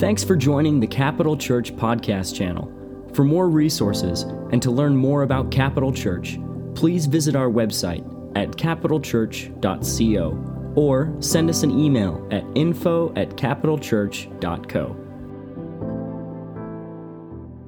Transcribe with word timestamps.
Thanks 0.00 0.24
for 0.24 0.34
joining 0.34 0.80
the 0.80 0.86
Capital 0.86 1.36
Church 1.36 1.76
podcast 1.76 2.34
channel. 2.34 2.72
For 3.12 3.22
more 3.22 3.50
resources 3.50 4.22
and 4.50 4.62
to 4.62 4.70
learn 4.70 4.96
more 4.96 5.24
about 5.24 5.50
Capital 5.50 5.92
Church, 5.92 6.38
please 6.74 7.04
visit 7.04 7.36
our 7.36 7.50
website 7.50 8.02
at 8.34 8.52
capitalchurch.co 8.52 10.72
or 10.74 11.14
send 11.20 11.50
us 11.50 11.62
an 11.64 11.78
email 11.78 12.26
at 12.30 12.42
info 12.54 13.12
at 13.14 13.36
capitalchurch.co. 13.36 14.96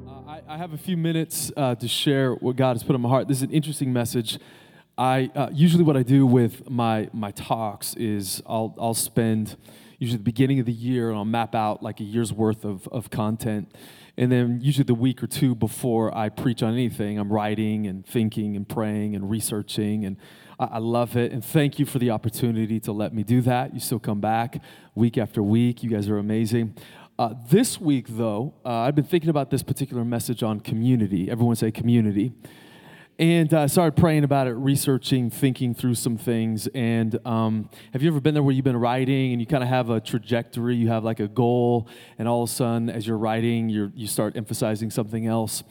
Uh, 0.08 0.12
I, 0.26 0.40
I 0.48 0.56
have 0.56 0.72
a 0.72 0.78
few 0.78 0.96
minutes 0.96 1.52
uh, 1.54 1.74
to 1.74 1.86
share 1.86 2.32
what 2.32 2.56
God 2.56 2.76
has 2.76 2.82
put 2.82 2.94
on 2.94 3.02
my 3.02 3.10
heart. 3.10 3.28
This 3.28 3.36
is 3.36 3.42
an 3.42 3.50
interesting 3.50 3.92
message. 3.92 4.38
I 4.96 5.30
uh, 5.34 5.50
usually 5.52 5.84
what 5.84 5.98
I 5.98 6.02
do 6.02 6.24
with 6.24 6.70
my 6.70 7.10
my 7.12 7.32
talks 7.32 7.92
is 7.92 8.40
I'll 8.46 8.74
I'll 8.78 8.94
spend 8.94 9.58
usually 10.02 10.18
the 10.18 10.24
beginning 10.24 10.58
of 10.58 10.66
the 10.66 10.72
year 10.72 11.10
and 11.10 11.16
I'll 11.16 11.24
map 11.24 11.54
out 11.54 11.80
like 11.80 12.00
a 12.00 12.02
year's 12.02 12.32
worth 12.32 12.64
of, 12.64 12.88
of 12.88 13.08
content. 13.08 13.72
And 14.16 14.32
then 14.32 14.58
usually 14.60 14.82
the 14.82 14.94
week 14.94 15.22
or 15.22 15.28
two 15.28 15.54
before 15.54 16.12
I 16.14 16.28
preach 16.28 16.60
on 16.60 16.72
anything, 16.72 17.20
I'm 17.20 17.32
writing 17.32 17.86
and 17.86 18.04
thinking 18.04 18.56
and 18.56 18.68
praying 18.68 19.14
and 19.14 19.30
researching 19.30 20.04
and 20.04 20.16
I, 20.58 20.64
I 20.64 20.78
love 20.78 21.16
it. 21.16 21.30
And 21.30 21.44
thank 21.44 21.78
you 21.78 21.86
for 21.86 22.00
the 22.00 22.10
opportunity 22.10 22.80
to 22.80 22.92
let 22.92 23.14
me 23.14 23.22
do 23.22 23.40
that. 23.42 23.74
You 23.74 23.78
still 23.78 24.00
come 24.00 24.20
back 24.20 24.60
week 24.96 25.16
after 25.16 25.40
week. 25.40 25.84
You 25.84 25.90
guys 25.90 26.08
are 26.08 26.18
amazing. 26.18 26.74
Uh, 27.16 27.34
this 27.48 27.80
week, 27.80 28.06
though, 28.08 28.54
uh, 28.64 28.70
I've 28.70 28.96
been 28.96 29.04
thinking 29.04 29.30
about 29.30 29.50
this 29.50 29.62
particular 29.62 30.04
message 30.04 30.42
on 30.42 30.58
community. 30.58 31.30
Everyone 31.30 31.54
say 31.54 31.70
community. 31.70 32.32
And 33.18 33.52
I 33.52 33.64
uh, 33.64 33.68
started 33.68 34.00
praying 34.00 34.24
about 34.24 34.46
it, 34.46 34.52
researching, 34.52 35.28
thinking 35.28 35.74
through 35.74 35.96
some 35.96 36.16
things. 36.16 36.66
And 36.68 37.18
um, 37.26 37.68
have 37.92 38.02
you 38.02 38.08
ever 38.08 38.20
been 38.20 38.32
there 38.32 38.42
where 38.42 38.54
you've 38.54 38.64
been 38.64 38.76
writing 38.76 39.32
and 39.32 39.40
you 39.40 39.46
kind 39.46 39.62
of 39.62 39.68
have 39.68 39.90
a 39.90 40.00
trajectory, 40.00 40.76
you 40.76 40.88
have 40.88 41.04
like 41.04 41.20
a 41.20 41.28
goal, 41.28 41.88
and 42.18 42.26
all 42.26 42.42
of 42.42 42.48
a 42.48 42.52
sudden, 42.52 42.88
as 42.88 43.06
you're 43.06 43.18
writing, 43.18 43.68
you 43.68 43.92
you 43.94 44.06
start 44.06 44.34
emphasizing 44.34 44.90
something 44.90 45.26
else? 45.26 45.62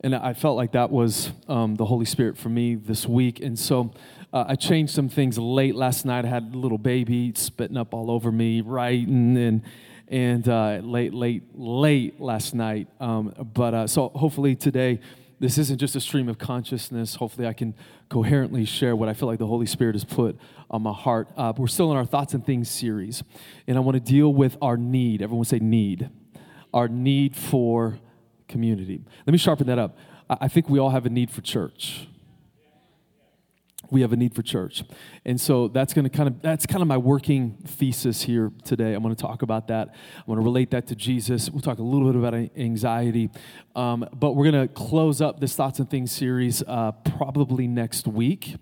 And 0.00 0.14
I 0.14 0.32
felt 0.32 0.56
like 0.56 0.72
that 0.72 0.90
was 0.90 1.30
um, 1.48 1.76
the 1.76 1.84
Holy 1.84 2.04
Spirit 2.04 2.36
for 2.36 2.48
me 2.48 2.74
this 2.74 3.06
week. 3.06 3.40
And 3.40 3.58
so 3.58 3.92
uh, 4.32 4.44
I 4.48 4.54
changed 4.54 4.92
some 4.92 5.08
things 5.08 5.38
late 5.38 5.74
last 5.74 6.04
night. 6.04 6.24
I 6.24 6.28
had 6.28 6.54
a 6.54 6.58
little 6.58 6.78
baby 6.78 7.32
spitting 7.34 7.76
up 7.76 7.94
all 7.94 8.10
over 8.10 8.30
me, 8.30 8.60
writing, 8.60 9.36
and 9.36 9.62
and 10.08 10.48
uh, 10.48 10.80
late, 10.82 11.14
late, 11.14 11.42
late 11.54 12.20
last 12.20 12.54
night. 12.54 12.88
Um, 12.98 13.34
but 13.54 13.74
uh, 13.74 13.86
so 13.86 14.08
hopefully 14.08 14.56
today 14.56 15.00
this 15.40 15.58
isn't 15.58 15.78
just 15.78 15.94
a 15.94 16.00
stream 16.00 16.28
of 16.28 16.38
consciousness. 16.38 17.16
Hopefully, 17.16 17.46
I 17.46 17.52
can 17.52 17.74
coherently 18.08 18.64
share 18.64 18.96
what 18.96 19.08
I 19.08 19.14
feel 19.14 19.28
like 19.28 19.38
the 19.38 19.46
Holy 19.46 19.66
Spirit 19.66 19.94
has 19.94 20.04
put 20.04 20.36
on 20.70 20.82
my 20.82 20.92
heart. 20.92 21.28
Uh, 21.36 21.52
we're 21.56 21.68
still 21.68 21.90
in 21.90 21.96
our 21.96 22.04
Thoughts 22.04 22.34
and 22.34 22.44
Things 22.44 22.68
series, 22.68 23.22
and 23.66 23.76
I 23.76 23.80
want 23.80 23.94
to 23.94 24.00
deal 24.00 24.32
with 24.32 24.56
our 24.60 24.76
need. 24.76 25.22
Everyone 25.22 25.44
say 25.44 25.58
need. 25.58 26.10
Our 26.74 26.88
need 26.88 27.36
for 27.36 27.98
community. 28.48 29.00
Let 29.26 29.32
me 29.32 29.38
sharpen 29.38 29.66
that 29.68 29.78
up. 29.78 29.96
I 30.28 30.48
think 30.48 30.68
we 30.68 30.78
all 30.78 30.90
have 30.90 31.06
a 31.06 31.10
need 31.10 31.30
for 31.30 31.40
church 31.40 32.08
we 33.90 34.00
have 34.02 34.12
a 34.12 34.16
need 34.16 34.34
for 34.34 34.42
church. 34.42 34.82
And 35.24 35.40
so 35.40 35.68
that's 35.68 35.94
going 35.94 36.04
to 36.04 36.10
kind 36.10 36.28
of 36.28 36.42
that's 36.42 36.66
kind 36.66 36.82
of 36.82 36.88
my 36.88 36.96
working 36.96 37.58
thesis 37.66 38.22
here 38.22 38.52
today. 38.64 38.94
I'm 38.94 39.02
going 39.02 39.14
to 39.14 39.20
talk 39.20 39.42
about 39.42 39.68
that. 39.68 39.88
I 40.16 40.22
want 40.26 40.40
to 40.40 40.44
relate 40.44 40.70
that 40.72 40.86
to 40.88 40.94
jesus. 40.94 41.50
We'll 41.50 41.62
talk 41.62 41.78
a 41.78 41.82
little 41.82 42.10
bit 42.10 42.16
about 42.16 42.34
anxiety. 42.56 43.30
Um, 43.74 44.08
but 44.12 44.32
we're 44.32 44.50
going 44.50 44.68
to 44.68 44.72
close 44.72 45.20
up 45.20 45.40
this 45.40 45.54
thoughts 45.54 45.78
and 45.78 45.88
things 45.88 46.12
series 46.12 46.62
uh, 46.66 46.92
probably 46.92 47.66
next 47.66 48.06
week. 48.06 48.56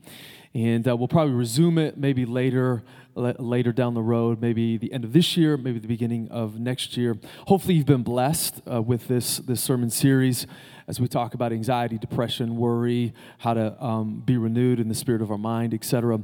And 0.55 0.89
uh, 0.89 0.97
we'll 0.97 1.09
probably 1.09 1.35
resume 1.35 1.79
it 1.79 1.99
maybe 1.99 2.25
later 2.25 2.83
later 3.15 3.73
down 3.73 3.95
the 3.95 4.03
road 4.03 4.43
maybe 4.43 4.77
the 4.77 4.93
end 4.93 5.03
of 5.03 5.15
this 5.15 5.39
year 5.39 5.57
maybe 5.57 5.79
the 5.79 5.89
beginning 5.89 6.29
of 6.29 6.61
next 6.61 6.99
year. 6.99 7.17
Hopefully 7.47 7.73
you've 7.73 7.87
been 7.87 8.03
blessed 8.03 8.61
uh, 8.71 8.83
with 8.83 9.09
this 9.09 9.39
this 9.39 9.63
sermon 9.63 9.89
series 9.89 10.47
as 10.89 11.01
we 11.01 11.09
talk 11.09 11.35
about 11.35 11.53
anxiety, 11.53 11.99
depression, 11.99 12.57
worry, 12.57 13.13
how 13.39 13.55
to 13.55 13.85
um, 13.85 14.23
be 14.25 14.37
renewed 14.37 14.79
in 14.79 14.89
the 14.89 14.95
spirit 14.95 15.21
of 15.21 15.31
our 15.31 15.39
mind, 15.39 15.75
etc. 15.75 16.21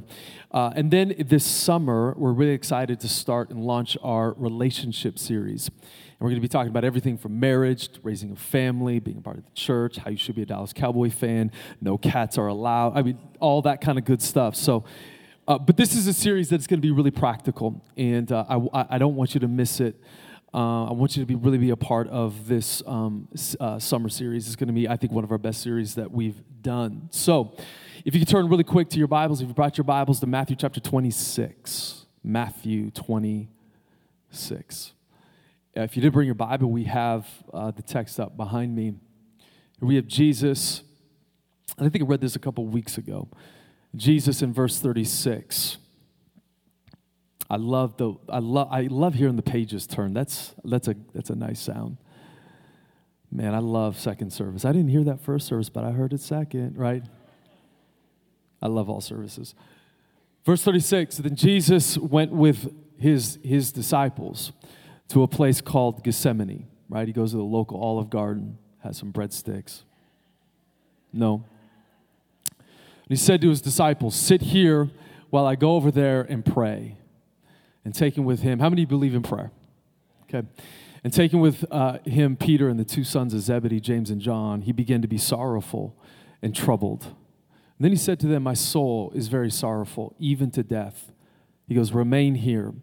Uh, 0.51 0.71
and 0.75 0.89
then 0.89 1.13
this 1.19 1.45
summer, 1.45 2.13
we're 2.17 2.31
really 2.31 2.53
excited 2.53 2.99
to 3.01 3.09
start 3.09 3.49
and 3.49 3.63
launch 3.65 3.97
our 4.01 4.33
relationship 4.33 5.19
series. 5.19 5.67
And 5.67 6.19
we're 6.19 6.29
going 6.29 6.41
to 6.41 6.41
be 6.41 6.47
talking 6.47 6.69
about 6.69 6.85
everything 6.85 7.17
from 7.17 7.39
marriage 7.39 7.89
to 7.89 7.99
raising 8.03 8.31
a 8.31 8.35
family, 8.35 8.99
being 8.99 9.17
a 9.17 9.21
part 9.21 9.37
of 9.37 9.43
the 9.43 9.51
church, 9.51 9.97
how 9.97 10.09
you 10.09 10.17
should 10.17 10.35
be 10.35 10.43
a 10.43 10.45
Dallas 10.45 10.71
Cowboy 10.71 11.09
fan, 11.09 11.51
no 11.81 11.97
cats 11.97 12.37
are 12.37 12.47
allowed. 12.47 12.97
I 12.97 13.01
mean, 13.01 13.17
all 13.41 13.61
that 13.63 13.81
kind 13.81 13.97
of 13.97 14.05
good 14.05 14.21
stuff. 14.21 14.55
So, 14.55 14.85
uh, 15.45 15.57
but 15.57 15.75
this 15.75 15.93
is 15.93 16.07
a 16.07 16.13
series 16.13 16.47
that's 16.47 16.67
going 16.67 16.79
to 16.79 16.81
be 16.81 16.91
really 16.91 17.11
practical, 17.11 17.83
and 17.97 18.31
uh, 18.31 18.45
I, 18.47 18.85
I 18.91 18.97
don't 18.97 19.15
want 19.15 19.33
you 19.33 19.41
to 19.41 19.47
miss 19.49 19.81
it. 19.81 19.99
Uh, 20.53 20.85
I 20.85 20.91
want 20.91 21.17
you 21.17 21.23
to 21.23 21.25
be 21.25 21.33
really 21.33 21.57
be 21.57 21.71
a 21.71 21.75
part 21.75 22.07
of 22.09 22.47
this 22.47 22.83
um, 22.85 23.27
uh, 23.59 23.79
summer 23.79 24.07
series. 24.07 24.45
It's 24.45 24.55
going 24.55 24.67
to 24.67 24.73
be, 24.73 24.87
I 24.87 24.97
think, 24.97 25.11
one 25.11 25.23
of 25.23 25.31
our 25.31 25.39
best 25.39 25.61
series 25.61 25.95
that 25.95 26.11
we've 26.11 26.39
done. 26.61 27.09
So, 27.09 27.55
if 28.05 28.13
you 28.13 28.19
can 28.19 28.27
turn 28.27 28.47
really 28.49 28.63
quick 28.63 28.89
to 28.89 28.99
your 28.99 29.07
Bibles, 29.07 29.41
if 29.41 29.47
you 29.47 29.53
brought 29.55 29.77
your 29.77 29.85
Bibles 29.85 30.19
to 30.19 30.27
Matthew 30.27 30.55
chapter 30.55 30.79
26, 30.79 32.05
Matthew 32.23 32.91
26. 32.91 34.93
Uh, 35.75 35.81
if 35.81 35.95
you 35.95 36.03
did 36.03 36.13
bring 36.13 36.27
your 36.27 36.35
Bible, 36.35 36.69
we 36.69 36.83
have 36.83 37.27
uh, 37.51 37.71
the 37.71 37.81
text 37.81 38.19
up 38.19 38.37
behind 38.37 38.75
me. 38.75 38.93
We 39.79 39.95
have 39.95 40.05
Jesus, 40.05 40.83
I 41.79 41.89
think 41.89 42.03
I 42.03 42.07
read 42.07 42.21
this 42.21 42.35
a 42.35 42.39
couple 42.39 42.63
weeks 42.67 42.99
ago. 42.99 43.27
Jesus 43.95 44.43
in 44.43 44.53
verse 44.53 44.79
36. 44.79 45.77
I 47.49 47.57
love 47.57 47.97
the 47.97 48.13
I 48.29 48.39
love 48.39 48.67
I 48.71 48.81
love 48.83 49.15
hearing 49.15 49.35
the 49.35 49.43
pages 49.43 49.85
turn. 49.85 50.13
That's 50.13 50.55
that's 50.63 50.87
a 50.87 50.95
that's 51.13 51.29
a 51.29 51.35
nice 51.35 51.59
sound. 51.59 51.97
Man, 53.31 53.55
I 53.55 53.59
love 53.59 53.99
second 53.99 54.31
service. 54.31 54.63
I 54.63 54.71
didn't 54.71 54.89
hear 54.89 55.03
that 55.05 55.19
first 55.19 55.47
service, 55.47 55.69
but 55.69 55.83
I 55.83 55.91
heard 55.91 56.13
it 56.13 56.21
second, 56.21 56.77
right? 56.77 57.03
I 58.61 58.67
love 58.67 58.89
all 58.89 59.01
services. 59.01 59.55
Verse 60.45 60.63
36, 60.63 61.17
then 61.17 61.35
Jesus 61.35 61.97
went 61.97 62.31
with 62.31 62.73
his 62.97 63.39
his 63.43 63.71
disciples 63.71 64.51
to 65.09 65.23
a 65.23 65.27
place 65.27 65.61
called 65.61 66.03
Gethsemane, 66.03 66.67
right? 66.89 67.07
He 67.07 67.13
goes 67.13 67.31
to 67.31 67.37
the 67.37 67.43
local 67.43 67.81
olive 67.81 68.09
garden, 68.09 68.57
has 68.83 68.97
some 68.97 69.11
breadsticks. 69.11 69.83
No. 71.11 71.45
And 72.49 73.09
he 73.09 73.15
said 73.15 73.41
to 73.41 73.49
his 73.49 73.61
disciples, 73.61 74.15
Sit 74.15 74.41
here 74.41 74.89
while 75.29 75.45
I 75.45 75.55
go 75.55 75.75
over 75.75 75.91
there 75.91 76.21
and 76.21 76.45
pray 76.45 76.97
and 77.85 77.93
taking 77.93 78.25
with 78.25 78.41
him, 78.41 78.59
how 78.59 78.69
many 78.69 78.85
believe 78.85 79.15
in 79.15 79.21
prayer? 79.21 79.51
Okay. 80.23 80.47
And 81.03 81.11
taking 81.11 81.41
with 81.41 81.65
uh, 81.69 81.99
him 82.05 82.37
Peter 82.37 82.69
and 82.69 82.79
the 82.79 82.85
two 82.85 83.03
sons 83.03 83.33
of 83.33 83.41
Zebedee, 83.41 83.81
James 83.81 84.09
and 84.09 84.21
John, 84.21 84.61
he 84.61 84.71
began 84.71 85.01
to 85.01 85.07
be 85.07 85.17
sorrowful 85.17 85.97
and 86.41 86.55
troubled. 86.55 87.03
And 87.03 87.85
then 87.85 87.91
he 87.91 87.97
said 87.97 88.19
to 88.21 88.27
them, 88.27 88.43
My 88.43 88.53
soul 88.53 89.11
is 89.13 89.27
very 89.27 89.51
sorrowful, 89.51 90.15
even 90.17 90.49
to 90.51 90.63
death. 90.63 91.11
He 91.67 91.75
goes, 91.75 91.91
Remain 91.91 92.35
here 92.35 92.73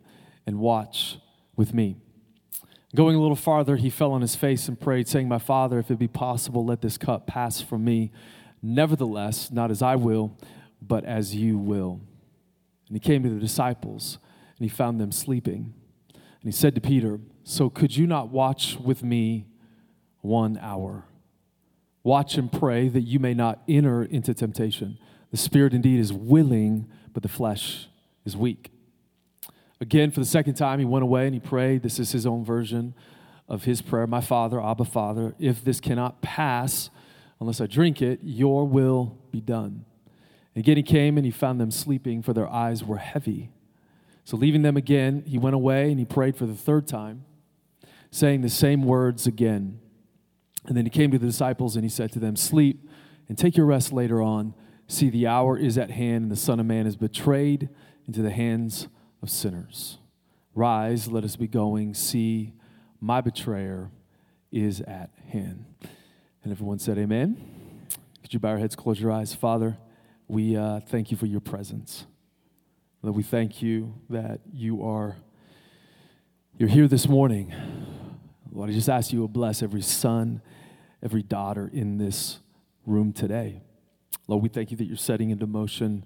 and 0.46 0.58
watch 0.58 1.18
with 1.56 1.72
me. 1.72 1.96
Going 2.94 3.16
a 3.16 3.20
little 3.20 3.36
farther, 3.36 3.76
he 3.76 3.88
fell 3.88 4.12
on 4.12 4.20
his 4.20 4.34
face 4.34 4.68
and 4.68 4.78
prayed, 4.78 5.08
saying, 5.08 5.28
My 5.28 5.38
Father, 5.38 5.78
if 5.78 5.90
it 5.90 5.98
be 5.98 6.08
possible, 6.08 6.64
let 6.64 6.82
this 6.82 6.98
cup 6.98 7.26
pass 7.26 7.60
from 7.60 7.84
me. 7.84 8.10
Nevertheless, 8.62 9.50
not 9.50 9.70
as 9.70 9.80
I 9.80 9.96
will, 9.96 10.36
but 10.82 11.04
as 11.04 11.34
you 11.34 11.56
will. 11.56 12.00
And 12.88 12.96
he 12.96 13.00
came 13.00 13.22
to 13.22 13.30
the 13.30 13.40
disciples 13.40 14.18
and 14.60 14.70
he 14.70 14.74
found 14.74 15.00
them 15.00 15.10
sleeping. 15.10 15.72
And 16.12 16.44
he 16.44 16.52
said 16.52 16.74
to 16.74 16.82
Peter, 16.82 17.18
So 17.44 17.70
could 17.70 17.96
you 17.96 18.06
not 18.06 18.28
watch 18.28 18.76
with 18.78 19.02
me 19.02 19.46
one 20.20 20.58
hour? 20.58 21.06
Watch 22.02 22.36
and 22.36 22.52
pray 22.52 22.88
that 22.88 23.00
you 23.00 23.18
may 23.18 23.32
not 23.32 23.62
enter 23.66 24.02
into 24.02 24.34
temptation. 24.34 24.98
The 25.30 25.38
spirit 25.38 25.72
indeed 25.72 25.98
is 25.98 26.12
willing, 26.12 26.88
but 27.14 27.22
the 27.22 27.28
flesh 27.28 27.88
is 28.26 28.36
weak. 28.36 28.70
Again, 29.80 30.10
for 30.10 30.20
the 30.20 30.26
second 30.26 30.54
time, 30.54 30.78
he 30.78 30.84
went 30.84 31.04
away 31.04 31.24
and 31.24 31.32
he 31.32 31.40
prayed. 31.40 31.82
This 31.82 31.98
is 31.98 32.12
his 32.12 32.26
own 32.26 32.44
version 32.44 32.94
of 33.48 33.64
his 33.64 33.80
prayer 33.80 34.06
My 34.06 34.20
Father, 34.20 34.62
Abba, 34.62 34.84
Father, 34.84 35.34
if 35.38 35.64
this 35.64 35.80
cannot 35.80 36.20
pass 36.20 36.90
unless 37.40 37.62
I 37.62 37.66
drink 37.66 38.02
it, 38.02 38.20
your 38.22 38.66
will 38.66 39.16
be 39.30 39.40
done. 39.40 39.86
Again, 40.54 40.76
he 40.76 40.82
came 40.82 41.16
and 41.16 41.24
he 41.24 41.30
found 41.30 41.58
them 41.58 41.70
sleeping, 41.70 42.20
for 42.20 42.34
their 42.34 42.48
eyes 42.48 42.84
were 42.84 42.98
heavy. 42.98 43.50
So, 44.24 44.36
leaving 44.36 44.62
them 44.62 44.76
again, 44.76 45.24
he 45.26 45.38
went 45.38 45.54
away 45.54 45.90
and 45.90 45.98
he 45.98 46.04
prayed 46.04 46.36
for 46.36 46.46
the 46.46 46.54
third 46.54 46.86
time, 46.86 47.24
saying 48.10 48.42
the 48.42 48.48
same 48.48 48.84
words 48.84 49.26
again. 49.26 49.80
And 50.66 50.76
then 50.76 50.84
he 50.84 50.90
came 50.90 51.10
to 51.10 51.18
the 51.18 51.26
disciples 51.26 51.74
and 51.74 51.84
he 51.84 51.88
said 51.88 52.12
to 52.12 52.18
them, 52.18 52.36
Sleep 52.36 52.88
and 53.28 53.38
take 53.38 53.56
your 53.56 53.66
rest 53.66 53.92
later 53.92 54.20
on. 54.20 54.54
See, 54.88 55.08
the 55.08 55.28
hour 55.28 55.56
is 55.56 55.78
at 55.78 55.90
hand, 55.92 56.24
and 56.24 56.32
the 56.32 56.36
Son 56.36 56.58
of 56.58 56.66
Man 56.66 56.86
is 56.86 56.96
betrayed 56.96 57.68
into 58.06 58.22
the 58.22 58.30
hands 58.30 58.88
of 59.22 59.30
sinners. 59.30 59.98
Rise, 60.54 61.06
let 61.06 61.22
us 61.22 61.36
be 61.36 61.46
going. 61.46 61.94
See, 61.94 62.54
my 63.00 63.20
betrayer 63.20 63.90
is 64.50 64.80
at 64.80 65.10
hand. 65.28 65.64
And 66.42 66.52
everyone 66.52 66.78
said, 66.78 66.98
Amen. 66.98 67.86
Could 68.22 68.34
you 68.34 68.40
bow 68.40 68.50
your 68.50 68.58
heads, 68.58 68.74
close 68.74 69.00
your 69.00 69.12
eyes? 69.12 69.34
Father, 69.34 69.78
we 70.26 70.56
uh, 70.56 70.80
thank 70.80 71.10
you 71.10 71.16
for 71.16 71.26
your 71.26 71.40
presence. 71.40 72.06
Lord, 73.02 73.16
we 73.16 73.22
thank 73.22 73.62
you 73.62 73.94
that 74.10 74.40
you 74.52 74.84
are 74.84 75.16
you're 76.58 76.68
here 76.68 76.86
this 76.86 77.08
morning. 77.08 77.50
Lord, 78.52 78.68
I 78.68 78.74
just 78.74 78.90
ask 78.90 79.10
you 79.10 79.22
to 79.22 79.28
bless 79.28 79.62
every 79.62 79.80
son, 79.80 80.42
every 81.02 81.22
daughter 81.22 81.70
in 81.72 81.96
this 81.96 82.40
room 82.84 83.14
today. 83.14 83.62
Lord, 84.26 84.42
we 84.42 84.50
thank 84.50 84.70
you 84.70 84.76
that 84.76 84.84
you're 84.84 84.98
setting 84.98 85.30
into 85.30 85.46
motion 85.46 86.04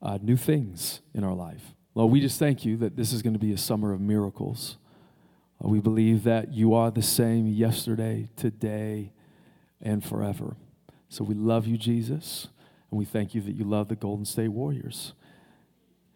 uh, 0.00 0.18
new 0.22 0.36
things 0.36 1.00
in 1.12 1.24
our 1.24 1.34
life. 1.34 1.74
Lord, 1.96 2.12
we 2.12 2.20
just 2.20 2.38
thank 2.38 2.64
you 2.64 2.76
that 2.76 2.94
this 2.94 3.12
is 3.12 3.20
going 3.20 3.32
to 3.32 3.40
be 3.40 3.52
a 3.52 3.58
summer 3.58 3.92
of 3.92 4.00
miracles. 4.00 4.76
Uh, 5.60 5.68
we 5.68 5.80
believe 5.80 6.22
that 6.22 6.52
you 6.52 6.72
are 6.72 6.92
the 6.92 7.02
same 7.02 7.48
yesterday, 7.48 8.28
today, 8.36 9.10
and 9.82 10.04
forever. 10.04 10.56
So 11.08 11.24
we 11.24 11.34
love 11.34 11.66
you, 11.66 11.76
Jesus, 11.76 12.46
and 12.92 12.98
we 12.98 13.04
thank 13.04 13.34
you 13.34 13.40
that 13.40 13.56
you 13.56 13.64
love 13.64 13.88
the 13.88 13.96
Golden 13.96 14.24
State 14.24 14.50
Warriors. 14.50 15.12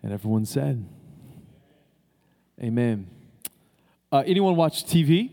And 0.02 0.12
everyone 0.12 0.46
said, 0.46 0.84
Amen. 2.62 3.08
Uh, 4.12 4.22
anyone 4.26 4.56
watch 4.56 4.84
TV? 4.84 5.30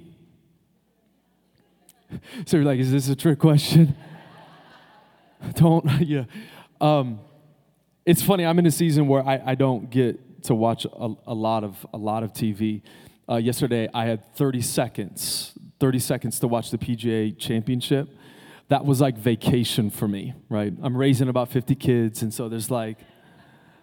so 2.46 2.58
you're 2.58 2.66
like, 2.66 2.80
is 2.80 2.92
this 2.92 3.10
a 3.10 3.16
trick 3.16 3.40
question? 3.40 3.96
don't, 5.54 5.86
yeah. 6.02 6.26
Um, 6.80 7.20
it's 8.06 8.22
funny, 8.22 8.46
I'm 8.46 8.58
in 8.60 8.66
a 8.66 8.72
season 8.72 9.08
where 9.08 9.26
I, 9.28 9.42
I 9.46 9.56
don't 9.56 9.90
get 9.90 10.44
to 10.44 10.56
watch 10.56 10.86
a, 10.86 11.14
a, 11.26 11.34
lot 11.34 11.64
of, 11.64 11.86
a 11.94 11.98
lot 11.98 12.24
of 12.24 12.32
TV. 12.32 12.82
Uh, 13.30 13.36
yesterday, 13.36 13.90
I 13.94 14.06
had 14.06 14.34
30 14.36 14.62
seconds, 14.62 15.54
30 15.80 16.00
seconds 16.00 16.40
to 16.40 16.48
watch 16.48 16.72
the 16.72 16.78
PGA 16.78 17.38
Championship. 17.38 18.10
That 18.70 18.86
was 18.86 19.02
like 19.02 19.18
vacation 19.18 19.90
for 19.90 20.08
me, 20.08 20.34
right? 20.50 20.74
I'm 20.82 20.96
raising 20.96 21.28
about 21.28 21.50
50 21.50 21.76
kids, 21.76 22.22
and 22.22 22.34
so 22.34 22.48
there's 22.48 22.72
like 22.72 22.98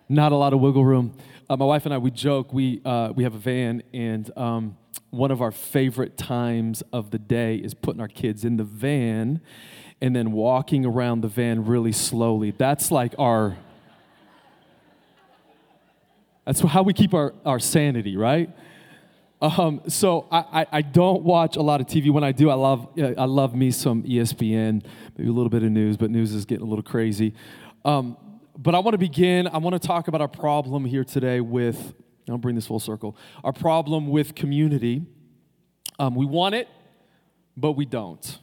not 0.09 0.33
a 0.33 0.37
lot 0.37 0.53
of 0.53 0.61
wiggle 0.61 0.85
room. 0.85 1.17
Uh, 1.49 1.56
my 1.56 1.65
wife 1.65 1.85
and 1.85 1.95
I, 1.95 1.99
we 1.99 2.11
joke, 2.11 2.53
we, 2.53 2.81
uh, 2.85 3.12
we 3.15 3.25
have 3.25 3.35
a 3.35 3.39
van, 3.39 3.83
and 3.93 4.31
um, 4.37 4.77
one 5.11 5.31
of 5.31 5.43
our 5.43 5.51
favorite 5.51 6.17
times 6.17 6.83
of 6.93 7.11
the 7.11 7.19
day 7.19 7.56
is 7.56 7.75
putting 7.75 8.01
our 8.01 8.09
kids 8.09 8.45
in 8.45 8.56
the 8.56 8.65
van 8.65 9.41
and 10.01 10.15
then 10.15 10.33
walking 10.33 10.85
around 10.85 11.21
the 11.21 11.29
van 11.29 11.65
really 11.65 11.93
slowly. 11.93 12.51
That's 12.51 12.91
like 12.91 13.15
our, 13.19 13.56
that's 16.45 16.61
how 16.61 16.83
we 16.83 16.93
keep 16.93 17.15
our, 17.15 17.35
our 17.45 17.59
sanity, 17.59 18.17
right? 18.17 18.51
Um, 19.41 19.83
so 19.89 20.27
I, 20.31 20.39
I, 20.39 20.67
I, 20.73 20.83
don't 20.83 21.23
watch 21.23 21.56
a 21.56 21.62
lot 21.62 21.83
of 21.83 21.87
TV. 21.87 22.11
When 22.11 22.25
I 22.25 22.33
do, 22.33 22.49
I 22.49 22.55
love 22.55 22.89
I 22.97 23.27
love 23.27 23.55
me 23.55 23.73
some 23.73 24.03
ESPN, 24.05 24.83
maybe 25.19 25.29
a 25.29 25.33
little 25.33 25.51
bit 25.51 25.62
of 25.62 25.71
news, 25.71 25.99
but 25.99 26.11
news 26.11 26.33
is 26.33 26.47
getting 26.47 26.65
a 26.65 26.69
little 26.69 26.85
crazy. 26.85 27.35
Um, 27.85 28.17
but 28.56 28.75
I 28.75 28.79
want 28.79 28.95
to 28.95 28.99
begin. 28.99 29.49
I 29.49 29.59
want 29.59 29.81
to 29.81 29.87
talk 29.87 30.09
about 30.09 30.21
our 30.21 30.29
problem 30.29 30.85
here 30.85 31.05
today 31.05 31.41
with. 31.41 31.95
I'll 32.29 32.39
bring 32.39 32.55
this 32.55 32.67
full 32.67 32.81
circle. 32.81 33.17
Our 33.43 33.53
problem 33.53 34.09
with 34.09 34.35
community. 34.35 35.03
Um, 35.99 36.15
we 36.15 36.25
want 36.25 36.55
it, 36.55 36.69
but 37.56 37.73
we 37.73 37.85
don't. 37.85 38.39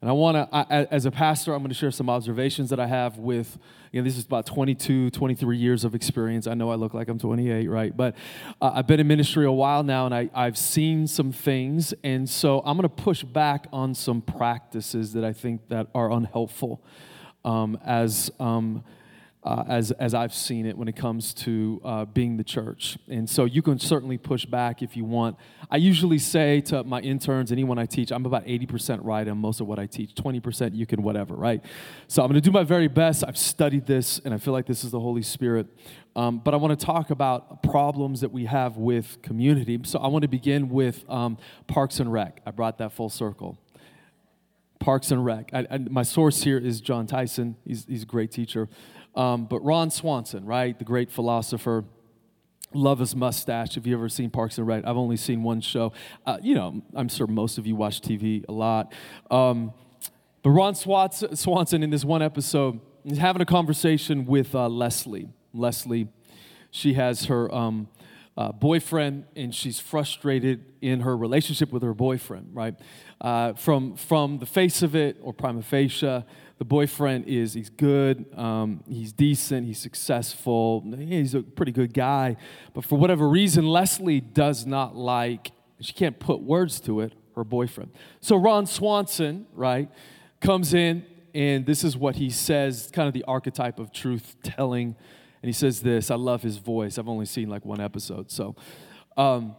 And 0.00 0.10
I 0.10 0.12
want 0.12 0.36
to, 0.36 0.92
as 0.92 1.06
a 1.06 1.10
pastor, 1.10 1.54
I'm 1.54 1.60
going 1.60 1.70
to 1.70 1.74
share 1.74 1.90
some 1.90 2.10
observations 2.10 2.68
that 2.68 2.78
I 2.78 2.86
have 2.86 3.16
with, 3.16 3.56
you 3.90 4.00
know, 4.00 4.04
this 4.04 4.18
is 4.18 4.26
about 4.26 4.44
22, 4.44 5.08
23 5.08 5.56
years 5.56 5.82
of 5.82 5.94
experience. 5.94 6.46
I 6.46 6.52
know 6.52 6.70
I 6.70 6.74
look 6.74 6.92
like 6.92 7.08
I'm 7.08 7.18
28, 7.18 7.70
right? 7.70 7.96
But 7.96 8.14
uh, 8.60 8.72
I've 8.74 8.86
been 8.86 9.00
in 9.00 9.06
ministry 9.06 9.46
a 9.46 9.52
while 9.52 9.82
now 9.82 10.04
and 10.04 10.14
I, 10.14 10.28
I've 10.34 10.58
seen 10.58 11.06
some 11.06 11.32
things. 11.32 11.94
And 12.04 12.28
so 12.28 12.60
I'm 12.66 12.76
going 12.76 12.82
to 12.82 13.02
push 13.02 13.22
back 13.22 13.66
on 13.72 13.94
some 13.94 14.20
practices 14.20 15.14
that 15.14 15.24
I 15.24 15.32
think 15.32 15.68
that 15.68 15.86
are 15.94 16.12
unhelpful 16.12 16.84
um, 17.44 17.78
as, 17.84 18.30
um, 18.40 18.84
uh, 19.44 19.62
as, 19.68 19.90
as 19.92 20.14
I've 20.14 20.32
seen 20.32 20.64
it 20.64 20.76
when 20.76 20.88
it 20.88 20.96
comes 20.96 21.34
to 21.34 21.80
uh, 21.84 22.04
being 22.06 22.38
the 22.38 22.44
church. 22.44 22.96
And 23.08 23.28
so 23.28 23.44
you 23.44 23.60
can 23.60 23.78
certainly 23.78 24.16
push 24.16 24.46
back 24.46 24.82
if 24.82 24.96
you 24.96 25.04
want. 25.04 25.36
I 25.70 25.76
usually 25.76 26.18
say 26.18 26.62
to 26.62 26.82
my 26.82 27.00
interns, 27.00 27.52
anyone 27.52 27.78
I 27.78 27.84
teach, 27.84 28.10
I'm 28.10 28.24
about 28.24 28.46
80% 28.46 29.00
right 29.02 29.28
on 29.28 29.36
most 29.38 29.60
of 29.60 29.66
what 29.66 29.78
I 29.78 29.86
teach. 29.86 30.14
20% 30.14 30.74
you 30.74 30.86
can 30.86 31.02
whatever, 31.02 31.34
right? 31.34 31.62
So 32.08 32.22
I'm 32.22 32.28
going 32.30 32.40
to 32.40 32.48
do 32.48 32.52
my 32.52 32.64
very 32.64 32.88
best. 32.88 33.22
I've 33.26 33.36
studied 33.36 33.86
this, 33.86 34.18
and 34.24 34.32
I 34.32 34.38
feel 34.38 34.54
like 34.54 34.66
this 34.66 34.82
is 34.82 34.90
the 34.90 35.00
Holy 35.00 35.22
Spirit. 35.22 35.66
Um, 36.16 36.38
but 36.38 36.54
I 36.54 36.56
want 36.56 36.78
to 36.78 36.86
talk 36.86 37.10
about 37.10 37.62
problems 37.62 38.22
that 38.22 38.32
we 38.32 38.46
have 38.46 38.76
with 38.76 39.20
community. 39.20 39.78
So 39.84 39.98
I 39.98 40.06
want 40.06 40.22
to 40.22 40.28
begin 40.28 40.70
with 40.70 41.04
um, 41.10 41.36
Parks 41.66 42.00
and 42.00 42.10
Rec. 42.10 42.40
I 42.46 42.50
brought 42.50 42.78
that 42.78 42.92
full 42.92 43.10
circle. 43.10 43.58
Parks 44.84 45.10
and 45.10 45.24
Rec. 45.24 45.48
I, 45.54 45.66
I, 45.70 45.78
my 45.78 46.02
source 46.02 46.42
here 46.42 46.58
is 46.58 46.82
Jon 46.82 47.06
Tyson. 47.06 47.56
He's, 47.64 47.86
he's 47.86 48.02
a 48.02 48.06
great 48.06 48.30
teacher. 48.30 48.68
Um, 49.14 49.46
but 49.46 49.60
Ron 49.60 49.90
Swanson, 49.90 50.44
right, 50.44 50.78
the 50.78 50.84
great 50.84 51.10
philosopher, 51.10 51.86
love 52.74 52.98
his 52.98 53.16
mustache. 53.16 53.76
Have 53.76 53.86
you 53.86 53.96
ever 53.96 54.10
seen 54.10 54.28
Parks 54.28 54.58
and 54.58 54.66
Rec? 54.66 54.84
I've 54.86 54.98
only 54.98 55.16
seen 55.16 55.42
one 55.42 55.62
show. 55.62 55.94
Uh, 56.26 56.36
you 56.42 56.54
know, 56.54 56.82
I'm 56.94 57.08
sure 57.08 57.26
most 57.26 57.56
of 57.56 57.66
you 57.66 57.74
watch 57.74 58.02
TV 58.02 58.44
a 58.46 58.52
lot. 58.52 58.92
Um, 59.30 59.72
but 60.42 60.50
Ron 60.50 60.74
Swats- 60.74 61.24
Swanson, 61.40 61.82
in 61.82 61.88
this 61.88 62.04
one 62.04 62.20
episode, 62.20 62.78
is 63.06 63.16
having 63.16 63.40
a 63.40 63.46
conversation 63.46 64.26
with 64.26 64.54
uh, 64.54 64.68
Leslie. 64.68 65.30
Leslie, 65.54 66.08
she 66.70 66.92
has 66.92 67.24
her 67.24 67.50
um, 67.54 67.88
uh, 68.36 68.52
boyfriend, 68.52 69.24
and 69.36 69.54
she's 69.54 69.78
frustrated 69.78 70.72
in 70.80 71.00
her 71.00 71.16
relationship 71.16 71.72
with 71.72 71.82
her 71.82 71.94
boyfriend. 71.94 72.48
Right, 72.52 72.74
uh, 73.20 73.54
from 73.54 73.96
from 73.96 74.38
the 74.38 74.46
face 74.46 74.82
of 74.82 74.94
it, 74.94 75.18
or 75.22 75.32
prima 75.32 75.62
facie 75.62 76.24
the 76.58 76.64
boyfriend 76.64 77.26
is 77.26 77.54
he's 77.54 77.70
good 77.70 78.26
um, 78.38 78.82
he's 78.88 79.12
decent 79.12 79.66
he's 79.66 79.78
successful 79.78 80.84
he's 80.96 81.34
a 81.34 81.42
pretty 81.42 81.72
good 81.72 81.92
guy 81.92 82.36
but 82.72 82.84
for 82.84 82.96
whatever 82.96 83.28
reason 83.28 83.66
leslie 83.66 84.20
does 84.20 84.64
not 84.64 84.94
like 84.96 85.52
she 85.80 85.92
can't 85.92 86.18
put 86.18 86.40
words 86.40 86.80
to 86.80 87.00
it 87.00 87.12
her 87.34 87.44
boyfriend 87.44 87.90
so 88.20 88.36
ron 88.36 88.66
swanson 88.66 89.46
right 89.52 89.90
comes 90.40 90.74
in 90.74 91.04
and 91.34 91.66
this 91.66 91.82
is 91.82 91.96
what 91.96 92.16
he 92.16 92.30
says 92.30 92.90
kind 92.92 93.08
of 93.08 93.14
the 93.14 93.24
archetype 93.24 93.78
of 93.78 93.92
truth 93.92 94.36
telling 94.42 94.94
and 95.44 95.50
he 95.50 95.52
says 95.52 95.82
this 95.82 96.10
i 96.10 96.14
love 96.14 96.40
his 96.40 96.56
voice. 96.56 96.96
I've 96.96 97.06
only 97.06 97.26
seen 97.26 97.50
like 97.50 97.66
one 97.66 97.78
episode. 97.78 98.30
So 98.30 98.56
um, 99.14 99.56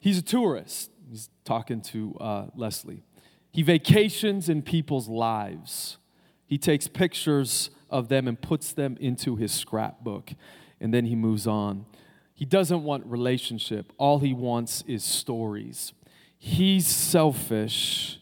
he's 0.00 0.18
a 0.18 0.22
tourist. 0.22 0.90
He's 1.08 1.30
talking 1.44 1.80
to 1.82 2.16
uh, 2.20 2.46
leslie. 2.56 3.04
He 3.52 3.62
vacations 3.62 4.48
in 4.48 4.62
people's 4.62 5.08
lives. 5.08 5.98
He 6.44 6.58
takes 6.58 6.88
pictures 6.88 7.70
of 7.88 8.08
them 8.08 8.26
and 8.26 8.40
puts 8.42 8.72
them 8.72 8.96
into 8.98 9.36
his 9.36 9.52
scrapbook, 9.52 10.32
and 10.80 10.92
then 10.92 11.04
he 11.04 11.14
moves 11.14 11.46
on. 11.46 11.86
He 12.34 12.44
doesn't 12.44 12.82
want 12.82 13.06
relationship, 13.06 13.92
all 13.96 14.18
he 14.18 14.32
wants 14.32 14.82
is 14.88 15.04
stories. 15.04 15.92
He's 16.36 16.88
selfish, 16.88 18.18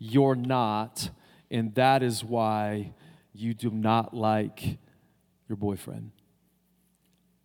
you're 0.00 0.34
not, 0.34 1.10
and 1.48 1.72
that 1.76 2.02
is 2.02 2.24
why 2.24 2.92
you 3.32 3.54
do 3.54 3.70
not 3.70 4.14
like 4.14 4.78
your 5.48 5.56
boyfriend. 5.56 6.10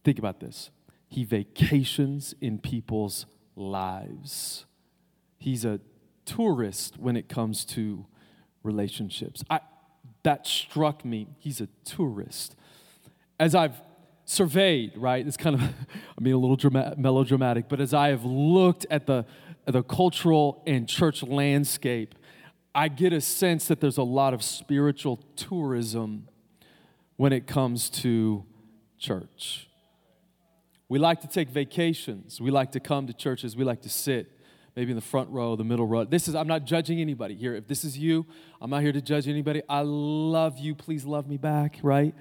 Think 0.04 0.20
about 0.20 0.40
this. 0.40 0.72
He 1.08 1.24
vacations 1.24 2.34
in 2.42 2.58
people's 2.58 3.26
lives. 3.56 4.66
He's 5.38 5.66
a 5.66 5.80
tourist 6.26 6.98
when 6.98 7.18
it 7.18 7.28
comes 7.28 7.66
to 7.66 8.06
relationships. 8.64 9.44
I, 9.50 9.60
that 10.24 10.48
struck 10.48 11.04
me. 11.04 11.28
He's 11.40 11.62
a 11.62 11.68
tourist. 11.84 12.56
As 13.40 13.56
I've 13.56 13.76
surveyed, 14.26 14.98
right, 14.98 15.26
it's 15.26 15.38
kind 15.38 15.56
of, 15.56 15.62
I 16.18 16.22
mean, 16.22 16.34
a 16.34 16.38
little 16.38 16.56
dramatic, 16.56 16.98
melodramatic, 16.98 17.70
but 17.70 17.82
as 17.82 17.94
I 17.94 18.10
have 18.10 18.24
looked 18.24 18.86
at 18.90 19.08
the, 19.08 19.26
at 19.68 19.74
the 19.74 19.84
cultural 19.84 20.64
and 20.66 20.88
church 20.88 21.24
landscape, 21.24 22.16
I 22.74 22.88
get 22.88 23.12
a 23.12 23.20
sense 23.20 23.68
that 23.68 23.82
there's 23.82 23.98
a 23.98 24.04
lot 24.04 24.34
of 24.34 24.44
spiritual 24.44 25.18
tourism 25.36 26.30
when 27.18 27.34
it 27.34 27.46
comes 27.46 27.90
to 27.90 28.46
church. 28.98 29.68
We 30.92 31.00
like 31.00 31.22
to 31.22 31.28
take 31.28 31.50
vacations. 31.50 32.42
We 32.42 32.52
like 32.52 32.74
to 32.74 32.82
come 32.82 33.08
to 33.08 33.14
churches. 33.14 33.56
We 33.56 33.64
like 33.64 33.84
to 33.84 33.90
sit 33.90 34.30
maybe 34.76 34.92
in 34.92 34.98
the 34.98 35.02
front 35.02 35.30
row, 35.30 35.56
the 35.56 35.64
middle 35.64 35.88
row. 35.88 36.04
This 36.04 36.28
is, 36.28 36.36
I'm 36.36 36.50
not 36.50 36.66
judging 36.66 37.00
anybody 37.00 37.34
here. 37.34 37.56
If 37.56 37.66
this 37.66 37.86
is 37.86 37.98
you, 37.98 38.26
I'm 38.60 38.70
not 38.70 38.82
here 38.82 38.92
to 38.92 39.02
judge 39.02 39.30
anybody. 39.30 39.62
I 39.70 39.84
love 39.84 40.60
you. 40.60 40.76
Please 40.76 41.06
love 41.06 41.30
me 41.30 41.38
back, 41.38 41.80
right? 41.82 42.14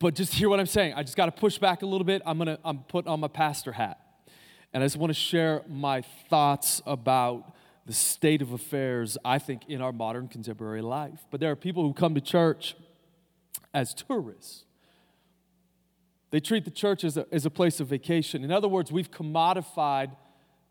But 0.00 0.16
just 0.16 0.32
hear 0.34 0.48
what 0.48 0.58
I'm 0.58 0.66
saying. 0.66 0.94
I 0.94 1.04
just 1.04 1.16
got 1.16 1.26
to 1.26 1.30
push 1.30 1.58
back 1.58 1.82
a 1.82 1.86
little 1.86 2.04
bit. 2.04 2.22
I'm 2.26 2.38
going 2.38 2.48
to, 2.48 2.58
I'm 2.64 2.78
putting 2.78 3.08
on 3.08 3.20
my 3.20 3.28
pastor 3.28 3.70
hat. 3.70 4.00
And 4.72 4.82
I 4.82 4.86
just 4.86 4.96
want 4.96 5.10
to 5.10 5.14
share 5.14 5.62
my 5.68 6.02
thoughts 6.28 6.82
about 6.86 7.54
the 7.86 7.94
state 7.94 8.42
of 8.42 8.50
affairs, 8.50 9.16
I 9.24 9.38
think, 9.38 9.62
in 9.68 9.80
our 9.80 9.92
modern 9.92 10.26
contemporary 10.26 10.82
life. 10.82 11.24
But 11.30 11.38
there 11.38 11.52
are 11.52 11.56
people 11.56 11.84
who 11.84 11.94
come 11.94 12.16
to 12.16 12.20
church 12.20 12.74
as 13.72 13.94
tourists. 13.94 14.64
They 16.30 16.40
treat 16.40 16.64
the 16.64 16.70
church 16.70 17.04
as 17.04 17.16
a, 17.16 17.26
as 17.32 17.46
a 17.46 17.50
place 17.50 17.80
of 17.80 17.88
vacation. 17.88 18.44
In 18.44 18.50
other 18.50 18.68
words, 18.68 18.90
we've 18.90 19.10
commodified 19.10 20.16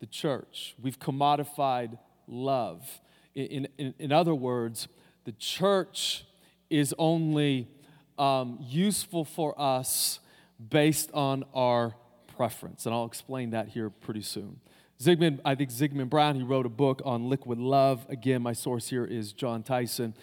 the 0.00 0.06
church. 0.06 0.74
We've 0.80 0.98
commodified 0.98 1.98
love. 2.26 3.00
In, 3.34 3.68
in, 3.78 3.94
in 3.98 4.12
other 4.12 4.34
words, 4.34 4.88
the 5.24 5.32
church 5.32 6.24
is 6.70 6.94
only 6.98 7.68
um, 8.18 8.58
useful 8.60 9.24
for 9.24 9.58
us 9.60 10.20
based 10.70 11.10
on 11.12 11.44
our 11.54 11.94
preference. 12.36 12.86
And 12.86 12.94
I'll 12.94 13.06
explain 13.06 13.50
that 13.50 13.68
here 13.68 13.90
pretty 13.90 14.22
soon. 14.22 14.60
Zygmunt, 15.00 15.40
I 15.44 15.54
think 15.54 15.70
Zygmunt 15.70 16.08
Bauman, 16.08 16.36
he 16.36 16.42
wrote 16.42 16.64
a 16.64 16.70
book 16.70 17.02
on 17.04 17.28
liquid 17.28 17.58
love. 17.58 18.06
Again, 18.08 18.42
my 18.42 18.54
source 18.54 18.88
here 18.88 19.04
is 19.04 19.32
Jon 19.32 19.62
Tyson. 19.62 20.14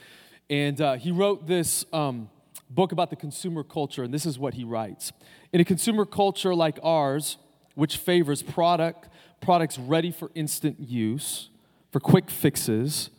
And 0.50 0.82
uh, 0.82 0.96
he 0.96 1.12
wrote 1.12 1.48
this 1.48 1.86
um, 1.94 2.30
book 2.74 2.92
about 2.92 3.10
the 3.10 3.15
consumer 3.15 3.63
culture, 3.63 4.03
and 4.03 4.13
this 4.13 4.25
is 4.25 4.39
what 4.39 4.53
he 4.56 4.63
writes. 4.63 5.12
In 5.51 5.62
a 5.62 5.65
consumer 5.65 6.06
culture 6.06 6.56
like 6.56 6.80
ours, 6.84 7.38
which 7.75 7.98
favors 7.98 8.42
product, 8.42 9.10
products 9.42 9.77
ready 9.77 10.12
for 10.12 10.32
instant 10.36 10.80
use, 10.80 11.50
for 11.92 12.00
quick 12.00 12.30
fixes, 12.30 13.10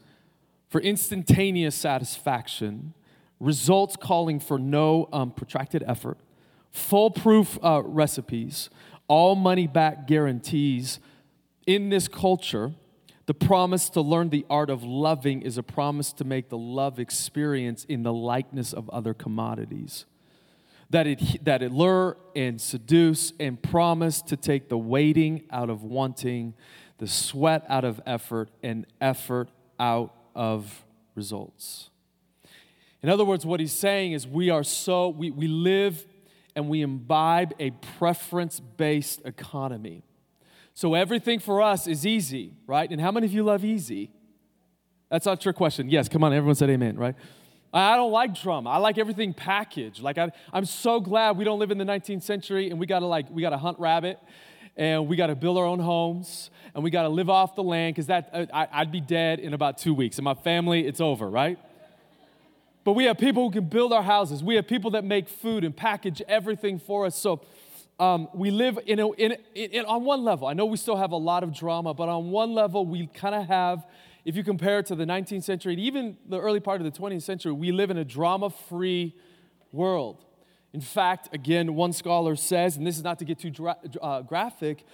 for 0.69 0.81
instantaneous 0.81 1.75
satisfaction, 1.75 2.95
results 3.39 3.97
calling 3.97 4.41
for 4.41 4.59
no 4.59 5.09
um, 5.13 5.31
protracted 5.31 5.85
effort, 5.87 6.19
foolproof 6.73 7.59
uh, 7.63 7.83
recipes, 7.85 8.71
all 9.07 9.37
money 9.37 9.67
back 9.67 10.07
guarantees, 10.07 10.99
in 11.67 11.91
this 11.91 12.09
culture, 12.09 12.73
the 13.27 13.35
promise 13.35 13.89
to 13.91 14.01
learn 14.01 14.29
the 14.29 14.45
art 14.51 14.69
of 14.69 14.83
loving 14.83 15.43
is 15.43 15.57
a 15.57 15.63
promise 15.63 16.13
to 16.15 16.25
make 16.25 16.51
the 16.51 16.59
love 16.59 16.99
experience 16.99 17.85
in 17.85 18.03
the 18.03 18.13
likeness 18.13 18.73
of 18.73 18.91
other 18.91 19.15
commodities. 19.15 20.05
That 20.91 21.07
it, 21.07 21.45
that 21.45 21.63
it 21.63 21.73
lure 21.73 22.19
and 22.37 22.61
seduce 22.61 23.33
and 23.41 23.61
promise 23.61 24.21
to 24.23 24.37
take 24.37 24.69
the 24.69 24.77
waiting 24.77 25.45
out 25.51 25.71
of 25.71 25.83
wanting, 25.83 26.55
the 26.99 27.07
sweat 27.07 27.65
out 27.69 27.85
of 27.85 28.01
effort, 28.05 28.51
and 28.63 28.87
effort 29.01 29.49
out 29.81 30.15
of 30.35 30.85
results. 31.15 31.89
In 33.03 33.09
other 33.09 33.25
words, 33.25 33.47
what 33.47 33.61
he's 33.61 33.73
saying 33.73 34.13
is 34.13 34.27
we 34.27 34.51
are 34.51 34.63
so, 34.63 35.09
we, 35.09 35.31
we 35.31 35.47
live 35.47 36.07
and 36.55 36.69
we 36.69 36.83
imbibe 36.83 37.55
a 37.59 37.71
preference 37.71 38.61
based 38.61 39.23
economy 39.25 40.03
so 40.75 40.95
everything 40.95 41.39
for 41.39 41.63
us 41.63 41.87
is 41.87 42.05
easy, 42.05 42.53
right? 42.67 42.91
And 42.91 43.01
how 43.01 43.13
many 43.13 43.27
of 43.27 43.33
you 43.33 43.45
love 43.45 43.65
easy? 43.65 44.11
That's 45.09 45.25
not 45.25 45.39
a 45.39 45.41
trick 45.41 45.55
question. 45.55 45.89
Yes, 45.89 46.09
come 46.09 46.25
on, 46.25 46.33
everyone 46.33 46.57
said 46.57 46.69
amen, 46.69 46.97
right? 46.97 47.15
I 47.73 47.97
don't 47.97 48.13
like 48.13 48.41
drama. 48.41 48.71
I 48.71 48.79
like 48.79 48.99
everything 48.99 49.35
packaged. 49.35 50.01
Like 50.01 50.19
I, 50.19 50.31
I'm 50.53 50.65
so 50.65 51.01
glad 51.01 51.37
we 51.37 51.45
don't 51.45 51.59
live 51.59 51.71
in 51.71 51.79
the 51.79 51.85
19th 51.85 52.23
century 52.23 52.71
and 52.71 52.79
we 52.79 52.87
gotta 52.87 53.07
like 53.07 53.27
we 53.31 53.43
gotta 53.43 53.59
hunt 53.59 53.79
rabbit 53.81 54.19
and 54.77 55.09
we 55.09 55.17
gotta 55.17 55.35
build 55.35 55.59
our 55.59 55.65
own 55.65 55.81
homes 55.81 56.51
and 56.75 56.85
we 56.85 56.91
gotta 56.91 57.09
live 57.09 57.31
off 57.31 57.57
the 57.57 57.63
land 57.63 57.95
because 57.95 58.07
that 58.07 58.31
uh, 58.33 58.47
I, 58.53 58.69
I'd 58.73 58.93
be 58.93 59.01
dead 59.01 59.41
in 59.41 59.55
about 59.55 59.79
two 59.79 59.95
weeks 59.95 60.19
and 60.19 60.25
my 60.25 60.35
family 60.35 60.87
it's 60.87 61.01
over, 61.01 61.29
right? 61.29 61.59
But 62.85 62.93
we 62.93 63.05
have 63.05 63.19
people 63.19 63.45
who 63.45 63.51
can 63.51 63.65
build 63.65 63.93
our 63.93 64.03
houses. 64.03 64.43
We 64.43 64.57
have 64.57 64.69
people 64.69 64.93
that 64.93 65.05
make 65.05 65.29
food 65.29 65.65
and 65.65 65.77
package 65.77 66.23
everything 66.29 66.79
for 66.79 67.07
us. 67.07 67.17
So 67.17 67.41
um, 67.99 68.29
we 68.35 68.51
live 68.51 68.79
in, 68.87 68.99
a, 68.99 69.11
in, 69.13 69.37
in, 69.55 69.85
on 69.85 70.05
one 70.05 70.25
level. 70.25 70.49
I 70.49 70.53
know 70.53 70.67
we 70.67 70.77
still 70.77 70.97
have 70.97 71.13
a 71.13 71.17
lot 71.17 71.45
of 71.45 71.55
drama, 71.55 71.95
but 71.95 72.09
on 72.09 72.31
one 72.31 72.53
level, 72.53 72.85
we 72.87 73.07
kind 73.07 73.35
of 73.35 73.47
have, 73.47 73.87
if 74.25 74.37
you 74.37 74.43
compare 74.43 74.81
it 74.81 74.87
to 74.87 74.97
the 74.97 75.05
19th 75.05 75.45
century 75.45 75.75
and 75.75 75.83
even 75.83 76.17
the 76.29 76.41
early 76.41 76.61
part 76.61 76.81
of 76.81 76.93
the 76.93 76.99
20th 76.99 77.23
century, 77.23 77.53
we 77.53 77.71
live 77.71 77.91
in 77.91 77.99
a 77.99 78.05
drama 78.05 78.51
free 78.51 79.15
world. 79.71 80.25
In 80.73 80.81
fact, 80.81 81.33
again, 81.33 81.77
one 81.77 81.93
scholar 81.93 82.35
says, 82.35 82.77
and 82.77 82.85
this 82.85 82.97
is 82.97 83.05
not 83.05 83.21
to 83.21 83.25
get 83.25 83.39
too 83.39 83.51
dra- 83.51 83.77
uh, 84.03 84.23
graphic, 84.23 84.85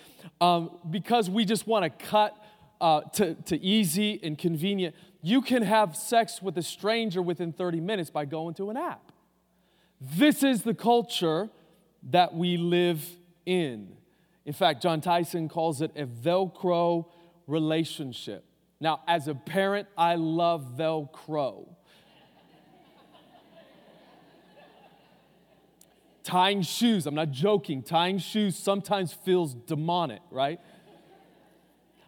um, 0.40 0.70
because 0.90 1.30
we 1.30 1.46
just 1.46 1.66
want 1.66 1.84
to 1.84 2.06
cut 2.06 2.36
uh, 2.82 3.00
to, 3.12 3.34
to 3.34 3.58
easy 3.62 4.20
and 4.22 4.36
convenient, 4.36 4.94
you 5.22 5.40
can 5.40 5.62
have 5.62 5.96
sex 5.96 6.42
with 6.42 6.56
a 6.58 6.62
stranger 6.62 7.22
within 7.22 7.52
30 7.52 7.80
minutes 7.80 8.10
by 8.10 8.26
going 8.26 8.54
to 8.54 8.68
an 8.68 8.76
app. 8.76 9.10
This 10.00 10.42
is 10.42 10.62
the 10.62 10.74
culture 10.74 11.50
that 12.04 12.34
we 12.34 12.56
live 12.56 13.04
in. 13.46 13.96
In 14.44 14.52
fact, 14.52 14.82
Jon 14.82 15.00
Tyson 15.00 15.48
calls 15.48 15.82
it 15.82 15.92
a 15.96 16.06
Velcro 16.06 17.06
relationship. 17.46 18.44
Now, 18.80 19.02
as 19.06 19.28
a 19.28 19.34
parent, 19.34 19.88
I 19.96 20.14
love 20.14 20.76
Velcro. 20.76 21.68
tying 26.22 26.62
shoes, 26.62 27.06
I'm 27.06 27.14
not 27.14 27.30
joking, 27.30 27.82
tying 27.82 28.18
shoes 28.18 28.56
sometimes 28.56 29.12
feels 29.12 29.54
demonic, 29.54 30.20
right? 30.30 30.60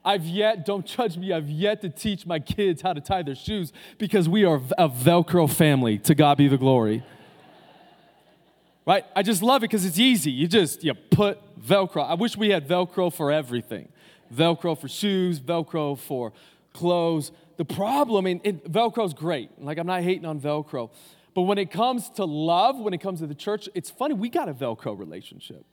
I've 0.04 0.24
yet, 0.24 0.64
don't 0.64 0.84
judge 0.86 1.16
me, 1.16 1.32
I've 1.32 1.48
yet 1.48 1.80
to 1.82 1.88
teach 1.88 2.26
my 2.26 2.38
kids 2.38 2.82
how 2.82 2.92
to 2.92 3.00
tie 3.00 3.22
their 3.22 3.34
shoes 3.34 3.72
because 3.98 4.28
we 4.28 4.44
are 4.44 4.60
a 4.78 4.88
Velcro 4.88 5.50
family. 5.50 5.98
To 5.98 6.14
God 6.14 6.38
be 6.38 6.48
the 6.48 6.58
glory 6.58 7.02
right? 8.86 9.04
I 9.14 9.22
just 9.22 9.42
love 9.42 9.62
it 9.62 9.70
because 9.70 9.84
it's 9.84 9.98
easy. 9.98 10.30
You 10.30 10.48
just 10.48 10.84
you 10.84 10.94
put 10.94 11.38
Velcro. 11.60 12.08
I 12.08 12.14
wish 12.14 12.36
we 12.36 12.50
had 12.50 12.68
Velcro 12.68 13.12
for 13.12 13.30
everything. 13.30 13.88
Velcro 14.34 14.78
for 14.78 14.88
shoes, 14.88 15.40
Velcro 15.40 15.98
for 15.98 16.32
clothes. 16.72 17.32
The 17.58 17.64
problem, 17.64 18.26
and, 18.26 18.40
and 18.44 18.62
Velcro's 18.64 19.14
great. 19.14 19.50
Like 19.60 19.78
I'm 19.78 19.86
not 19.86 20.02
hating 20.02 20.24
on 20.24 20.40
Velcro, 20.40 20.90
but 21.34 21.42
when 21.42 21.58
it 21.58 21.70
comes 21.70 22.08
to 22.10 22.24
love, 22.24 22.78
when 22.78 22.94
it 22.94 23.00
comes 23.00 23.20
to 23.20 23.26
the 23.26 23.34
church, 23.34 23.68
it's 23.74 23.90
funny. 23.90 24.14
We 24.14 24.28
got 24.28 24.48
a 24.48 24.54
Velcro 24.54 24.98
relationship. 24.98 25.64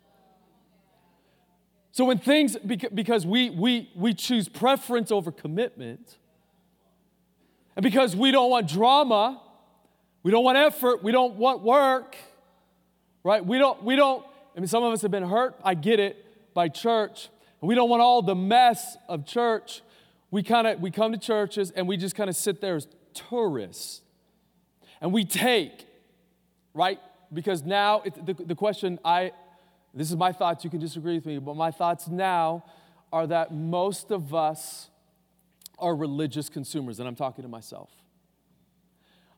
So 1.91 2.05
when 2.05 2.19
things, 2.19 2.55
because 2.57 3.25
we 3.25 3.49
we 3.49 3.91
we 3.95 4.13
choose 4.13 4.47
preference 4.47 5.11
over 5.11 5.31
commitment, 5.31 6.17
and 7.75 7.83
because 7.83 8.15
we 8.15 8.31
don't 8.31 8.51
want 8.51 8.67
drama, 8.67 9.41
we 10.21 10.31
don't 10.31 10.43
want 10.43 10.57
effort, 10.57 11.03
we 11.03 11.11
don't 11.11 11.35
want 11.35 11.61
work 11.61 12.15
right? 13.23 13.45
We 13.45 13.57
don't, 13.57 13.83
we 13.83 13.95
don't, 13.95 14.25
I 14.55 14.59
mean, 14.59 14.67
some 14.67 14.83
of 14.83 14.93
us 14.93 15.01
have 15.01 15.11
been 15.11 15.27
hurt, 15.27 15.55
I 15.63 15.73
get 15.73 15.99
it, 15.99 16.53
by 16.53 16.69
church. 16.69 17.29
We 17.61 17.75
don't 17.75 17.89
want 17.89 18.01
all 18.01 18.21
the 18.21 18.35
mess 18.35 18.97
of 19.07 19.25
church. 19.25 19.81
We 20.31 20.43
kind 20.43 20.67
of, 20.67 20.79
we 20.79 20.91
come 20.91 21.11
to 21.11 21.17
churches 21.17 21.71
and 21.71 21.87
we 21.87 21.97
just 21.97 22.15
kind 22.15 22.29
of 22.29 22.35
sit 22.35 22.61
there 22.61 22.75
as 22.75 22.87
tourists. 23.13 24.01
And 25.01 25.13
we 25.13 25.25
take, 25.25 25.85
right? 26.73 26.99
Because 27.31 27.63
now, 27.63 28.01
it, 28.01 28.25
the, 28.25 28.33
the 28.33 28.55
question 28.55 28.99
I, 29.03 29.31
this 29.93 30.09
is 30.09 30.17
my 30.17 30.31
thoughts, 30.31 30.63
you 30.63 30.69
can 30.69 30.79
disagree 30.79 31.15
with 31.15 31.25
me, 31.25 31.39
but 31.39 31.55
my 31.55 31.71
thoughts 31.71 32.07
now 32.07 32.63
are 33.11 33.25
that 33.27 33.53
most 33.53 34.11
of 34.11 34.33
us 34.33 34.89
are 35.79 35.95
religious 35.95 36.49
consumers, 36.49 36.99
and 36.99 37.07
I'm 37.07 37.15
talking 37.15 37.43
to 37.43 37.49
myself. 37.49 37.89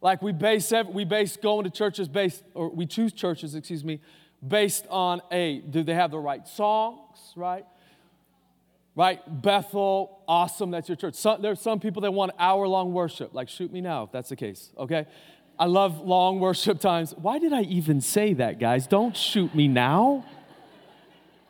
Like 0.01 0.21
we 0.21 0.31
base, 0.31 0.73
we 0.91 1.05
base 1.05 1.37
going 1.37 1.63
to 1.65 1.69
churches 1.69 2.07
based, 2.07 2.43
or 2.55 2.69
we 2.69 2.87
choose 2.87 3.13
churches, 3.13 3.53
excuse 3.53 3.83
me, 3.83 4.01
based 4.45 4.85
on 4.89 5.21
a, 5.31 5.59
do 5.59 5.83
they 5.83 5.93
have 5.93 6.09
the 6.09 6.19
right 6.19 6.47
songs, 6.47 7.17
right? 7.35 7.65
Right? 8.95 9.21
Bethel, 9.41 10.23
awesome, 10.27 10.71
that's 10.71 10.89
your 10.89 10.95
church. 10.95 11.13
Some, 11.13 11.41
there's 11.41 11.61
some 11.61 11.79
people 11.79 12.01
that 12.01 12.11
want 12.11 12.31
hour 12.39 12.67
long 12.67 12.93
worship. 12.93 13.33
Like, 13.33 13.47
shoot 13.47 13.71
me 13.71 13.79
now 13.79 14.03
if 14.03 14.11
that's 14.11 14.29
the 14.29 14.35
case, 14.35 14.71
okay? 14.77 15.05
I 15.59 15.65
love 15.65 16.01
long 16.01 16.39
worship 16.39 16.79
times. 16.79 17.13
Why 17.15 17.37
did 17.37 17.53
I 17.53 17.61
even 17.61 18.01
say 18.01 18.33
that, 18.33 18.59
guys? 18.59 18.87
Don't 18.87 19.15
shoot 19.15 19.53
me 19.53 19.67
now. 19.67 20.25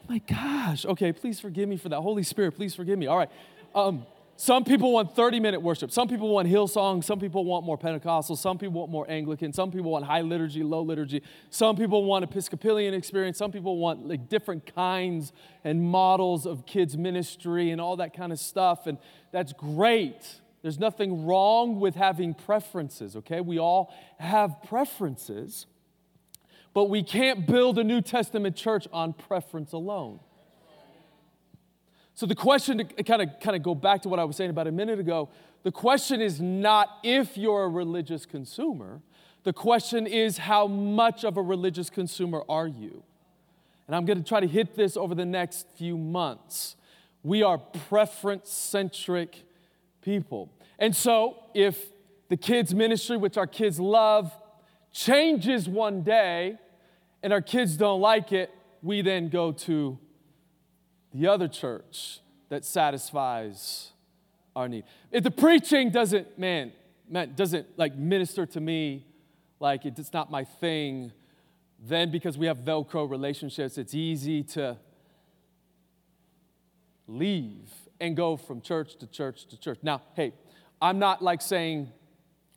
My 0.10 0.18
gosh. 0.18 0.86
Okay, 0.86 1.14
please 1.14 1.40
forgive 1.40 1.70
me 1.70 1.78
for 1.78 1.88
that. 1.88 2.02
Holy 2.02 2.24
Spirit, 2.24 2.52
please 2.52 2.76
forgive 2.76 3.00
me. 3.00 3.08
All 3.08 3.18
right. 3.18 3.30
Um, 3.74 4.06
some 4.42 4.64
people 4.64 4.92
want 4.92 5.16
30 5.16 5.40
minute 5.40 5.62
worship. 5.62 5.92
Some 5.92 6.08
people 6.08 6.28
want 6.28 6.48
Hillsong. 6.48 7.04
Some 7.04 7.20
people 7.20 7.46
want 7.46 7.64
more 7.64 7.78
Pentecostal. 7.78 8.36
Some 8.36 8.58
people 8.58 8.80
want 8.80 8.92
more 8.92 9.06
Anglican. 9.08 9.54
Some 9.54 9.70
people 9.70 9.92
want 9.92 10.04
high 10.04 10.22
liturgy, 10.22 10.64
low 10.64 10.82
liturgy. 10.82 11.22
Some 11.52 11.76
people 11.76 12.06
want 12.06 12.24
Episcopalian 12.24 12.96
experience. 12.96 13.38
Some 13.38 13.52
people 13.52 13.78
want 13.78 14.08
like 14.08 14.30
different 14.30 14.66
kinds 14.74 15.32
and 15.64 15.84
models 15.84 16.48
of 16.48 16.66
kids' 16.66 16.98
ministry 16.98 17.70
and 17.70 17.80
all 17.80 17.98
that 17.98 18.16
kind 18.16 18.32
of 18.32 18.40
stuff. 18.40 18.88
And 18.88 18.98
that's 19.32 19.54
great. 19.54 20.42
There's 20.64 20.80
nothing 20.80 21.28
wrong 21.28 21.80
with 21.80 21.94
having 21.94 22.34
preferences, 22.34 23.16
okay? 23.18 23.42
We 23.42 23.60
all 23.60 23.94
have 24.18 24.56
preferences, 24.64 25.68
but 26.74 26.86
we 26.86 27.04
can't 27.04 27.46
build 27.46 27.78
a 27.78 27.84
New 27.84 28.02
Testament 28.02 28.56
church 28.56 28.88
on 28.92 29.14
preference 29.14 29.72
alone. 29.72 30.20
So 32.22 32.28
the 32.28 32.36
question 32.36 32.78
to 32.78 32.84
kind 33.04 33.24
of 33.24 33.40
kind 33.40 33.56
of 33.56 33.64
go 33.64 33.74
back 33.74 34.04
to 34.04 34.10
what 34.10 34.20
I 34.20 34.24
was 34.26 34.36
saying 34.36 34.52
about 34.52 34.68
a 34.68 34.72
minute 34.72 35.00
ago, 35.00 35.30
the 35.64 35.72
question 35.72 36.22
is 36.22 36.40
not 36.40 37.00
if 37.02 37.36
you're 37.36 37.64
a 37.64 37.68
religious 37.68 38.28
consumer. 38.28 39.02
The 39.42 39.54
question 39.54 40.06
is 40.06 40.38
how 40.38 40.68
much 40.68 41.24
of 41.24 41.38
a 41.38 41.42
religious 41.42 41.90
consumer 41.90 42.44
are 42.48 42.68
you? 42.68 43.02
And 43.88 43.96
I'm 43.96 44.06
going 44.06 44.20
to 44.20 44.24
try 44.24 44.40
to 44.40 44.46
hit 44.46 44.76
this 44.76 44.96
over 44.96 45.16
the 45.16 45.26
next 45.26 45.66
few 45.76 45.98
months. 45.98 46.76
We 47.24 47.42
are 47.42 47.58
preference 47.58 48.52
centric 48.52 49.44
people. 50.04 50.52
And 50.78 50.96
so 50.96 51.38
if 51.56 51.88
the 52.30 52.38
kids' 52.38 52.72
ministry, 52.76 53.18
which 53.18 53.36
our 53.36 53.48
kids 53.48 53.80
love, 53.80 54.32
changes 54.94 55.68
one 55.68 56.04
day 56.04 56.60
and 57.24 57.34
our 57.34 57.42
kids 57.42 57.78
don't 57.78 58.00
like 58.00 58.32
it, 58.32 58.52
we 58.84 59.02
then 59.02 59.30
go 59.30 59.52
to 59.54 59.98
the 61.14 61.28
other 61.28 61.48
church 61.48 62.20
that 62.50 62.66
satisfies 62.66 63.92
our 64.56 64.68
need. 64.68 64.84
If 65.12 65.24
the 65.24 65.32
preaching 65.32 65.90
doesn't, 65.90 66.38
man, 66.38 66.72
man, 67.10 67.34
doesn't 67.36 67.68
like 67.78 67.96
minister 67.96 68.46
to 68.48 68.60
me, 68.60 69.06
like 69.60 69.86
it's 69.86 70.14
not 70.14 70.32
my 70.32 70.44
thing, 70.44 71.12
then 71.80 72.12
because 72.12 72.38
we 72.38 72.48
have 72.48 72.60
Velcro 72.60 73.10
relationships, 73.10 73.78
it's 73.78 73.94
easy 73.94 74.44
to 74.44 74.78
leave 77.08 77.72
and 78.00 78.16
go 78.16 78.38
from 78.38 78.62
church 78.62 78.96
to 78.98 79.08
church 79.08 79.46
to 79.48 79.60
church. 79.60 79.80
Now, 79.84 80.02
hey, 80.16 80.34
I'm 80.82 81.00
not 81.00 81.22
like 81.22 81.42
saying 81.42 81.90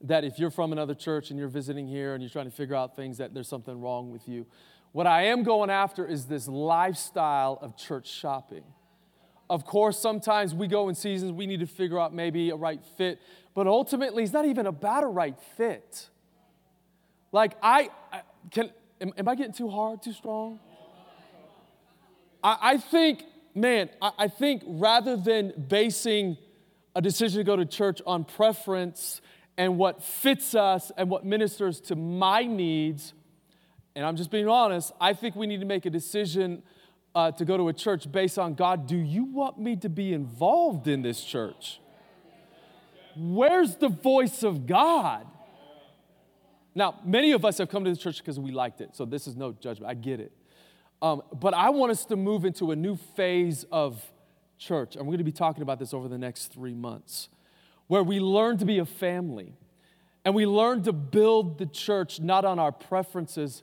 that 0.02 0.25
if 0.25 0.38
you're 0.38 0.50
from 0.50 0.73
another 0.73 0.94
church 0.94 1.30
and 1.30 1.38
you're 1.38 1.49
visiting 1.49 1.87
here 1.87 2.14
and 2.14 2.23
you're 2.23 2.30
trying 2.30 2.50
to 2.50 2.56
figure 2.56 2.75
out 2.75 2.96
things 2.96 3.18
that 3.18 3.34
there's 3.34 3.49
something 3.49 3.80
wrong 3.80 4.11
with 4.11 4.28
you. 4.28 4.46
What 4.94 5.08
I 5.08 5.24
am 5.24 5.42
going 5.42 5.70
after 5.70 6.06
is 6.06 6.26
this 6.26 6.46
lifestyle 6.46 7.58
of 7.60 7.76
church 7.76 8.06
shopping. 8.06 8.62
Of 9.50 9.66
course, 9.66 9.98
sometimes 9.98 10.54
we 10.54 10.68
go 10.68 10.88
in 10.88 10.94
seasons, 10.94 11.32
we 11.32 11.48
need 11.48 11.58
to 11.58 11.66
figure 11.66 11.98
out 11.98 12.14
maybe 12.14 12.50
a 12.50 12.54
right 12.54 12.80
fit, 12.96 13.20
but 13.54 13.66
ultimately, 13.66 14.22
it's 14.22 14.32
not 14.32 14.44
even 14.44 14.66
about 14.68 15.02
a 15.02 15.08
right 15.08 15.36
fit. 15.56 16.08
Like, 17.32 17.54
I, 17.60 17.90
I 18.12 18.20
can, 18.52 18.70
am, 19.00 19.12
am, 19.18 19.26
I 19.26 19.34
getting 19.34 19.52
too 19.52 19.68
hard, 19.68 20.00
too 20.00 20.12
strong? 20.12 20.60
I, 22.44 22.58
I 22.62 22.76
think, 22.78 23.24
man, 23.52 23.90
I, 24.00 24.12
I 24.16 24.28
think 24.28 24.62
rather 24.64 25.16
than 25.16 25.54
basing 25.66 26.36
a 26.94 27.02
decision 27.02 27.38
to 27.38 27.44
go 27.44 27.56
to 27.56 27.66
church 27.66 28.00
on 28.06 28.22
preference 28.22 29.20
and 29.56 29.76
what 29.76 30.04
fits 30.04 30.54
us 30.54 30.92
and 30.96 31.10
what 31.10 31.24
ministers 31.24 31.80
to 31.80 31.96
my 31.96 32.44
needs, 32.44 33.12
and 33.94 34.04
I'm 34.04 34.16
just 34.16 34.30
being 34.30 34.48
honest, 34.48 34.92
I 35.00 35.12
think 35.12 35.36
we 35.36 35.46
need 35.46 35.60
to 35.60 35.66
make 35.66 35.86
a 35.86 35.90
decision 35.90 36.62
uh, 37.14 37.30
to 37.32 37.44
go 37.44 37.56
to 37.56 37.68
a 37.68 37.72
church 37.72 38.10
based 38.10 38.38
on 38.38 38.54
God, 38.54 38.86
do 38.86 38.96
you 38.96 39.24
want 39.24 39.58
me 39.58 39.76
to 39.76 39.88
be 39.88 40.12
involved 40.12 40.88
in 40.88 41.02
this 41.02 41.22
church? 41.22 41.80
Where's 43.16 43.76
the 43.76 43.88
voice 43.88 44.42
of 44.42 44.66
God? 44.66 45.26
Now, 46.74 46.98
many 47.04 47.30
of 47.32 47.44
us 47.44 47.58
have 47.58 47.68
come 47.68 47.84
to 47.84 47.90
the 47.90 47.96
church 47.96 48.18
because 48.18 48.40
we 48.40 48.50
liked 48.50 48.80
it, 48.80 48.96
so 48.96 49.04
this 49.04 49.28
is 49.28 49.36
no 49.36 49.52
judgment. 49.52 49.88
I 49.88 49.94
get 49.94 50.18
it. 50.18 50.32
Um, 51.00 51.22
but 51.32 51.54
I 51.54 51.70
want 51.70 51.92
us 51.92 52.04
to 52.06 52.16
move 52.16 52.44
into 52.44 52.72
a 52.72 52.76
new 52.76 52.96
phase 52.96 53.64
of 53.70 54.02
church, 54.58 54.96
and 54.96 55.06
we're 55.06 55.12
going 55.12 55.18
to 55.18 55.24
be 55.24 55.32
talking 55.32 55.62
about 55.62 55.78
this 55.78 55.94
over 55.94 56.08
the 56.08 56.18
next 56.18 56.52
three 56.52 56.74
months, 56.74 57.28
where 57.86 58.02
we 58.02 58.18
learn 58.18 58.58
to 58.58 58.64
be 58.64 58.78
a 58.78 58.84
family 58.84 59.54
and 60.24 60.34
we 60.34 60.46
learn 60.46 60.82
to 60.82 60.92
build 60.92 61.58
the 61.58 61.66
church 61.66 62.18
not 62.18 62.44
on 62.44 62.58
our 62.58 62.72
preferences, 62.72 63.62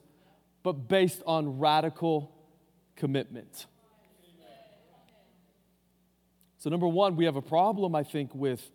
but 0.62 0.88
based 0.88 1.22
on 1.26 1.58
radical 1.58 2.32
commitment. 2.96 3.66
So, 6.58 6.70
number 6.70 6.86
one, 6.86 7.16
we 7.16 7.24
have 7.24 7.36
a 7.36 7.42
problem, 7.42 7.94
I 7.94 8.04
think, 8.04 8.34
with 8.34 8.70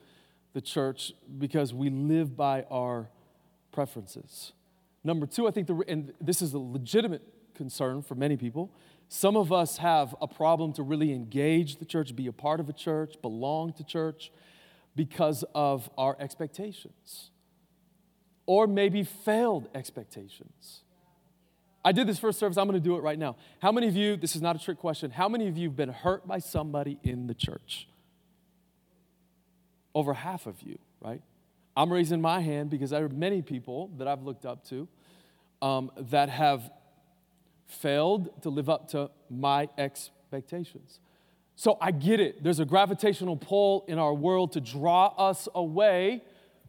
the 0.54 0.60
church 0.60 1.14
because 1.38 1.74
we 1.74 1.90
live 1.90 2.36
by 2.36 2.64
our 2.64 3.10
preferences. 3.72 4.52
Number 5.04 5.26
two, 5.26 5.48
I 5.48 5.52
think, 5.52 5.68
the, 5.68 5.84
and 5.88 6.14
this 6.20 6.42
is 6.42 6.54
a 6.54 6.60
legitimate 6.60 7.22
concern 7.56 8.02
for 8.02 8.16
many 8.16 8.36
people. 8.36 8.72
Some 9.08 9.38
of 9.38 9.54
us 9.54 9.78
have 9.78 10.14
a 10.22 10.28
problem 10.28 10.74
to 10.74 10.84
really 10.84 11.14
engage 11.14 11.78
the 11.78 11.86
church, 11.86 12.14
be 12.14 12.28
a 12.28 12.34
part 12.34 12.60
of 12.60 12.68
a 12.68 12.74
church, 12.74 13.16
belong 13.22 13.72
to 13.74 13.86
church 13.86 14.32
because 14.96 15.46
of 15.56 15.90
our 15.98 16.18
expectations 16.20 17.32
or 18.48 18.66
maybe 18.66 19.04
failed 19.04 19.70
expectations. 19.76 20.84
I 21.88 21.94
did 21.94 22.06
this 22.06 22.20
first 22.20 22.38
service, 22.38 22.58
I'm 22.58 22.66
gonna 22.68 22.82
do 22.82 22.98
it 22.98 23.02
right 23.02 23.18
now. 23.18 23.38
How 23.62 23.72
many 23.72 23.88
of 23.88 23.96
you, 23.96 24.18
this 24.18 24.36
is 24.36 24.42
not 24.42 24.58
a 24.58 24.60
trick 24.60 24.78
question, 24.78 25.10
how 25.10 25.30
many 25.30 25.48
of 25.48 25.58
you 25.58 25.70
have 25.70 25.78
been 25.78 25.88
hurt 25.88 26.28
by 26.28 26.40
somebody 26.40 27.00
in 27.02 27.28
the 27.28 27.34
church? 27.34 27.88
Over 29.96 30.14
half 30.14 30.48
of 30.48 30.62
you, 30.62 30.80
right? 31.00 31.22
I'm 31.78 31.90
raising 31.94 32.20
my 32.20 32.42
hand 32.42 32.70
because 32.70 32.90
there 32.90 33.06
are 33.06 33.08
many 33.08 33.42
people 33.42 33.90
that 34.00 34.06
I've 34.06 34.22
looked 34.24 34.46
up 34.46 34.68
to 34.68 34.90
um, 35.62 35.90
that 35.98 36.28
have 36.28 36.70
failed 37.68 38.42
to 38.42 38.50
live 38.50 38.70
up 38.70 38.90
to 38.90 39.10
my 39.30 39.70
expectations. 39.78 41.00
So 41.56 41.78
I 41.80 41.92
get 41.92 42.20
it. 42.20 42.44
There's 42.44 42.60
a 42.60 42.66
gravitational 42.66 43.38
pull 43.38 43.86
in 43.88 43.98
our 43.98 44.14
world 44.14 44.52
to 44.54 44.60
draw 44.60 45.14
us 45.18 45.48
away 45.56 46.22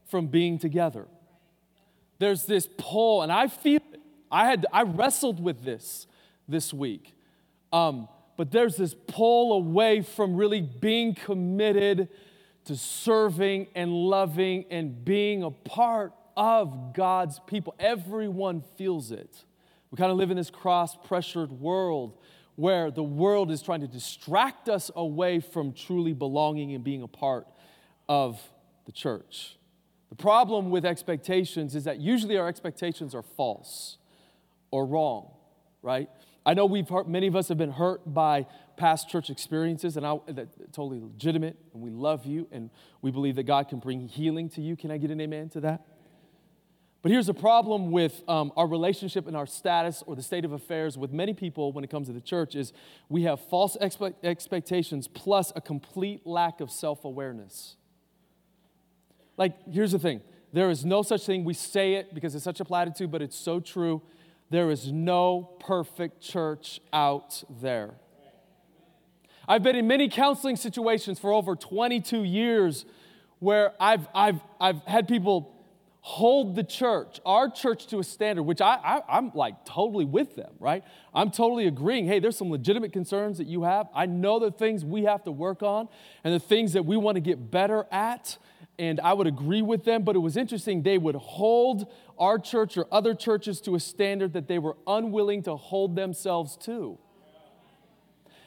from 0.07 0.29
being 0.29 0.61
together. 0.61 1.09
There's 2.21 2.47
this 2.47 2.69
pull, 2.79 3.23
and 3.23 3.33
I 3.33 3.49
feel 3.49 3.81
I 4.31 4.47
had 4.47 4.67
I 4.73 4.83
wrestled 4.83 5.43
with 5.43 5.65
this 5.65 6.07
this 6.49 6.73
week. 6.73 7.15
Um, 7.73 8.09
but 8.37 8.51
there's 8.53 8.77
this 8.77 8.95
pull 8.95 9.53
away 9.53 10.01
from 10.01 10.37
really 10.37 10.61
being 10.61 11.15
committed 11.15 12.09
to 12.67 12.77
serving 12.77 13.67
and 13.75 13.93
loving 13.93 14.65
and 14.71 15.05
being 15.05 15.43
a 15.43 15.51
part 15.51 16.13
of 16.37 16.95
God's 16.95 17.41
people. 17.47 17.75
Everyone 17.79 18.63
feels 18.77 19.11
it. 19.11 19.45
We 19.91 19.97
kind 19.97 20.13
of 20.13 20.19
live 20.19 20.31
in 20.31 20.37
this 20.37 20.51
cross 20.51 20.97
pressured 20.97 21.51
world 21.51 22.17
where 22.55 22.91
the 22.91 23.03
world 23.03 23.51
is 23.51 23.63
trying 23.63 23.81
to 23.81 23.89
distract 23.89 24.69
us 24.69 24.91
away 24.95 25.41
from 25.41 25.73
truly 25.73 26.13
belonging 26.13 26.75
and 26.75 26.85
being 26.85 27.03
a 27.03 27.09
part 27.09 27.47
of 28.09 28.41
the 28.85 28.93
church. 28.93 29.57
The 30.11 30.17
problem 30.17 30.71
with 30.71 30.85
expectations 30.85 31.75
is 31.75 31.85
that 31.85 32.01
usually 32.01 32.37
our 32.37 32.49
expectations 32.49 33.15
are 33.15 33.23
false 33.23 33.99
or 34.71 34.87
wrong, 34.87 35.31
right? 35.83 36.09
I 36.45 36.55
know 36.55 36.65
we've 36.65 36.89
heard, 36.89 37.09
many 37.09 37.27
of 37.27 37.37
us 37.37 37.49
have 37.49 37.59
been 37.59 37.73
hurt 37.73 38.01
by 38.13 38.47
past 38.77 39.09
church 39.09 39.29
experiences, 39.29 39.97
and 39.97 40.07
I, 40.07 40.19
that's 40.29 40.57
totally 40.73 41.01
legitimate, 41.01 41.57
and 41.75 41.83
we 41.83 41.91
love 41.91 42.25
you, 42.25 42.49
and 42.51 42.71
we 43.03 43.11
believe 43.11 43.37
that 43.37 43.43
God 43.43 43.69
can 43.69 43.81
bring 43.81 44.09
healing 44.09 44.49
to 44.51 44.63
you. 44.63 44.77
Can 44.77 44.91
I 44.91 44.97
get 44.97 45.11
an 45.11 45.21
amen 45.21 45.51
to 45.51 45.61
that? 45.61 45.85
But 47.01 47.13
here's 47.13 47.29
a 47.29 47.35
problem 47.35 47.91
with 47.91 48.23
um, 48.29 48.53
our 48.57 48.67
relationship 48.67 49.27
and 49.29 49.37
our 49.37 49.47
status 49.47 50.03
or 50.07 50.17
the 50.17 50.23
state 50.23 50.45
of 50.45 50.53
affairs 50.53 50.99
with 50.99 51.13
many 51.13 51.33
people 51.33 51.73
when 51.73 51.85
it 51.85 51.91
comes 51.91 52.09
to 52.09 52.13
the 52.13 52.21
church 52.21 52.57
is 52.57 52.73
we 53.09 53.23
have 53.23 53.41
false 53.41 53.77
expe- 53.81 54.15
expectations 54.25 55.07
plus 55.07 55.53
a 55.55 55.61
complete 55.61 56.27
lack 56.27 56.61
of 56.61 56.71
self-awareness. 56.71 57.77
Like, 59.37 59.55
here's 59.71 59.93
the 59.93 59.99
thing. 60.01 60.23
There 60.53 60.71
is 60.71 60.85
no 60.85 61.03
such 61.03 61.25
thing, 61.25 61.45
we 61.45 61.55
say 61.55 61.95
it 61.95 62.15
because 62.15 62.35
it's 62.35 62.45
such 62.45 62.59
a 62.59 62.65
platitude, 62.65 63.13
but 63.13 63.23
it's 63.23 63.37
so 63.37 63.61
true 63.61 64.03
there 64.51 64.71
is 64.71 64.91
no 64.91 65.51
perfect 65.61 66.21
church 66.21 66.81
out 66.93 67.43
there. 67.61 67.95
I've 69.47 69.63
been 69.63 69.77
in 69.77 69.87
many 69.87 70.09
counseling 70.09 70.57
situations 70.57 71.19
for 71.19 71.33
over 71.33 71.57
22 71.57 72.23
years 72.25 72.85
where 73.39 73.73
I've, 73.81 74.07
I've, 74.15 74.41
I've 74.61 74.83
had 74.85 75.09
people 75.09 75.55
hold 76.01 76.55
the 76.55 76.65
church, 76.65 77.21
our 77.27 77.51
church, 77.51 77.87
to 77.89 77.99
a 77.99 78.05
standard, 78.05 78.43
which 78.43 78.61
I, 78.61 79.03
I, 79.09 79.19
am 79.19 79.31
like 79.35 79.65
totally 79.65 80.05
with 80.05 80.37
them, 80.37 80.53
right? 80.59 80.83
I'm 81.15 81.31
totally 81.31 81.67
agreeing. 81.67 82.07
Hey, 82.07 82.19
there's 82.19 82.37
some 82.37 82.51
legitimate 82.51 82.93
concerns 82.93 83.39
that 83.39 83.47
you 83.47 83.65
have. 83.65 83.89
I 83.95 84.07
know 84.07 84.39
the 84.39 84.51
things 84.51 84.85
we 84.85 85.05
have 85.05 85.25
to 85.25 85.33
work 85.33 85.63
on 85.63 85.89
and 86.25 86.35
the 86.35 86.41
things 86.41 86.73
that 86.73 86.87
we 86.87 86.97
want 86.97 87.17
to 87.17 87.21
get 87.21 87.51
better 87.51 87.87
at 87.91 88.39
and 88.79 89.01
I 89.01 89.13
would 89.13 89.27
agree 89.27 89.63
with 89.63 89.85
them, 89.85 90.03
but 90.05 90.15
it 90.15 90.21
was 90.21 90.37
interesting. 90.37 90.83
They 90.83 90.99
would 90.99 91.17
hold 91.17 91.93
our 92.19 92.39
church 92.39 92.77
or 92.77 92.87
other 92.93 93.15
churches 93.15 93.61
to 93.63 93.75
a 93.75 93.81
standard 93.81 94.33
that 94.33 94.49
they 94.49 94.59
were 94.59 94.77
unwilling 94.87 95.43
to 95.45 95.57
hold 95.57 95.97
themselves 95.97 96.57
to. 96.59 96.99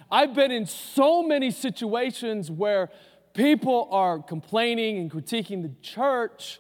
I've 0.10 0.34
been 0.34 0.51
in 0.51 0.65
so 0.65 1.23
many 1.23 1.51
situations 1.51 2.51
where 2.51 2.89
people 3.34 3.88
are 3.91 4.19
complaining 4.19 4.97
and 4.97 5.10
critiquing 5.10 5.62
the 5.62 5.71
church 5.81 6.60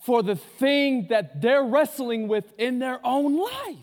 for 0.00 0.22
the 0.22 0.34
thing 0.34 1.06
that 1.08 1.40
they're 1.40 1.62
wrestling 1.62 2.26
with 2.26 2.52
in 2.58 2.80
their 2.80 2.98
own 3.04 3.38
life. 3.38 3.76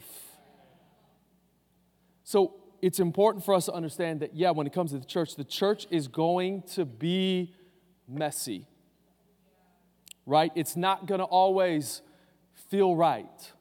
So 2.26 2.56
it's 2.82 3.00
important 3.00 3.45
for 3.45 3.54
us 3.54 3.65
to 3.65 3.74
understand 3.74 4.19
that, 4.19 4.36
yeah, 4.36 4.52
when 4.52 4.67
it 4.67 4.74
comes 4.74 4.91
to 4.91 5.00
the 5.00 5.06
church, 5.06 5.36
the 5.36 5.45
church 5.45 5.88
is 5.89 6.08
going 6.10 6.63
to 6.74 6.84
be 6.84 7.54
messy 8.08 8.67
right? 10.30 10.52
It's 10.54 10.76
not 10.76 11.08
going 11.08 11.19
to 11.19 11.26
always 11.26 12.04
feel 12.70 12.96
right. 12.96 13.54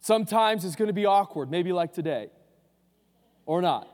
Sometimes 0.00 0.64
it's 0.64 0.76
going 0.76 0.88
to 0.88 0.94
be 0.94 1.06
awkward, 1.06 1.50
maybe 1.50 1.72
like 1.72 1.92
today, 1.92 2.28
or 3.46 3.62
not. 3.62 3.88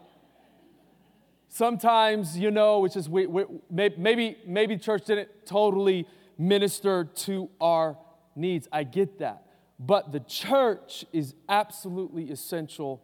Sometimes, 1.49 2.39
you 2.39 2.51
know, 2.51 2.85
it's 2.85 2.95
just 2.95 3.09
we, 3.09 3.27
we, 3.27 3.45
maybe 3.71 4.37
maybe 4.47 4.77
church 4.77 5.05
didn't 5.07 5.29
totally 5.47 6.07
minister 6.39 7.05
to 7.05 7.51
our 7.61 7.97
needs. 8.35 8.69
I 8.73 8.85
get 8.85 9.19
that. 9.19 9.45
But 9.79 10.13
the 10.13 10.21
church 10.21 11.05
is 11.13 11.35
absolutely 11.49 12.31
essential 12.31 13.03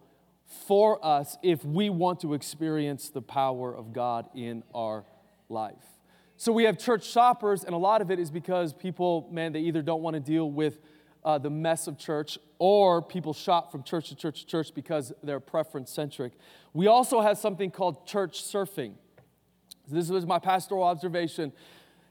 for 0.66 1.04
us 1.04 1.36
if 1.42 1.64
we 1.64 1.90
want 1.90 2.20
to 2.20 2.34
experience 2.34 3.08
the 3.08 3.22
power 3.22 3.74
of 3.74 3.92
God 3.92 4.28
in 4.34 4.62
our 4.74 5.04
life. 5.48 5.95
So 6.38 6.52
we 6.52 6.64
have 6.64 6.78
church 6.78 7.04
shoppers, 7.04 7.64
and 7.64 7.74
a 7.74 7.78
lot 7.78 8.02
of 8.02 8.10
it 8.10 8.18
is 8.18 8.30
because 8.30 8.74
people, 8.74 9.26
man, 9.32 9.52
they 9.52 9.60
either 9.60 9.80
don't 9.80 10.02
want 10.02 10.14
to 10.14 10.20
deal 10.20 10.50
with 10.50 10.80
uh, 11.24 11.38
the 11.38 11.48
mess 11.48 11.86
of 11.86 11.98
church, 11.98 12.38
or 12.58 13.00
people 13.00 13.32
shop 13.32 13.72
from 13.72 13.82
church 13.82 14.10
to 14.10 14.14
church 14.14 14.40
to 14.40 14.46
church 14.46 14.74
because 14.74 15.14
they're 15.22 15.40
preference 15.40 15.90
centric. 15.90 16.32
We 16.74 16.88
also 16.88 17.22
have 17.22 17.38
something 17.38 17.70
called 17.70 18.06
church 18.06 18.42
surfing. 18.42 18.92
This 19.88 20.10
was 20.10 20.26
my 20.26 20.38
pastoral 20.38 20.82
observation. 20.82 21.52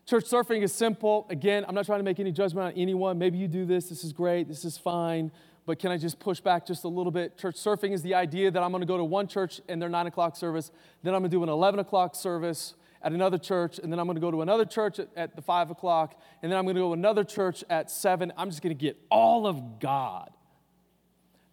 Church 0.07 0.25
surfing 0.25 0.63
is 0.63 0.73
simple. 0.73 1.27
Again, 1.29 1.63
I'm 1.67 1.75
not 1.75 1.85
trying 1.85 1.99
to 1.99 2.03
make 2.03 2.19
any 2.19 2.31
judgment 2.31 2.73
on 2.73 2.81
anyone. 2.81 3.19
Maybe 3.19 3.37
you 3.37 3.47
do 3.47 3.63
this, 3.65 3.89
this 3.89 4.03
is 4.03 4.11
great, 4.11 4.47
this 4.47 4.65
is 4.65 4.77
fine. 4.77 5.31
but 5.67 5.77
can 5.79 5.91
I 5.91 5.97
just 5.97 6.19
push 6.19 6.39
back 6.39 6.65
just 6.65 6.83
a 6.83 6.87
little 6.87 7.11
bit? 7.11 7.37
Church 7.37 7.55
surfing 7.55 7.91
is 7.91 8.01
the 8.01 8.15
idea 8.15 8.49
that 8.49 8.63
I'm 8.63 8.71
going 8.71 8.81
to 8.81 8.87
go 8.87 8.97
to 8.97 9.03
one 9.03 9.27
church 9.27 9.61
and 9.69 9.79
their 9.79 9.89
nine 9.89 10.07
o'clock 10.07 10.35
service, 10.35 10.71
then 11.03 11.13
I'm 11.13 11.21
going 11.21 11.31
to 11.31 11.37
do 11.37 11.43
an 11.43 11.49
11 11.49 11.79
o'clock 11.79 12.15
service 12.15 12.73
at 13.05 13.11
another 13.11 13.37
church, 13.37 13.77
and 13.77 13.91
then 13.91 13.99
I'm 13.99 14.07
going 14.07 14.15
to 14.15 14.21
go 14.21 14.31
to 14.31 14.41
another 14.41 14.65
church 14.65 14.97
at, 14.97 15.09
at 15.15 15.35
the 15.35 15.41
five 15.43 15.69
o'clock, 15.69 16.19
and 16.41 16.51
then 16.51 16.57
I'm 16.57 16.65
going 16.65 16.75
to 16.75 16.81
go 16.81 16.87
to 16.87 16.93
another 16.93 17.23
church 17.23 17.63
at 17.69 17.91
seven. 17.91 18.33
I'm 18.35 18.49
just 18.49 18.63
going 18.63 18.75
to 18.75 18.81
get 18.81 18.97
all 19.11 19.45
of 19.45 19.79
God. 19.79 20.31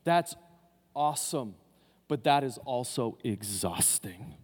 That's 0.05 0.35
awesome, 0.97 1.55
but 2.09 2.25
that 2.25 2.43
is 2.43 2.57
also 2.57 3.19
exhausting. 3.23 4.35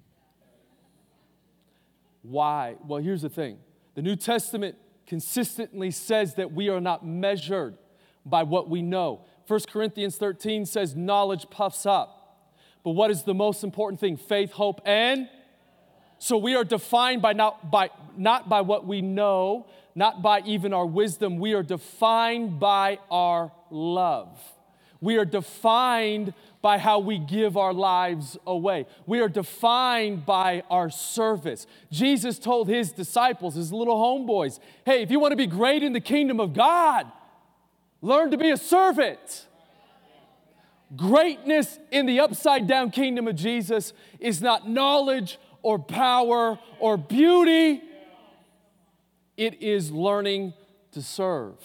Why? 2.21 2.77
Well, 2.87 3.01
here's 3.01 3.23
the 3.23 3.31
thing 3.31 3.57
the 3.95 4.03
New 4.03 4.17
Testament 4.17 4.77
consistently 5.07 5.91
says 5.91 6.35
that 6.35 6.53
we 6.53 6.69
are 6.69 6.81
not 6.81 7.07
measured 7.07 7.79
by 8.27 8.43
what 8.43 8.69
we 8.69 8.83
know. 8.83 9.25
1 9.47 9.61
Corinthians 9.73 10.17
13 10.19 10.67
says, 10.67 10.95
Knowledge 10.95 11.47
puffs 11.49 11.87
up. 11.87 12.17
But 12.85 12.91
what 12.91 13.11
is 13.11 13.23
the 13.23 13.35
most 13.35 13.65
important 13.65 13.99
thing? 13.99 14.19
Faith, 14.19 14.53
hope, 14.53 14.83
and 14.85 15.29
so 16.19 16.37
we 16.37 16.55
are 16.55 16.65
defined 16.65 17.23
by 17.23 17.33
not 17.33 17.71
by 17.71 17.91
not 18.17 18.49
by 18.49 18.61
what 18.61 18.87
we 18.87 19.01
know, 19.01 19.67
not 19.95 20.23
by 20.23 20.41
even 20.41 20.73
our 20.73 20.87
wisdom. 20.87 21.39
We 21.39 21.55
are 21.55 21.63
defined 21.63 22.59
by 22.59 22.99
our 23.11 23.53
love. 23.71 24.39
We 25.01 25.17
are 25.17 25.25
defined 25.25 26.35
by 26.61 26.79
how 26.79 26.99
we 26.99 27.19
give 27.19 27.57
our 27.57 27.73
lives 27.73 28.37
away. 28.47 28.87
We 29.07 29.21
are 29.21 29.29
defined 29.29 30.27
by 30.27 30.65
our 30.69 30.91
service. 30.91 31.69
Jesus 31.93 32.39
told 32.39 32.69
his 32.69 32.91
disciples, 32.91 33.55
his 33.55 33.73
little 33.73 33.97
homeboys, 33.97 34.59
hey, 34.85 35.03
if 35.03 35.11
you 35.13 35.21
want 35.21 35.33
to 35.33 35.37
be 35.37 35.47
great 35.47 35.85
in 35.85 35.93
the 35.93 36.01
kingdom 36.01 36.41
of 36.41 36.53
God, 36.53 37.07
learn 38.03 38.33
to 38.33 38.37
be 38.37 38.51
a 38.51 38.57
servant. 38.57 39.47
Greatness 40.97 41.79
in 41.93 42.07
the 42.07 42.19
upside 42.19 42.67
down 42.67 42.91
kingdom 42.91 43.29
of 43.29 43.37
Jesus 43.37 43.93
is 44.19 44.43
not 44.43 44.69
knowledge 44.69 45.39
or 45.63 45.79
power 45.79 46.59
or 46.79 46.97
beauty, 46.97 47.83
it 49.37 49.63
is 49.63 49.91
learning 49.91 50.55
to 50.93 51.03
serve. 51.03 51.57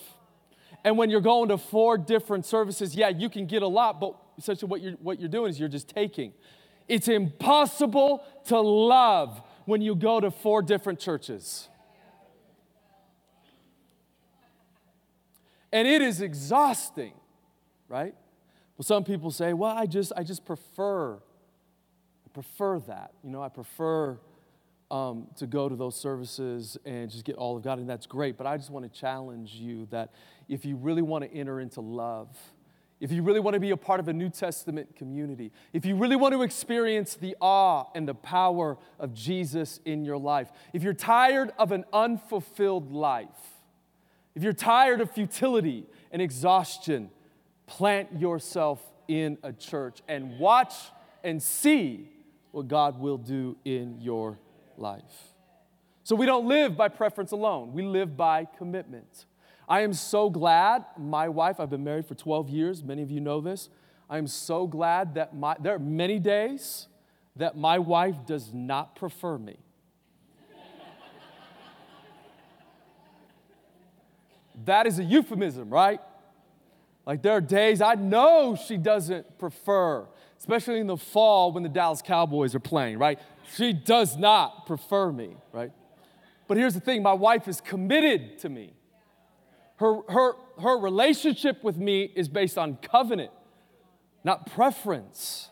And 0.84 0.98
when 0.98 1.10
you're 1.10 1.22
going 1.22 1.50
to 1.50 1.58
four 1.58 1.98
different 1.98 2.46
services, 2.46 2.96
yeah, 2.96 3.10
you 3.10 3.30
can 3.30 3.46
get 3.46 3.62
a 3.64 3.68
lot, 3.68 4.00
but 4.00 4.16
essentially 4.38 4.70
what 4.70 4.82
you're, 4.82 4.94
what 4.94 5.20
you're 5.20 5.30
doing 5.30 5.50
is 5.50 5.60
you're 5.60 5.70
just 5.70 5.88
taking. 5.88 6.34
It's 6.88 7.08
impossible 7.08 8.24
to 8.48 8.60
love 8.60 9.42
when 9.66 9.82
you 9.82 9.96
go 9.96 10.20
to 10.20 10.30
four 10.30 10.62
different 10.62 11.00
churches. 11.00 11.70
And 15.72 15.88
it 15.88 16.02
is 16.02 16.22
exhausting, 16.22 17.14
right? 17.88 18.14
Well, 18.78 18.84
some 18.84 19.04
people 19.04 19.32
say, 19.32 19.54
well, 19.54 19.76
I 19.76 19.86
just, 19.86 20.12
I 20.16 20.24
just 20.24 20.46
prefer, 20.46 21.20
prefer 22.34 22.80
that. 22.80 23.14
You 23.24 23.30
know, 23.30 23.42
I 23.42 23.50
prefer 23.50 24.18
um, 24.92 25.28
to 25.38 25.48
go 25.48 25.70
to 25.70 25.76
those 25.76 25.96
services 25.96 26.78
and 26.86 27.10
just 27.10 27.26
get 27.26 27.36
all 27.36 27.58
of 27.58 27.64
God, 27.64 27.80
and 27.80 27.90
that's 27.90 28.06
great. 28.06 28.38
But 28.38 28.48
I 28.48 28.58
just 28.58 28.70
want 28.70 28.92
to 28.92 29.00
challenge 29.00 29.54
you 29.54 29.88
that 29.92 30.14
if 30.48 30.66
you 30.66 30.76
really 30.76 31.02
want 31.02 31.24
to 31.24 31.34
enter 31.36 31.60
into 31.60 31.82
love, 31.82 32.30
if 33.00 33.12
you 33.12 33.22
really 33.22 33.40
want 33.40 33.56
to 33.56 33.60
be 33.60 33.72
a 33.72 33.78
part 33.78 34.00
of 34.00 34.08
a 34.08 34.14
New 34.14 34.30
Testament 34.30 34.96
community, 34.96 35.52
if 35.74 35.86
you 35.86 35.96
really 35.96 36.16
want 36.16 36.34
to 36.34 36.42
experience 36.42 37.16
the 37.16 37.36
awe 37.42 37.86
and 37.96 38.08
the 38.08 38.14
power 38.14 38.78
of 39.00 39.14
Jesus 39.14 39.80
in 39.84 40.06
your 40.06 40.18
life, 40.18 40.52
if 40.74 40.84
you're 40.84 40.94
tired 40.94 41.52
of 41.58 41.72
an 41.72 41.86
unfulfilled 41.92 42.92
life, 42.92 43.28
if 44.36 44.44
you're 44.44 44.54
tired 44.54 45.02
of 45.02 45.12
futility 45.12 45.86
and 46.12 46.22
exhaustion, 46.22 47.10
plant 47.66 48.20
yourself 48.20 48.82
in 49.08 49.38
a 49.44 49.52
church 49.52 50.02
and 50.08 50.40
watch 50.40 50.74
and 51.24 51.42
see 51.42 52.10
what 52.54 52.68
God 52.68 53.00
will 53.00 53.18
do 53.18 53.58
in 53.66 54.00
your 54.00 54.38
life. 54.78 55.34
So 56.04 56.16
we 56.16 56.28
don't 56.28 56.48
live 56.48 56.78
by 56.78 56.88
preference 56.88 57.32
alone, 57.32 57.74
we 57.74 57.82
live 57.82 58.16
by 58.16 58.46
commitment. 58.58 59.26
I 59.68 59.82
am 59.82 59.94
so 59.94 60.30
glad 60.30 60.86
my 60.98 61.30
wife, 61.30 61.60
I've 61.60 61.72
been 61.72 61.84
married 61.84 62.06
for 62.06 62.14
12 62.14 62.50
years, 62.50 62.84
many 62.84 63.02
of 63.02 63.10
you 63.10 63.22
know 63.22 63.42
this. 63.42 63.70
I 64.10 64.20
am 64.20 64.28
so 64.28 64.68
glad 64.68 65.16
that 65.16 65.36
my, 65.36 65.56
there 65.60 65.74
are 65.74 65.80
many 65.80 66.20
days 66.20 66.88
that 67.38 67.58
my 67.58 67.80
wife 67.80 68.18
does 68.28 68.54
not 68.54 68.96
prefer 68.96 69.40
me. 69.40 69.58
that 74.66 74.86
is 74.86 75.00
a 75.00 75.04
euphemism, 75.04 75.72
right? 75.72 76.02
Like 77.08 77.24
there 77.24 77.34
are 77.34 77.42
days 77.42 77.82
I 77.82 77.96
know 77.96 78.56
she 78.56 78.78
doesn't 78.78 79.40
prefer, 79.40 80.06
especially 80.44 80.82
in 80.82 80.88
the 80.88 80.98
fall 80.98 81.54
when 81.54 81.64
the 81.64 81.70
Dallas 81.70 82.02
Cowboys 82.02 82.54
are 82.54 82.60
playing, 82.60 83.00
right? 83.00 83.18
She 83.56 83.72
does 83.72 84.18
not 84.18 84.66
prefer 84.66 85.10
me, 85.10 85.38
right? 85.54 85.72
But 86.50 86.58
here's 86.58 86.74
the 86.74 86.82
thing 86.82 87.02
my 87.02 87.14
wife 87.14 87.48
is 87.48 87.62
committed 87.62 88.40
to 88.40 88.50
me. 88.50 88.74
Her, 89.78 90.02
her, 90.10 90.34
her 90.62 90.78
relationship 90.78 91.64
with 91.64 91.78
me 91.78 92.12
is 92.14 92.28
based 92.28 92.58
on 92.58 92.76
covenant, 92.76 93.32
not 94.26 94.52
preference. 94.52 95.50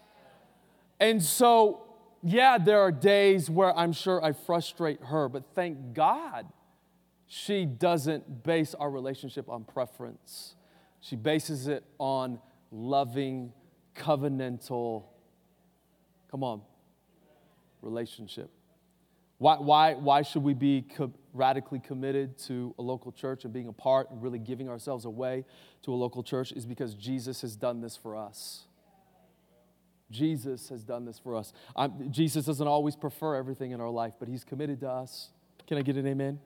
And 0.99 1.23
so, 1.23 1.83
yeah, 2.21 2.57
there 2.57 2.81
are 2.81 2.91
days 2.91 3.49
where 3.49 3.73
I'm 3.77 3.93
sure 3.93 4.21
I 4.21 4.33
frustrate 4.33 5.01
her, 5.05 5.29
but 5.29 5.45
thank 5.55 5.93
God 5.93 6.47
she 7.27 7.63
doesn't 7.63 8.43
base 8.43 8.73
our 8.73 8.91
relationship 8.91 9.47
on 9.47 9.63
preference. 9.63 10.55
She 10.99 11.15
bases 11.15 11.69
it 11.69 11.85
on 11.97 12.39
loving, 12.73 13.53
covenantal, 13.95 15.03
come 16.29 16.43
on, 16.43 16.61
relationship. 17.81 18.49
Why, 19.37 19.55
why, 19.55 19.93
why 19.95 20.21
should 20.21 20.43
we 20.43 20.53
be 20.53 20.83
co- 20.83 21.11
radically 21.33 21.79
committed 21.79 22.37
to 22.45 22.75
a 22.77 22.81
local 22.83 23.11
church 23.11 23.43
and 23.43 23.51
being 23.51 23.67
a 23.67 23.73
part 23.73 24.11
and 24.11 24.21
really 24.21 24.37
giving 24.37 24.69
ourselves 24.69 25.05
away 25.05 25.45
to 25.81 25.91
a 25.91 25.95
local 25.95 26.21
church? 26.21 26.51
Is 26.51 26.65
because 26.65 26.93
Jesus 26.93 27.41
has 27.41 27.55
done 27.55 27.81
this 27.81 27.97
for 27.97 28.15
us. 28.15 28.65
Jesus 30.11 30.69
has 30.69 30.83
done 30.83 31.05
this 31.05 31.17
for 31.17 31.35
us. 31.35 31.53
I'm, 31.75 32.11
Jesus 32.11 32.45
doesn't 32.45 32.67
always 32.67 32.95
prefer 32.95 33.35
everything 33.35 33.71
in 33.71 33.81
our 33.81 33.89
life, 33.89 34.13
but 34.19 34.27
He's 34.27 34.43
committed 34.43 34.81
to 34.81 34.89
us. 34.89 35.29
Can 35.65 35.79
I 35.79 35.81
get 35.81 35.95
an 35.95 36.05
amen? 36.05 36.39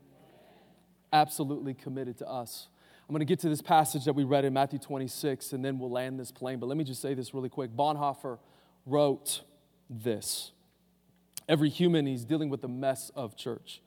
Absolutely 1.12 1.73
committed 1.73 2.17
to 2.19 2.27
us. 2.29 2.69
I'm 3.08 3.13
going 3.13 3.20
to 3.20 3.26
get 3.26 3.39
to 3.41 3.50
this 3.50 3.62
passage 3.62 4.06
that 4.06 4.13
we 4.13 4.24
read 4.24 4.46
in 4.46 4.54
Matthew 4.54 4.80
26, 4.80 5.54
and 5.54 5.63
then 5.63 5.78
we'll 5.78 5.91
land 5.91 6.20
this 6.20 6.32
plane. 6.32 6.58
But 6.58 6.65
let 6.65 6.78
me 6.78 6.84
just 6.84 7.04
say 7.04 7.13
this 7.13 7.36
really 7.36 7.50
quick. 7.50 7.70
Bonhoeffer 7.72 8.39
wrote 8.88 9.41
this. 9.91 10.52
Every 11.48 11.70
human, 11.70 12.08
he's 12.08 12.26
dealing 12.26 12.50
with 12.50 12.62
the 12.62 12.68
mess 12.68 13.12
of 13.15 13.38
church. 13.38 13.82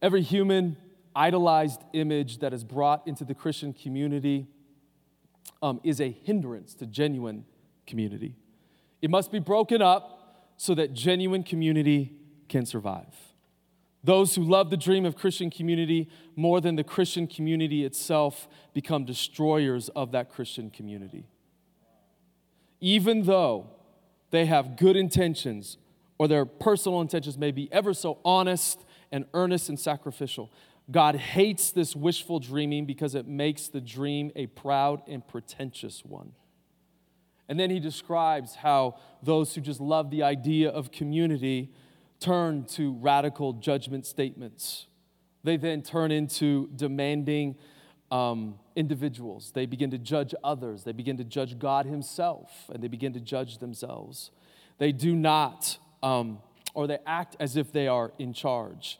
Every 0.00 0.22
human 0.22 0.78
idolized 1.14 1.82
image 1.92 2.38
that 2.38 2.54
is 2.54 2.64
brought 2.64 3.06
into 3.06 3.26
the 3.26 3.34
Christian 3.34 3.74
community 3.74 4.46
um, 5.60 5.80
is 5.84 6.00
a 6.00 6.10
hindrance 6.10 6.72
to 6.76 6.86
genuine 6.86 7.44
community. 7.86 8.34
It 9.02 9.10
must 9.10 9.30
be 9.30 9.40
broken 9.40 9.82
up 9.82 10.52
so 10.56 10.74
that 10.74 10.94
genuine 10.94 11.42
community 11.42 12.14
can 12.48 12.64
survive. 12.64 13.14
Those 14.04 14.34
who 14.34 14.42
love 14.42 14.70
the 14.70 14.76
dream 14.76 15.04
of 15.04 15.16
Christian 15.16 15.50
community 15.50 16.08
more 16.34 16.60
than 16.60 16.74
the 16.74 16.84
Christian 16.84 17.26
community 17.26 17.84
itself 17.84 18.48
become 18.74 19.04
destroyers 19.04 19.88
of 19.90 20.12
that 20.12 20.28
Christian 20.28 20.70
community. 20.70 21.24
Even 22.80 23.22
though 23.22 23.68
they 24.30 24.46
have 24.46 24.76
good 24.76 24.96
intentions 24.96 25.78
or 26.18 26.26
their 26.26 26.44
personal 26.44 27.00
intentions 27.00 27.38
may 27.38 27.52
be 27.52 27.72
ever 27.72 27.94
so 27.94 28.18
honest 28.24 28.84
and 29.12 29.24
earnest 29.34 29.68
and 29.68 29.78
sacrificial, 29.78 30.50
God 30.90 31.14
hates 31.14 31.70
this 31.70 31.94
wishful 31.94 32.40
dreaming 32.40 32.86
because 32.86 33.14
it 33.14 33.28
makes 33.28 33.68
the 33.68 33.80
dream 33.80 34.32
a 34.34 34.46
proud 34.46 35.02
and 35.06 35.26
pretentious 35.26 36.04
one. 36.04 36.32
And 37.48 37.60
then 37.60 37.70
he 37.70 37.78
describes 37.78 38.56
how 38.56 38.96
those 39.22 39.54
who 39.54 39.60
just 39.60 39.80
love 39.80 40.10
the 40.10 40.22
idea 40.22 40.70
of 40.70 40.90
community 40.90 41.72
turn 42.22 42.64
to 42.64 42.92
radical 42.94 43.52
judgment 43.54 44.06
statements. 44.06 44.86
They 45.44 45.56
then 45.56 45.82
turn 45.82 46.12
into 46.12 46.70
demanding 46.76 47.56
um, 48.10 48.58
individuals. 48.76 49.50
They 49.52 49.66
begin 49.66 49.90
to 49.90 49.98
judge 49.98 50.34
others. 50.44 50.84
They 50.84 50.92
begin 50.92 51.16
to 51.16 51.24
judge 51.24 51.58
God 51.58 51.86
Himself, 51.86 52.50
and 52.72 52.82
they 52.82 52.88
begin 52.88 53.12
to 53.14 53.20
judge 53.20 53.58
themselves. 53.58 54.30
They 54.78 54.92
do 54.92 55.16
not, 55.16 55.78
um, 56.02 56.38
or 56.74 56.86
they 56.86 56.98
act 57.06 57.36
as 57.40 57.56
if 57.56 57.72
they 57.72 57.88
are 57.88 58.12
in 58.18 58.32
charge. 58.32 58.98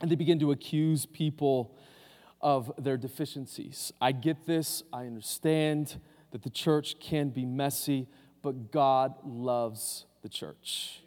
And 0.00 0.10
they 0.10 0.16
begin 0.16 0.38
to 0.40 0.50
accuse 0.50 1.06
people 1.06 1.78
of 2.40 2.70
their 2.76 2.98
deficiencies. 2.98 3.92
I 4.00 4.12
get 4.12 4.44
this, 4.44 4.82
I 4.92 5.06
understand 5.06 5.98
that 6.32 6.42
the 6.42 6.50
church 6.50 7.00
can 7.00 7.30
be 7.30 7.46
messy, 7.46 8.06
but 8.42 8.70
God 8.70 9.14
loves 9.24 10.04
the 10.22 10.28
church 10.28 11.03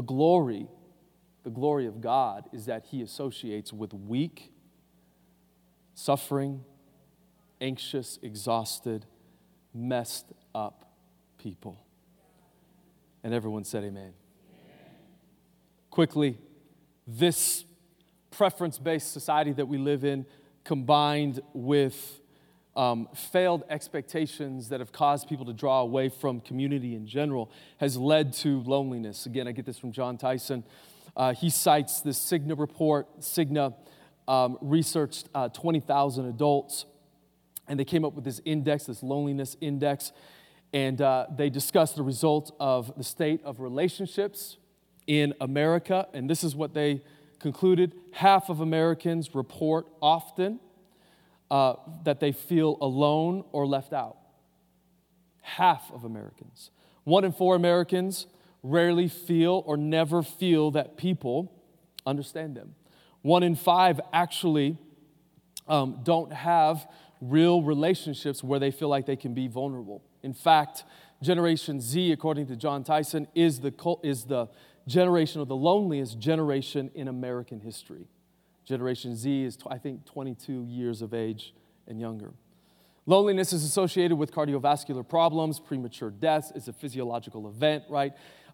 the 0.00 0.06
glory, 0.06 0.66
the 1.42 1.50
glory 1.50 1.84
of 1.84 2.00
God 2.00 2.48
is 2.54 2.64
that 2.64 2.86
He 2.86 3.02
associates 3.02 3.70
with 3.70 3.92
weak, 3.92 4.50
suffering, 5.92 6.64
anxious, 7.60 8.18
exhausted, 8.22 9.04
messed 9.74 10.32
up 10.54 10.90
people. 11.36 11.84
And 13.22 13.34
everyone 13.34 13.64
said, 13.64 13.84
Amen. 13.84 14.04
amen. 14.04 14.14
Quickly, 15.90 16.38
this 17.06 17.66
preference 18.30 18.78
based 18.78 19.12
society 19.12 19.52
that 19.52 19.68
we 19.68 19.76
live 19.76 20.02
in, 20.02 20.24
combined 20.64 21.40
with 21.52 22.22
um, 22.76 23.08
failed 23.14 23.64
expectations 23.68 24.68
that 24.68 24.80
have 24.80 24.92
caused 24.92 25.28
people 25.28 25.44
to 25.46 25.52
draw 25.52 25.80
away 25.80 26.08
from 26.08 26.40
community 26.40 26.94
in 26.94 27.06
general, 27.06 27.50
has 27.78 27.96
led 27.96 28.32
to 28.34 28.62
loneliness. 28.62 29.26
Again, 29.26 29.48
I 29.48 29.52
get 29.52 29.66
this 29.66 29.78
from 29.78 29.92
Jon 29.92 30.16
Tyson. 30.16 30.64
Uh, 31.16 31.34
he 31.34 31.50
cites 31.50 32.00
the 32.00 32.10
Cigna 32.10 32.58
report. 32.58 33.20
Cigna 33.20 33.74
um, 34.28 34.58
researched 34.60 35.28
uh, 35.34 35.48
20,000 35.48 36.26
adults, 36.26 36.86
and 37.66 37.78
they 37.78 37.84
came 37.84 38.04
up 38.04 38.14
with 38.14 38.24
this 38.24 38.40
index, 38.44 38.84
this 38.84 39.02
loneliness 39.02 39.56
index, 39.60 40.12
and 40.72 41.02
uh, 41.02 41.26
they 41.36 41.50
discussed 41.50 41.96
the 41.96 42.02
result 42.02 42.54
of 42.60 42.96
the 42.96 43.02
state 43.02 43.40
of 43.44 43.58
relationships 43.58 44.56
in 45.08 45.34
America. 45.40 46.06
And 46.14 46.30
this 46.30 46.44
is 46.44 46.54
what 46.54 46.74
they 46.74 47.02
concluded 47.40 47.94
half 48.12 48.48
of 48.48 48.60
Americans 48.60 49.34
report 49.34 49.88
often 50.00 50.60
uh, 51.50 51.74
that 52.04 52.20
they 52.20 52.32
feel 52.32 52.78
alone 52.80 53.44
or 53.52 53.66
left 53.66 53.92
out. 53.92 54.16
Half 55.40 55.90
of 55.92 56.04
Americans. 56.04 56.70
One 57.04 57.24
in 57.24 57.32
four 57.32 57.56
Americans 57.56 58.26
rarely 58.62 59.08
feel 59.08 59.62
or 59.66 59.76
never 59.76 60.22
feel 60.22 60.70
that 60.72 60.96
people 60.96 61.52
understand 62.06 62.56
them. 62.56 62.74
One 63.22 63.42
in 63.42 63.56
five 63.56 64.00
actually 64.12 64.78
um, 65.66 66.00
don't 66.02 66.32
have 66.32 66.86
real 67.20 67.62
relationships 67.62 68.42
where 68.42 68.58
they 68.58 68.70
feel 68.70 68.88
like 68.88 69.06
they 69.06 69.16
can 69.16 69.34
be 69.34 69.48
vulnerable. 69.48 70.02
In 70.22 70.32
fact, 70.32 70.84
Generation 71.22 71.80
Z, 71.80 72.12
according 72.12 72.46
to 72.46 72.56
Jon 72.56 72.82
Tyson, 72.82 73.28
is 73.34 73.60
the, 73.60 73.72
is 74.02 74.24
the 74.24 74.48
generation 74.86 75.40
of 75.40 75.48
the 75.48 75.56
loneliest 75.56 76.18
generation 76.18 76.90
in 76.94 77.08
American 77.08 77.60
history. 77.60 78.08
Generation 78.70 79.16
Z 79.16 79.42
is, 79.42 79.58
I 79.66 79.78
think, 79.78 80.04
22 80.06 80.64
years 80.64 81.02
of 81.02 81.12
age 81.12 81.52
and 81.88 82.00
younger. 82.00 82.32
Loneliness 83.04 83.52
is 83.52 83.64
associated 83.64 84.16
with 84.16 84.30
cardiovascular 84.32 85.06
problems, 85.06 85.58
premature 85.58 86.10
deaths. 86.10 86.52
It's 86.54 86.68
a 86.68 86.72
physiological 86.72 87.48
event, 87.48 87.82
right? 87.90 88.12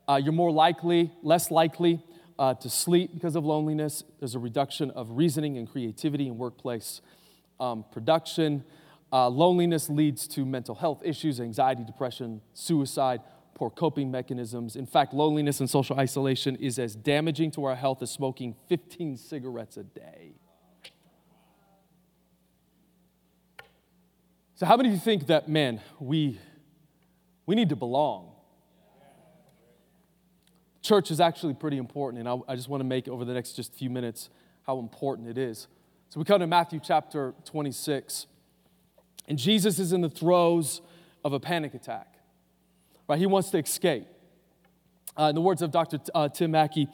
Uh, 0.08 0.18
you're 0.22 0.32
more 0.32 0.50
likely, 0.50 1.12
less 1.22 1.50
likely 1.50 2.02
uh, 2.38 2.54
to 2.54 2.70
sleep 2.70 3.12
because 3.12 3.36
of 3.36 3.44
loneliness. 3.44 4.04
There's 4.18 4.34
a 4.34 4.38
reduction 4.38 4.90
of 4.92 5.10
reasoning 5.10 5.58
and 5.58 5.70
creativity 5.70 6.28
in 6.28 6.38
workplace 6.38 7.02
um, 7.60 7.84
production. 7.92 8.64
Uh, 9.12 9.28
loneliness 9.28 9.90
leads 9.90 10.26
to 10.28 10.46
mental 10.46 10.76
health 10.76 11.02
issues, 11.04 11.40
anxiety, 11.40 11.84
depression, 11.84 12.40
suicide, 12.54 13.20
poor 13.56 13.70
coping 13.70 14.10
mechanisms. 14.10 14.76
In 14.76 14.84
fact, 14.84 15.14
loneliness 15.14 15.60
and 15.60 15.68
social 15.68 15.98
isolation 15.98 16.56
is 16.56 16.78
as 16.78 16.94
damaging 16.94 17.50
to 17.52 17.64
our 17.64 17.74
health 17.74 18.02
as 18.02 18.10
smoking 18.10 18.54
15 18.68 19.16
cigarettes 19.16 19.78
a 19.78 19.82
day. 19.82 20.34
So, 24.56 24.66
how 24.66 24.76
many 24.76 24.90
of 24.90 24.94
you 24.94 25.00
think 25.00 25.26
that, 25.28 25.48
man, 25.48 25.80
we, 25.98 26.38
we 27.46 27.54
need 27.54 27.70
to 27.70 27.76
belong? 27.76 28.30
Church 30.82 31.10
is 31.10 31.18
actually 31.18 31.54
pretty 31.54 31.78
important, 31.78 32.20
and 32.20 32.28
I, 32.28 32.52
I 32.52 32.56
just 32.56 32.68
want 32.68 32.82
to 32.82 32.86
make 32.86 33.08
over 33.08 33.24
the 33.24 33.34
next 33.34 33.52
just 33.52 33.74
few 33.74 33.88
minutes 33.88 34.28
how 34.66 34.78
important 34.78 35.28
it 35.28 35.38
is. 35.38 35.66
So, 36.10 36.20
we 36.20 36.24
come 36.24 36.40
to 36.40 36.46
Matthew 36.46 36.78
chapter 36.82 37.34
26, 37.46 38.26
and 39.28 39.38
Jesus 39.38 39.78
is 39.78 39.94
in 39.94 40.02
the 40.02 40.10
throes 40.10 40.82
of 41.24 41.32
a 41.32 41.40
panic 41.40 41.72
attack. 41.72 42.15
Right? 43.08 43.18
He 43.18 43.26
wants 43.26 43.50
to 43.50 43.58
escape. 43.58 44.06
Uh, 45.18 45.24
in 45.24 45.34
the 45.34 45.40
words 45.40 45.62
of 45.62 45.70
Dr. 45.70 45.98
T- 45.98 46.10
uh, 46.14 46.28
Tim 46.28 46.50
Mackie, 46.50 46.88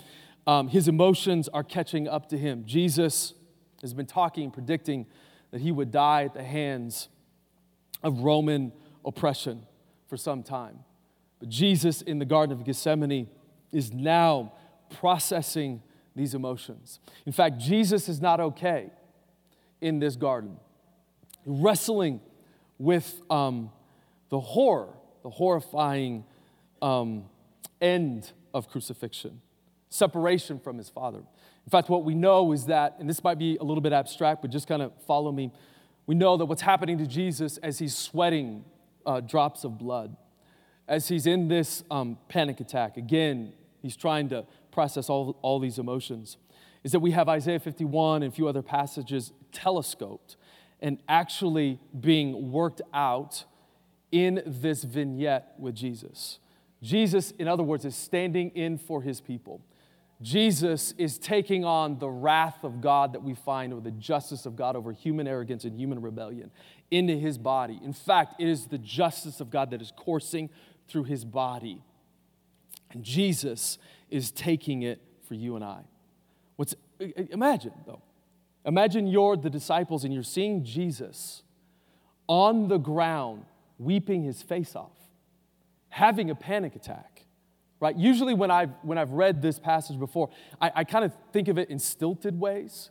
um, 0.46 0.68
his 0.68 0.88
emotions 0.88 1.48
are 1.48 1.64
catching 1.64 2.09
up 2.09 2.29
to 2.29 2.38
him. 2.38 2.64
Jesus 2.66 3.35
has 3.81 3.94
been 3.94 4.07
talking, 4.07 4.51
predicting 4.51 5.07
that 5.51 5.61
he 5.61 5.72
would 5.72 5.90
die 5.90 6.25
at 6.25 6.35
the 6.35 6.42
hands 6.42 7.09
of 8.03 8.20
Roman 8.20 8.72
oppression 9.05 9.66
for 10.09 10.16
some 10.16 10.42
time. 10.42 10.81
But 11.40 11.48
Jesus 11.48 12.03
in 12.03 12.18
the 12.18 12.25
Garden 12.25 12.57
of 12.57 12.64
Gethsemane 12.64 13.29
is 13.72 13.92
now 13.92 14.53
processing 14.90 15.83
these 16.14 16.35
emotions. 16.35 17.01
In 17.27 17.33
fact, 17.33 17.59
Jesus 17.59 18.09
is 18.09 18.20
not 18.20 18.40
okay 18.40 18.90
in 19.81 19.98
this 19.98 20.14
garden, 20.16 20.59
wrestling 21.44 22.20
with 22.79 23.20
um, 23.31 23.70
the 24.29 24.38
horror, 24.38 24.94
the 25.23 25.31
horrifying 25.31 26.25
um, 26.81 27.25
end 27.81 28.33
of 28.55 28.69
crucifixion, 28.69 29.41
separation 29.89 30.59
from 30.59 30.79
his 30.79 30.89
Father. 30.89 31.19
In 31.19 31.71
fact, 31.71 31.89
what 31.89 32.05
we 32.05 32.15
know 32.15 32.53
is 32.53 32.67
that, 32.67 32.97
and 32.99 33.09
this 33.09 33.23
might 33.23 33.39
be 33.39 33.57
a 33.57 33.65
little 33.65 33.81
bit 33.81 33.93
abstract, 33.93 34.43
but 34.43 34.51
just 34.51 34.67
kind 34.67 34.83
of 34.83 34.93
follow 35.07 35.31
me 35.31 35.53
we 36.07 36.15
know 36.15 36.37
that 36.37 36.47
what's 36.47 36.63
happening 36.63 36.99
to 36.99 37.07
Jesus 37.07 37.59
as 37.59 37.79
he's 37.79 37.97
sweating 37.97 38.65
uh, 39.07 39.21
drops 39.21 39.65
of 39.65 39.79
blood, 39.79 40.17
as 40.89 41.09
he's 41.09 41.27
in 41.27 41.49
this 41.49 41.85
um, 41.91 42.19
panic 42.29 42.61
attack, 42.61 42.97
again, 42.97 43.53
he's 43.81 43.97
trying 43.97 44.29
to 44.31 44.45
process 44.73 45.09
all, 45.09 45.39
all 45.43 45.61
these 45.61 45.79
emotions, 45.79 46.39
is 46.83 46.93
that 46.93 47.01
we 47.01 47.13
have 47.13 47.29
Isaiah 47.29 47.61
51 47.61 48.23
and 48.25 48.33
a 48.33 48.35
few 48.35 48.49
other 48.49 48.63
passages 48.63 49.33
telescoped 49.53 50.37
and 50.81 50.99
actually 51.09 51.79
being 51.99 52.51
worked 52.51 52.83
out 52.93 53.45
in 54.12 54.42
this 54.46 54.85
vignette 54.85 55.55
with 55.59 55.75
Jesus. 55.75 56.38
Jesus, 56.83 57.33
in 57.33 57.48
other 57.48 57.62
words, 57.62 57.85
is 57.85 57.96
standing 57.96 58.51
in 58.51 58.79
for 58.79 59.03
his 59.03 59.20
people. 59.20 59.62
Jesus 60.20 60.92
is 60.98 61.18
taking 61.18 61.64
on 61.64 61.98
the 61.98 62.09
wrath 62.09 62.62
of 62.62 62.81
God 62.81 63.12
that 63.14 63.22
we 63.22 63.35
find, 63.35 63.72
or 63.72 63.81
the 63.81 63.90
justice 63.90 64.46
of 64.46 64.55
God 64.55 64.77
over 64.77 64.92
human 64.92 65.27
arrogance 65.27 65.64
and 65.64 65.77
human 65.77 66.01
rebellion 66.01 66.53
into 66.90 67.14
his 67.14 67.38
body. 67.38 67.81
In 67.83 67.92
fact, 67.92 68.40
it 68.40 68.46
is 68.46 68.66
the 68.66 68.79
justice 68.79 69.40
of 69.40 69.51
God 69.51 69.70
that 69.70 69.83
is 69.83 69.92
coursing 69.96 70.51
through 70.87 71.05
his 71.05 71.25
body. 71.25 71.83
And 72.92 73.03
Jesus 73.03 73.79
is 74.11 74.31
taking 74.31 74.83
it 74.83 75.01
for 75.27 75.35
you 75.35 75.57
and 75.57 75.64
I. 75.64 75.81
What's, 76.57 76.75
imagine, 77.01 77.72
though. 77.87 78.03
Imagine 78.64 79.09
you're 79.09 79.37
the 79.37 79.51
disciples 79.51 80.05
and 80.05 80.14
you're 80.14 80.22
seeing 80.22 80.62
Jesus 80.62 81.42
on 82.29 82.68
the 82.68 82.79
ground 82.79 83.44
weeping 83.79 84.23
his 84.23 84.43
face 84.43 84.77
off, 84.77 84.97
having 85.89 86.31
a 86.31 86.35
panic 86.35 86.77
attack 86.77 87.13
right? 87.83 87.97
Usually, 87.97 88.33
when 88.33 88.53
I've, 88.53 88.71
when 88.83 88.97
I've 88.97 89.11
read 89.11 89.43
this 89.43 89.59
passage 89.59 89.99
before, 89.99 90.31
I, 90.61 90.71
I 90.77 90.85
kind 90.85 91.05
of 91.05 91.13
think 91.33 91.49
of 91.49 91.59
it 91.59 91.69
in 91.69 91.81
stilted 91.81 92.39
ways. 92.39 92.91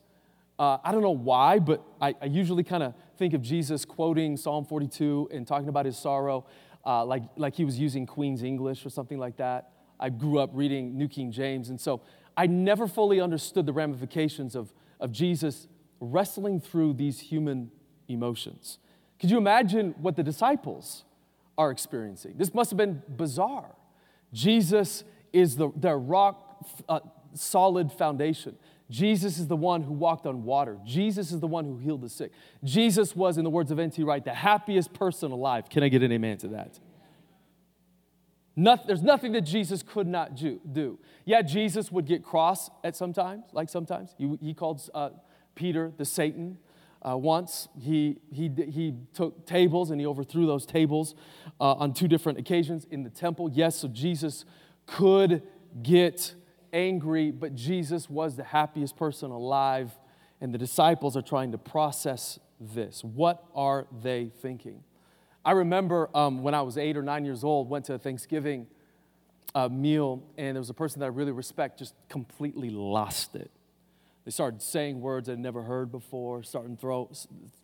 Uh, 0.59 0.79
I 0.83 0.91
don't 0.91 1.01
know 1.01 1.11
why, 1.11 1.59
but 1.59 1.81
I, 2.01 2.13
I 2.21 2.25
usually 2.25 2.65
kind 2.65 2.83
of 2.83 2.93
think 3.17 3.33
of 3.33 3.41
Jesus 3.41 3.85
quoting 3.85 4.35
Psalm 4.35 4.65
42 4.65 5.29
and 5.31 5.47
talking 5.47 5.69
about 5.69 5.85
his 5.85 5.97
sorrow 5.97 6.45
uh, 6.85 7.05
like, 7.05 7.23
like 7.37 7.55
he 7.55 7.63
was 7.63 7.79
using 7.79 8.05
Queen's 8.05 8.43
English 8.43 8.85
or 8.85 8.89
something 8.89 9.17
like 9.17 9.37
that. 9.37 9.71
I 9.97 10.09
grew 10.09 10.39
up 10.39 10.49
reading 10.53 10.97
New 10.97 11.07
King 11.07 11.31
James, 11.31 11.69
and 11.69 11.79
so 11.79 12.01
I 12.35 12.47
never 12.47 12.85
fully 12.85 13.21
understood 13.21 13.65
the 13.65 13.73
ramifications 13.73 14.55
of, 14.55 14.73
of 14.99 15.11
Jesus 15.13 15.67
wrestling 16.01 16.59
through 16.59 16.93
these 16.95 17.19
human 17.19 17.71
emotions. 18.09 18.79
Could 19.21 19.29
you 19.29 19.37
imagine 19.37 19.93
what 20.01 20.15
the 20.15 20.23
disciples 20.23 21.05
are 21.55 21.69
experiencing? 21.69 22.33
This 22.37 22.55
must 22.55 22.71
have 22.71 22.77
been 22.77 23.03
bizarre. 23.07 23.75
Jesus 24.33 25.03
is 25.31 25.55
the, 25.55 25.69
the 25.75 25.95
rock 25.95 26.65
uh, 26.89 27.01
solid 27.35 27.91
foundation. 27.91 28.57
Jesus 28.89 29.37
is 29.37 29.47
the 29.47 29.55
one 29.55 29.83
who 29.83 29.93
walked 29.93 30.25
on 30.25 30.43
water. 30.43 30.79
Jesus 30.83 31.31
is 31.31 31.39
the 31.39 31.47
one 31.47 31.65
who 31.65 31.77
healed 31.77 32.01
the 32.01 32.09
sick. 32.09 32.31
Jesus 32.63 33.15
was, 33.15 33.37
in 33.37 33.43
the 33.43 33.49
words 33.51 33.69
of 33.69 33.77
N.T. 33.77 34.01
Wright, 34.01 34.25
the 34.25 34.33
happiest 34.33 34.91
person 34.91 35.31
alive. 35.31 35.69
Can 35.69 35.83
I 35.83 35.89
get 35.89 36.01
an 36.01 36.11
amen 36.11 36.39
to 36.39 36.47
that? 36.49 36.79
There's 38.87 39.03
nothing 39.03 39.33
that 39.33 39.41
Jesus 39.41 39.83
could 39.83 40.07
not 40.07 40.35
do. 40.35 40.97
Yeah, 41.25 41.43
Jesus 41.43 41.91
would 41.91 42.07
get 42.07 42.23
cross 42.23 42.71
at 42.83 42.95
sometimes, 42.95 43.45
like 43.53 43.69
sometimes. 43.69 44.15
He, 44.17 44.35
he 44.41 44.53
called 44.55 44.89
uh, 44.95 45.11
Peter 45.53 45.91
the 45.95 46.05
Satan. 46.05 46.57
Uh, 47.03 47.17
once 47.17 47.67
he, 47.79 48.19
he, 48.31 48.49
he 48.69 48.93
took 49.13 49.45
tables 49.47 49.89
and 49.89 49.99
he 49.99 50.05
overthrew 50.05 50.45
those 50.45 50.65
tables 50.65 51.15
uh, 51.59 51.73
on 51.73 51.93
two 51.93 52.07
different 52.07 52.37
occasions 52.37 52.85
in 52.91 53.03
the 53.03 53.09
temple. 53.09 53.49
Yes, 53.51 53.77
so 53.77 53.87
Jesus 53.87 54.45
could 54.85 55.41
get 55.81 56.35
angry, 56.71 57.31
but 57.31 57.55
Jesus 57.55 58.09
was 58.09 58.35
the 58.35 58.43
happiest 58.43 58.95
person 58.95 59.31
alive, 59.31 59.97
and 60.41 60.53
the 60.53 60.57
disciples 60.57 61.17
are 61.17 61.21
trying 61.23 61.51
to 61.53 61.57
process 61.57 62.39
this. 62.59 63.03
What 63.03 63.43
are 63.55 63.87
they 64.03 64.31
thinking? 64.41 64.83
I 65.43 65.51
remember 65.53 66.09
um, 66.13 66.43
when 66.43 66.53
I 66.53 66.61
was 66.61 66.77
eight 66.77 66.97
or 66.97 67.01
nine 67.01 67.25
years 67.25 67.43
old, 67.43 67.67
went 67.67 67.85
to 67.85 67.95
a 67.95 67.97
Thanksgiving 67.97 68.67
uh, 69.55 69.69
meal, 69.69 70.23
and 70.37 70.55
there 70.55 70.61
was 70.61 70.69
a 70.69 70.75
person 70.75 70.99
that 70.99 71.07
I 71.07 71.09
really 71.09 71.31
respect 71.31 71.79
just 71.79 71.95
completely 72.09 72.69
lost 72.69 73.35
it 73.35 73.49
They 74.23 74.31
started 74.31 74.61
saying 74.61 75.01
words 75.01 75.29
I'd 75.29 75.39
never 75.39 75.63
heard 75.63 75.91
before, 75.91 76.43
starting 76.43 76.77
throw, 76.77 77.11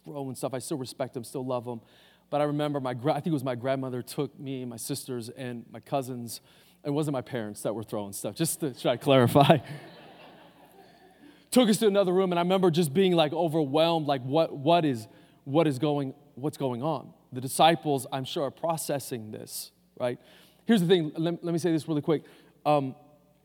throwing 0.05 0.35
stuff. 0.35 0.53
I 0.53 0.59
still 0.59 0.77
respect 0.77 1.13
them, 1.13 1.23
still 1.23 1.45
love 1.45 1.65
them. 1.65 1.81
But 2.29 2.41
I 2.41 2.45
remember 2.45 2.79
my, 2.79 2.91
I 2.91 3.13
think 3.13 3.27
it 3.27 3.31
was 3.31 3.43
my 3.43 3.55
grandmother 3.55 4.01
took 4.01 4.37
me, 4.39 4.65
my 4.65 4.77
sisters, 4.77 5.29
and 5.29 5.65
my 5.71 5.79
cousins. 5.79 6.41
It 6.83 6.89
wasn't 6.89 7.13
my 7.13 7.21
parents 7.21 7.61
that 7.61 7.73
were 7.73 7.83
throwing 7.83 8.11
stuff, 8.11 8.35
just 8.35 8.59
to 8.61 8.73
try 8.73 8.95
to 8.95 9.03
clarify. 9.03 9.59
took 11.51 11.69
us 11.69 11.77
to 11.77 11.87
another 11.87 12.11
room, 12.11 12.31
and 12.31 12.39
I 12.39 12.41
remember 12.41 12.71
just 12.71 12.93
being 12.93 13.13
like 13.13 13.33
overwhelmed, 13.33 14.07
like 14.07 14.23
what, 14.23 14.55
what 14.55 14.83
is, 14.83 15.07
what 15.43 15.67
is 15.67 15.79
going, 15.79 16.13
what's 16.35 16.57
going 16.57 16.81
on? 16.81 17.13
The 17.31 17.41
disciples, 17.41 18.07
I'm 18.11 18.25
sure, 18.25 18.45
are 18.45 18.51
processing 18.51 19.31
this, 19.31 19.71
right? 19.99 20.19
Here's 20.65 20.81
the 20.81 20.87
thing, 20.87 21.11
let, 21.15 21.43
let 21.43 21.53
me 21.53 21.59
say 21.59 21.71
this 21.71 21.87
really 21.87 22.01
quick. 22.01 22.23
Um, 22.65 22.95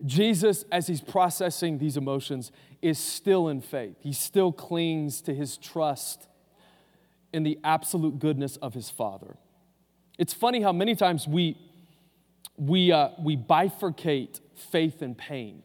Jesus, 0.05 0.65
as 0.73 0.87
he's 0.87 1.01
processing 1.01 1.79
these 1.79 1.97
emotions, 1.97 2.51
is 2.81 2.99
still 2.99 3.49
in 3.49 3.61
faith. 3.61 3.97
He 4.01 4.13
still 4.13 4.53
clings 4.53 5.21
to 5.23 5.35
his 5.35 5.57
trust 5.57 6.27
in 7.33 7.45
the 7.45 7.59
absolute 7.63 8.19
goodness 8.19 8.57
of 8.57 8.75
his 8.75 8.91
Father. 8.91 9.37
It's 10.19 10.35
funny 10.35 10.61
how 10.61 10.73
many 10.73 10.95
times 10.95 11.27
we, 11.27 11.57
we, 12.57 12.93
uh, 12.93 13.11
we 13.19 13.37
bifurcate 13.37 14.41
faith 14.55 15.03
and 15.03 15.17
pain, 15.17 15.63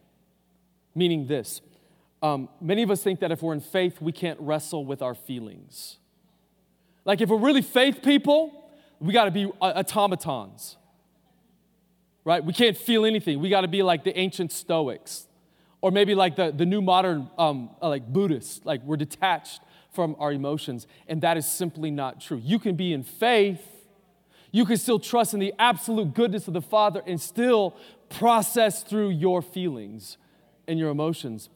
meaning 0.94 1.26
this. 1.26 1.60
Um, 2.22 2.48
many 2.60 2.82
of 2.82 2.90
us 2.90 3.02
think 3.02 3.20
that 3.20 3.30
if 3.30 3.42
we're 3.42 3.52
in 3.52 3.60
faith, 3.60 4.00
we 4.00 4.12
can't 4.12 4.40
wrestle 4.40 4.84
with 4.84 5.02
our 5.02 5.14
feelings. 5.14 5.98
Like, 7.04 7.20
if 7.20 7.28
we're 7.28 7.38
really 7.38 7.62
faith 7.62 8.02
people, 8.02 8.70
we 9.00 9.12
got 9.12 9.26
to 9.26 9.30
be 9.30 9.46
automatons 9.60 10.77
right? 12.28 12.44
We 12.44 12.52
can't 12.52 12.76
feel 12.76 13.06
anything. 13.06 13.40
We 13.40 13.48
got 13.48 13.62
to 13.62 13.68
be 13.68 13.82
like 13.82 14.04
the 14.04 14.16
ancient 14.18 14.52
Stoics, 14.52 15.26
or 15.80 15.90
maybe 15.90 16.14
like 16.14 16.36
the, 16.36 16.52
the 16.52 16.66
new 16.66 16.82
modern 16.82 17.30
um, 17.38 17.70
uh, 17.80 17.88
like 17.88 18.06
Buddhists. 18.06 18.60
Like 18.64 18.82
we're 18.82 18.98
detached 18.98 19.62
from 19.94 20.14
our 20.18 20.30
emotions, 20.30 20.86
and 21.08 21.22
that 21.22 21.38
is 21.38 21.46
simply 21.46 21.90
not 21.90 22.20
true. 22.20 22.36
You 22.44 22.58
can 22.58 22.76
be 22.76 22.92
in 22.92 23.02
faith. 23.02 23.66
You 24.52 24.66
can 24.66 24.76
still 24.76 24.98
trust 24.98 25.32
in 25.32 25.40
the 25.40 25.54
absolute 25.58 26.12
goodness 26.12 26.46
of 26.48 26.52
the 26.52 26.60
Father 26.60 27.02
and 27.06 27.18
still 27.18 27.74
process 28.10 28.82
through 28.82 29.08
your 29.08 29.40
feelings 29.40 30.18
and 30.66 30.78
your 30.78 30.90
emotions. 30.90 31.48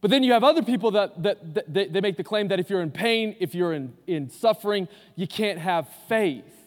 But 0.00 0.12
then 0.12 0.22
you 0.22 0.34
have 0.34 0.44
other 0.44 0.62
people 0.62 0.92
that, 0.92 1.20
that, 1.24 1.54
that 1.54 1.92
they 1.92 2.00
make 2.00 2.16
the 2.16 2.24
claim 2.24 2.46
that 2.48 2.60
if 2.60 2.70
you're 2.70 2.82
in 2.82 2.92
pain, 2.92 3.34
if 3.40 3.56
you're 3.56 3.72
in, 3.72 3.94
in 4.06 4.30
suffering, 4.30 4.86
you 5.16 5.26
can't 5.26 5.58
have 5.58 5.88
faith. 6.08 6.61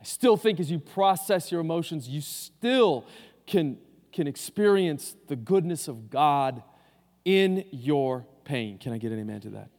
I 0.00 0.04
still 0.04 0.36
think 0.36 0.60
as 0.60 0.70
you 0.70 0.78
process 0.78 1.52
your 1.52 1.60
emotions, 1.60 2.08
you 2.08 2.20
still 2.20 3.04
can, 3.46 3.78
can 4.12 4.26
experience 4.26 5.14
the 5.28 5.36
goodness 5.36 5.88
of 5.88 6.08
God 6.08 6.62
in 7.24 7.64
your 7.70 8.26
pain. 8.44 8.78
Can 8.78 8.92
I 8.92 8.98
get 8.98 9.12
an 9.12 9.20
amen 9.20 9.42
to 9.42 9.50
that? 9.50 9.70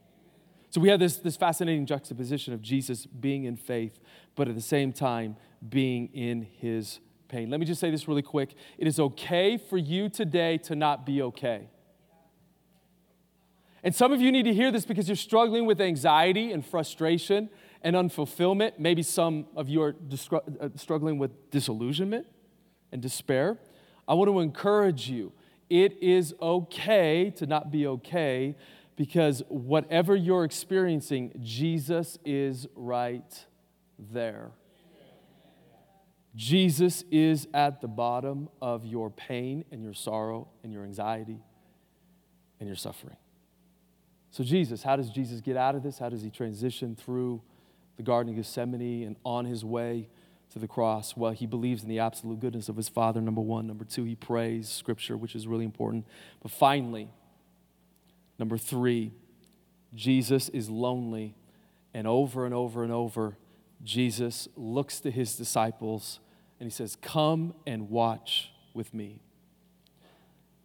So 0.69 0.79
we 0.79 0.89
have 0.89 0.99
this, 0.99 1.17
this 1.17 1.35
fascinating 1.35 1.85
juxtaposition 1.85 2.53
of 2.53 2.61
Jesus 2.61 3.05
being 3.05 3.43
in 3.45 3.57
faith, 3.57 3.99
but 4.35 4.47
at 4.47 4.55
the 4.55 4.61
same 4.61 4.93
time 4.93 5.35
being 5.67 6.07
in 6.13 6.43
his 6.43 6.99
pain. 7.27 7.49
Let 7.49 7.59
me 7.59 7.65
just 7.65 7.81
say 7.81 7.91
this 7.91 8.07
really 8.07 8.21
quick. 8.21 8.53
It 8.77 8.87
is 8.87 8.99
okay 8.99 9.57
for 9.57 9.77
you 9.77 10.07
today 10.07 10.57
to 10.59 10.75
not 10.75 11.05
be 11.05 11.21
okay. 11.23 11.67
And 13.83 13.95
some 13.95 14.13
of 14.13 14.21
you 14.21 14.31
need 14.31 14.43
to 14.43 14.53
hear 14.53 14.71
this 14.71 14.85
because 14.85 15.09
you're 15.09 15.15
struggling 15.15 15.65
with 15.65 15.81
anxiety 15.81 16.51
and 16.51 16.65
frustration 16.65 17.49
and 17.81 17.95
unfulfillment. 17.95 18.73
Maybe 18.77 19.03
some 19.03 19.47
of 19.55 19.69
you 19.69 19.81
are 19.81 19.95
uh, 20.31 20.69
struggling 20.75 21.17
with 21.17 21.49
disillusionment 21.51 22.27
and 22.91 23.01
despair. 23.01 23.57
I 24.07 24.13
want 24.13 24.29
to 24.29 24.39
encourage 24.39 25.09
you. 25.09 25.31
It 25.69 25.97
is 26.01 26.33
okay 26.41 27.31
to 27.37 27.45
not 27.45 27.71
be 27.71 27.87
okay 27.87 28.55
because 28.95 29.41
whatever 29.47 30.15
you're 30.15 30.43
experiencing, 30.43 31.31
Jesus 31.41 32.19
is 32.25 32.67
right 32.75 33.45
there. 33.97 34.51
Jesus 36.35 37.03
is 37.11 37.47
at 37.53 37.81
the 37.81 37.87
bottom 37.87 38.49
of 38.61 38.85
your 38.85 39.09
pain 39.09 39.65
and 39.71 39.83
your 39.83 39.93
sorrow 39.93 40.47
and 40.63 40.71
your 40.71 40.83
anxiety 40.83 41.39
and 42.59 42.67
your 42.67 42.75
suffering. 42.75 43.17
So, 44.29 44.43
Jesus, 44.43 44.81
how 44.81 44.95
does 44.95 45.09
Jesus 45.09 45.41
get 45.41 45.57
out 45.57 45.75
of 45.75 45.83
this? 45.83 45.99
How 45.99 46.07
does 46.07 46.21
he 46.21 46.29
transition 46.29 46.95
through 46.95 47.41
the 48.01 48.05
Garden 48.05 48.33
of 48.33 48.37
Gethsemane 48.37 49.03
and 49.05 49.15
on 49.23 49.45
his 49.45 49.63
way 49.63 50.09
to 50.51 50.59
the 50.59 50.67
cross? 50.67 51.15
Well, 51.15 51.31
he 51.31 51.45
believes 51.45 51.83
in 51.83 51.89
the 51.89 51.99
absolute 51.99 52.39
goodness 52.39 52.67
of 52.67 52.75
his 52.75 52.89
Father, 52.89 53.21
number 53.21 53.41
one. 53.41 53.67
Number 53.67 53.85
two, 53.85 54.03
he 54.03 54.15
prays 54.15 54.69
Scripture, 54.69 55.15
which 55.15 55.35
is 55.35 55.47
really 55.47 55.65
important. 55.65 56.05
But 56.41 56.51
finally, 56.51 57.09
number 58.39 58.57
three, 58.57 59.11
Jesus 59.93 60.49
is 60.49 60.69
lonely. 60.69 61.35
And 61.93 62.07
over 62.07 62.45
and 62.45 62.55
over 62.55 62.83
and 62.83 62.91
over, 62.91 63.37
Jesus 63.83 64.47
looks 64.55 64.99
to 65.01 65.11
his 65.11 65.35
disciples 65.35 66.19
and 66.59 66.65
he 66.65 66.71
says, 66.71 66.95
Come 66.95 67.53
and 67.67 67.89
watch 67.89 68.51
with 68.73 68.93
me. 68.93 69.21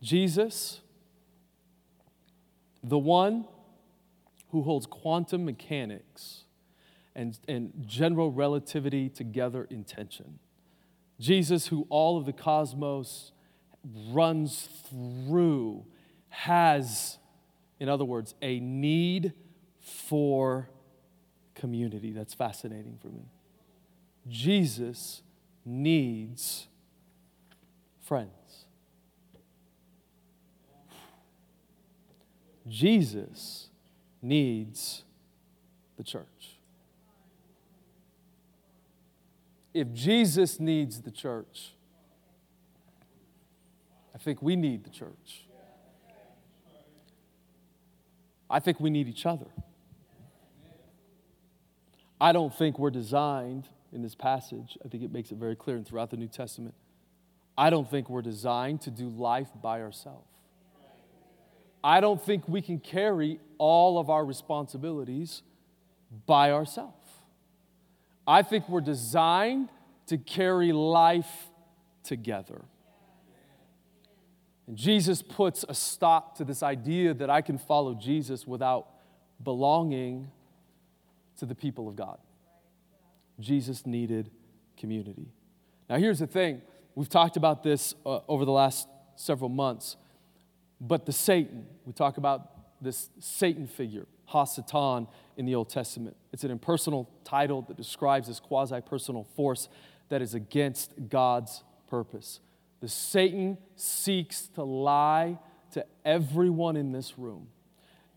Jesus, 0.01 0.81
the 2.83 2.99
one 2.99 3.45
who 4.51 4.63
holds 4.63 4.87
quantum 4.87 5.45
mechanics 5.45 6.46
and, 7.17 7.39
and 7.49 7.73
general 7.87 8.31
relativity 8.31 9.09
together 9.09 9.67
in 9.71 9.83
tension. 9.83 10.39
Jesus, 11.19 11.69
who 11.69 11.87
all 11.89 12.19
of 12.19 12.27
the 12.27 12.33
cosmos 12.33 13.33
runs 14.11 14.69
through, 14.91 15.85
has, 16.29 17.17
in 17.81 17.89
other 17.89 18.05
words, 18.05 18.35
a 18.43 18.61
need 18.61 19.33
for 19.81 20.69
community. 21.55 22.13
That's 22.13 22.35
fascinating 22.35 22.99
for 23.01 23.09
me. 23.09 23.25
Jesus 24.29 25.23
needs 25.65 26.69
friends. 28.03 28.31
Jesus 32.69 33.69
needs 34.21 35.05
the 35.97 36.05
church. 36.05 36.56
If 39.77 39.93
Jesus 39.93 40.59
needs 40.59 41.03
the 41.03 41.11
church, 41.11 41.75
I 44.15 44.19
think 44.19 44.41
we 44.41 44.57
need 44.57 44.85
the 44.85 44.91
church. 44.91 45.47
I 48.49 48.59
think 48.59 48.81
we 48.81 48.89
need 48.89 49.07
each 49.07 49.27
other. 49.27 49.49
I 52.19 52.33
don't 52.33 52.55
think 52.55 52.79
we're 52.79 52.91
designed 52.91 53.69
in 53.93 54.03
this 54.03 54.15
passage, 54.15 54.79
I 54.85 54.89
think 54.89 55.03
it 55.03 55.13
makes 55.13 55.31
it 55.31 55.39
very 55.39 55.55
clear 55.55 55.77
and 55.77 55.87
throughout 55.87 56.11
the 56.11 56.17
New 56.17 56.29
Testament. 56.29 56.75
I 57.57 57.69
don't 57.71 57.89
think 57.89 58.09
we're 58.09 58.23
designed 58.23 58.81
to 58.83 58.91
do 58.91 59.09
life 59.09 59.49
by 59.63 59.83
ourselves. 59.83 60.29
I 61.85 62.01
don't 62.01 62.21
think 62.21 62.49
we 62.49 62.63
can 62.63 62.79
carry 62.79 63.41
all 63.59 63.99
of 63.99 64.11
our 64.11 64.25
responsibilities 64.25 65.43
by 66.27 66.51
ourselves. 66.51 66.96
I 68.27 68.43
think 68.43 68.69
we're 68.69 68.81
designed 68.81 69.69
to 70.07 70.19
carry 70.19 70.73
life 70.73 71.49
together. 72.03 72.63
And 74.67 74.77
Jesus 74.77 75.23
puts 75.23 75.65
a 75.69 75.75
stop 75.75 76.37
to 76.39 76.45
this 76.45 76.63
idea 76.63 77.15
that 77.15 77.31
I 77.31 77.41
can 77.41 77.59
follow 77.59 77.95
Jesus 77.95 78.47
without 78.47 78.89
belonging 79.43 80.31
to 81.39 81.47
the 81.47 81.55
people 81.55 81.89
of 81.89 81.97
God. 81.97 82.19
Jesus 83.39 83.87
needed 83.87 84.31
community. 84.77 85.29
Now, 85.89 85.97
here's 85.97 86.19
the 86.19 86.27
thing 86.27 86.63
we've 86.95 87.09
talked 87.09 87.37
about 87.37 87.63
this 87.63 87.95
uh, 88.05 88.21
over 88.29 88.45
the 88.45 88.53
last 88.53 88.89
several 89.15 89.51
months, 89.51 89.97
but 90.81 91.07
the 91.07 91.13
Satan, 91.13 91.67
we 91.85 91.93
talk 91.93 92.17
about 92.17 92.83
this 92.83 93.11
Satan 93.19 93.67
figure, 93.67 94.07
Hasatan, 94.33 95.07
in 95.37 95.45
the 95.47 95.55
Old 95.55 95.69
Testament. 95.69 96.17
It's 96.33 96.45
an 96.45 96.51
impersonal 96.51 97.11
title 97.25 97.63
that 97.63 97.77
describes 97.77 98.29
this 98.29 98.41
quasi 98.41 98.81
personal 98.81 99.27
force 99.37 99.69
that 100.09 100.23
is 100.23 100.35
against 100.35 100.93
God's 101.09 101.63
purpose. 101.89 102.41
The 102.81 102.89
Satan 102.89 103.59
seeks 103.75 104.49
to 104.55 104.63
lie 104.63 105.39
to 105.73 105.85
everyone 106.05 106.77
in 106.77 106.93
this 106.93 107.19
room. 107.19 107.49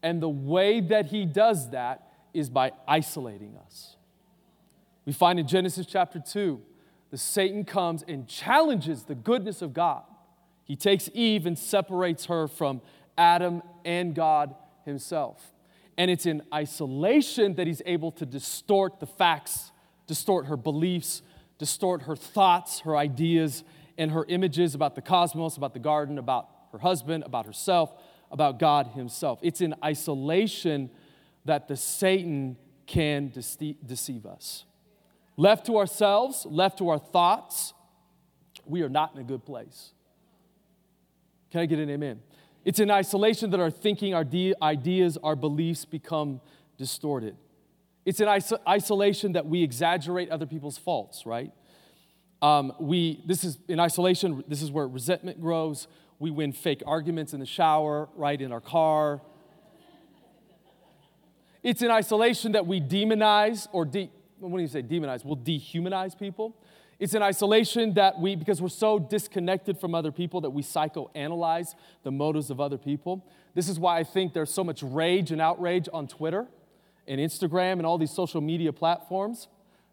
And 0.02 0.22
the 0.22 0.30
way 0.30 0.80
that 0.82 1.08
he 1.08 1.26
does 1.26 1.72
that 1.72 2.08
is 2.34 2.50
by 2.50 2.72
isolating 2.88 3.58
us. 3.58 3.98
We 5.06 5.14
find 5.14 5.40
in 5.40 5.48
Genesis 5.48 5.86
chapter 5.86 6.20
2, 6.20 6.62
the 7.12 7.18
Satan 7.18 7.66
comes 7.66 8.04
and 8.08 8.28
challenges 8.28 9.04
the 9.04 9.16
goodness 9.16 9.62
of 9.62 9.74
God. 9.74 10.04
He 10.64 10.76
takes 10.76 11.10
Eve 11.14 11.48
and 11.48 11.58
separates 11.58 12.26
her 12.26 12.48
from 12.48 12.82
Adam 13.18 13.64
and 13.84 14.14
God 14.14 14.54
himself. 14.86 15.52
And 16.00 16.10
it's 16.10 16.26
in 16.26 16.42
isolation 16.54 17.56
that 17.56 17.68
he's 17.68 17.82
able 17.86 18.14
to 18.14 18.26
distort 18.26 19.02
the 19.02 19.06
facts, 19.06 19.74
distort 20.08 20.46
her 20.46 20.56
beliefs, 20.56 21.22
distort 21.58 22.04
her 22.04 22.16
thoughts, 22.16 22.80
her 22.80 22.96
ideas, 22.96 23.66
and 23.98 24.10
her 24.12 24.24
images 24.30 24.76
about 24.76 24.96
the 24.96 25.02
cosmos, 25.02 25.58
about 25.58 25.74
the 25.74 25.80
garden, 25.80 26.18
about 26.18 26.48
her 26.72 26.78
husband, 26.78 27.26
about 27.26 27.46
herself, 27.46 27.92
about 28.32 28.60
God 28.60 28.88
Himself. 28.96 29.40
It's 29.42 29.60
in 29.60 29.76
isolation 29.84 30.90
that 31.44 31.68
the 31.68 31.76
Satan 31.76 32.56
can 32.88 33.30
dece- 33.30 33.76
deceive 33.86 34.26
us. 34.26 34.64
Left 35.36 35.66
to 35.66 35.78
ourselves, 35.78 36.46
left 36.46 36.78
to 36.78 36.88
our 36.88 37.00
thoughts, 37.00 37.74
we 38.66 38.84
are 38.84 38.90
not 38.90 39.14
in 39.16 39.20
a 39.20 39.26
good 39.26 39.46
place. 39.46 39.92
Can 41.52 41.60
I 41.60 41.66
get 41.66 41.80
an 41.80 41.90
amen? 41.90 42.22
It's 42.66 42.80
in 42.80 42.92
isolation 42.92 43.50
that 43.52 43.60
our 43.60 43.72
thinking, 43.72 44.14
our 44.14 44.24
de- 44.24 44.56
ideas, 44.62 45.18
our 45.24 45.36
beliefs 45.36 45.86
become 45.86 46.42
distorted. 46.78 47.36
It's 48.06 48.20
in 48.20 48.28
iso- 48.28 48.60
isolation 48.68 49.34
that 49.34 49.46
we 49.46 49.64
exaggerate 49.64 50.30
other 50.30 50.46
people's 50.46 50.78
faults, 50.78 51.26
right? 51.26 51.52
Um, 52.42 52.74
we, 52.80 53.22
this 53.26 53.44
is 53.44 53.60
in 53.68 53.80
isolation, 53.80 54.44
this 54.48 54.62
is 54.62 54.72
where 54.72 54.88
resentment 54.88 55.42
grows. 55.42 55.88
We 56.20 56.32
win 56.32 56.52
fake 56.52 56.84
arguments 56.86 57.34
in 57.34 57.40
the 57.40 57.46
shower, 57.46 58.10
right, 58.16 58.40
in 58.40 58.52
our 58.52 58.62
car. 58.62 59.22
It's 61.62 61.82
in 61.82 61.92
isolation 61.92 62.54
that 62.54 62.66
we 62.66 62.80
demonize 62.80 63.68
or 63.72 63.86
de- 63.86 64.12
what 64.40 64.58
do 64.58 64.62
you 64.62 64.70
say 64.70 64.82
demonize? 64.82 65.26
We'll 65.26 65.38
dehumanize 65.38 66.18
people. 66.18 66.56
It's 67.00 67.14
in 67.14 67.24
isolation 67.24 67.94
that 67.94 68.20
we, 68.20 68.36
because 68.36 68.62
we're 68.62 68.68
so 68.68 69.00
disconnected 69.00 69.80
from 69.80 69.96
other 69.96 70.12
people, 70.12 70.42
that 70.42 70.50
we 70.50 70.62
psychoanalyze 70.62 71.76
the 72.04 72.12
motives 72.12 72.50
of 72.50 72.60
other 72.60 72.78
people. 72.78 73.26
This 73.56 73.70
is 73.70 73.80
why 73.80 74.00
I 74.00 74.04
think 74.04 74.34
there's 74.34 74.54
so 74.54 74.66
much 74.66 74.84
rage 74.84 75.32
and 75.32 75.40
outrage 75.40 75.88
on 75.94 76.08
Twitter 76.08 76.46
and 77.08 77.22
Instagram 77.22 77.74
and 77.74 77.86
all 77.86 77.98
these 77.98 78.12
social 78.12 78.42
media 78.42 78.74
platforms. 78.74 79.48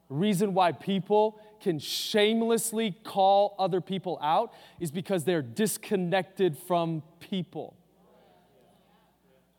Reason 0.09 0.53
why 0.53 0.73
people 0.73 1.41
can 1.61 1.79
shamelessly 1.79 2.97
call 3.05 3.55
other 3.59 3.81
people 3.81 4.19
out 4.21 4.53
is 4.81 4.91
because 4.91 5.25
they're 5.25 5.43
disconnected 5.43 6.59
from 6.59 7.03
people. 7.21 7.77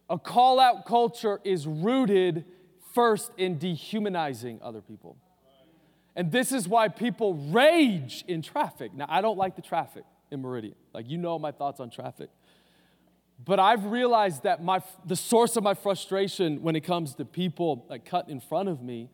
A 0.09 0.17
call 0.17 0.59
out 0.59 0.85
culture 0.85 1.39
is 1.43 1.65
rooted 1.65 2.45
first 2.93 3.31
in 3.37 3.57
dehumanizing 3.57 4.59
other 4.61 4.81
people. 4.81 5.17
And 6.17 6.31
this 6.31 6.51
is 6.51 6.67
why 6.67 6.87
people 6.87 7.35
rage 7.35 8.25
in 8.27 8.41
traffic. 8.41 8.91
Now, 8.91 9.05
I 9.07 9.21
don't 9.21 9.37
like 9.37 9.55
the 9.55 9.61
traffic 9.61 10.03
in 10.31 10.41
Meridian. 10.41 10.73
Like, 10.91 11.07
you 11.07 11.19
know 11.19 11.37
my 11.37 11.51
thoughts 11.51 11.79
on 11.79 11.91
traffic. 11.91 12.31
But 13.45 13.59
I've 13.59 13.85
realized 13.85 14.41
that 14.41 14.63
my, 14.63 14.81
the 15.05 15.15
source 15.15 15.55
of 15.57 15.63
my 15.63 15.75
frustration 15.75 16.63
when 16.63 16.75
it 16.75 16.81
comes 16.81 17.13
to 17.15 17.23
people 17.23 17.85
like 17.87 18.03
cut 18.03 18.29
in 18.29 18.39
front 18.39 18.67
of 18.67 18.81
me 18.81 19.11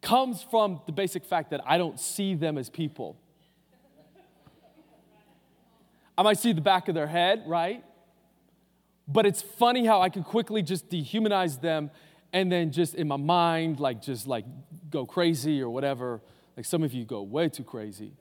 comes 0.00 0.42
from 0.42 0.80
the 0.86 0.92
basic 0.92 1.22
fact 1.22 1.50
that 1.50 1.60
I 1.66 1.76
don't 1.76 2.00
see 2.00 2.34
them 2.34 2.56
as 2.56 2.70
people. 2.70 3.18
I 6.16 6.22
might 6.22 6.38
see 6.38 6.54
the 6.54 6.62
back 6.62 6.88
of 6.88 6.94
their 6.94 7.06
head, 7.06 7.44
right? 7.46 7.84
But 9.06 9.26
it's 9.26 9.42
funny 9.42 9.84
how 9.84 10.00
I 10.00 10.08
can 10.08 10.24
quickly 10.24 10.62
just 10.62 10.88
dehumanize 10.88 11.60
them 11.60 11.90
and 12.32 12.50
then 12.50 12.72
just 12.72 12.94
in 12.94 13.08
my 13.08 13.16
mind, 13.16 13.80
like 13.80 14.02
just 14.02 14.26
like 14.26 14.44
go 14.90 15.06
crazy 15.06 15.60
or 15.60 15.70
whatever. 15.70 16.20
Like 16.56 16.66
some 16.66 16.82
of 16.82 16.92
you 16.92 17.04
go 17.04 17.22
way 17.22 17.48
too 17.48 17.64
crazy. 17.64 18.12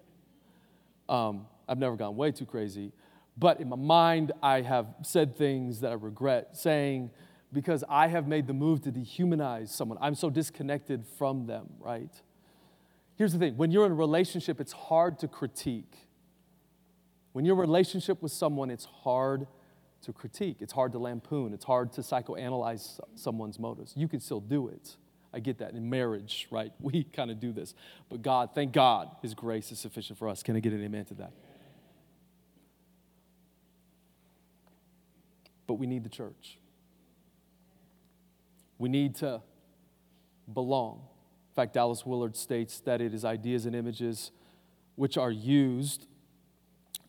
Um, 1.07 1.47
I've 1.68 1.78
never 1.78 1.95
gone 1.95 2.16
way 2.16 2.32
too 2.32 2.45
crazy. 2.45 2.91
But 3.38 3.62
in 3.62 3.70
my 3.70 3.76
mind, 3.76 4.32
I 4.43 4.62
have 4.62 4.88
said 5.01 5.38
things 5.38 5.82
that 5.82 5.91
I 5.91 5.95
regret 5.95 6.57
saying 6.57 7.12
because 7.53 7.84
I 7.89 8.07
have 8.07 8.28
made 8.28 8.47
the 8.47 8.53
move 8.53 8.82
to 8.84 8.91
dehumanize 8.91 9.70
someone. 9.70 9.97
I'm 10.01 10.16
so 10.16 10.30
disconnected 10.30 11.05
from 11.18 11.47
them, 11.47 11.68
right? 11.80 12.12
Here's 13.16 13.34
the 13.34 13.39
thing 13.39 13.57
when 13.57 13.72
you're 13.72 13.86
in 13.86 13.91
a 13.91 13.95
relationship, 13.95 14.60
it's 14.60 14.74
hard 14.74 15.20
to 15.20 15.28
critique. 15.28 16.07
When 17.32 17.45
you're 17.45 17.55
in 17.55 17.60
a 17.60 17.62
relationship 17.62 18.22
with 18.22 18.32
someone, 18.32 18.70
it's 18.70 18.86
hard 18.86 19.47
to 20.04 20.14
critique. 20.14 20.58
It's 20.60 20.74
hard 20.74 20.91
to 20.93 21.00
lampoon. 21.00 21.54
It's 21.54 21.66
hard 21.66 21.91
to 21.93 22.02
psychoanalyze 22.02 23.00
someone's 23.16 23.60
motives. 23.60 23.93
You 23.95 24.08
can 24.08 24.20
still 24.20 24.39
do 24.39 24.68
it. 24.68 24.95
I 25.34 25.39
get 25.39 25.60
that. 25.60 25.74
In 25.74 25.89
marriage, 25.89 26.47
right? 26.52 26.72
We 26.80 27.04
kind 27.04 27.32
of 27.32 27.39
do 27.39 27.52
this. 27.52 27.76
But 28.10 28.22
God, 28.22 28.52
thank 28.54 28.74
God, 28.74 29.10
His 29.22 29.34
grace 29.34 29.72
is 29.72 29.80
sufficient 29.80 30.18
for 30.18 30.28
us. 30.30 30.43
Can 30.43 30.56
I 30.56 30.60
get 30.60 30.74
an 30.74 30.84
amen 30.84 31.06
to 31.06 31.14
that? 31.16 31.32
But 35.68 35.76
we 35.76 35.86
need 35.86 36.04
the 36.04 36.10
church. 36.10 36.58
We 38.80 38.89
need 38.89 39.16
to 39.16 39.41
belong. 40.52 41.04
In 41.52 41.56
fact, 41.56 41.74
Dallas 41.74 42.06
Willard 42.06 42.36
states 42.36 42.80
that 42.82 43.02
it 43.02 43.14
is 43.14 43.24
ideas 43.26 43.66
and 43.66 43.76
images 43.76 44.32
which 44.95 45.18
are 45.18 45.32
used 45.32 46.08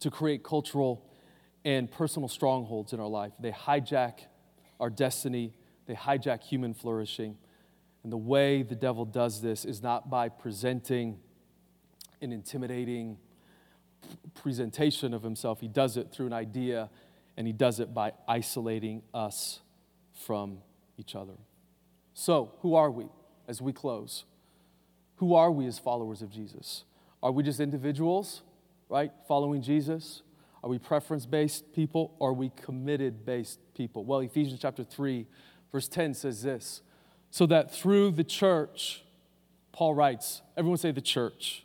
to 0.00 0.10
create 0.10 0.42
cultural 0.42 1.09
and 1.64 1.90
personal 1.90 2.28
strongholds 2.28 2.92
in 2.92 3.00
our 3.00 3.08
life. 3.08 3.32
They 3.38 3.52
hijack 3.52 4.20
our 4.78 4.90
destiny, 4.90 5.52
they 5.86 5.94
hijack 5.94 6.42
human 6.42 6.74
flourishing. 6.74 7.36
And 8.02 8.10
the 8.10 8.16
way 8.16 8.62
the 8.62 8.74
devil 8.74 9.04
does 9.04 9.42
this 9.42 9.64
is 9.64 9.82
not 9.82 10.08
by 10.08 10.30
presenting 10.30 11.18
an 12.22 12.32
intimidating 12.32 13.18
presentation 14.34 15.12
of 15.12 15.22
himself, 15.22 15.60
he 15.60 15.68
does 15.68 15.96
it 15.96 16.10
through 16.10 16.26
an 16.26 16.32
idea, 16.32 16.88
and 17.36 17.46
he 17.46 17.52
does 17.52 17.80
it 17.80 17.92
by 17.92 18.12
isolating 18.26 19.02
us 19.12 19.60
from 20.12 20.58
each 20.96 21.14
other. 21.14 21.34
So, 22.14 22.52
who 22.60 22.74
are 22.74 22.90
we 22.90 23.06
as 23.48 23.60
we 23.60 23.72
close? 23.72 24.24
Who 25.16 25.34
are 25.34 25.50
we 25.50 25.66
as 25.66 25.78
followers 25.78 26.22
of 26.22 26.30
Jesus? 26.30 26.84
Are 27.22 27.30
we 27.30 27.42
just 27.42 27.60
individuals, 27.60 28.42
right, 28.88 29.12
following 29.28 29.62
Jesus? 29.62 30.22
Are 30.62 30.70
we 30.70 30.78
preference 30.78 31.26
based 31.26 31.72
people 31.72 32.14
or 32.18 32.30
are 32.30 32.34
we 32.34 32.50
committed 32.50 33.24
based 33.24 33.58
people? 33.74 34.04
Well, 34.04 34.20
Ephesians 34.20 34.60
chapter 34.60 34.84
3, 34.84 35.26
verse 35.72 35.88
10 35.88 36.14
says 36.14 36.42
this 36.42 36.82
so 37.30 37.46
that 37.46 37.72
through 37.72 38.10
the 38.10 38.24
church, 38.24 39.04
Paul 39.72 39.94
writes, 39.94 40.42
everyone 40.56 40.78
say 40.78 40.90
the 40.90 41.00
church, 41.00 41.64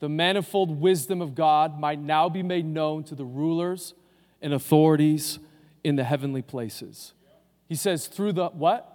the 0.00 0.08
manifold 0.08 0.80
wisdom 0.80 1.20
of 1.20 1.34
God 1.34 1.78
might 1.78 1.98
now 1.98 2.28
be 2.28 2.42
made 2.42 2.64
known 2.64 3.02
to 3.04 3.16
the 3.16 3.24
rulers 3.24 3.94
and 4.40 4.54
authorities 4.54 5.40
in 5.82 5.96
the 5.96 6.04
heavenly 6.04 6.42
places. 6.42 7.12
He 7.68 7.74
says, 7.74 8.06
through 8.06 8.32
the 8.34 8.48
what? 8.48 8.94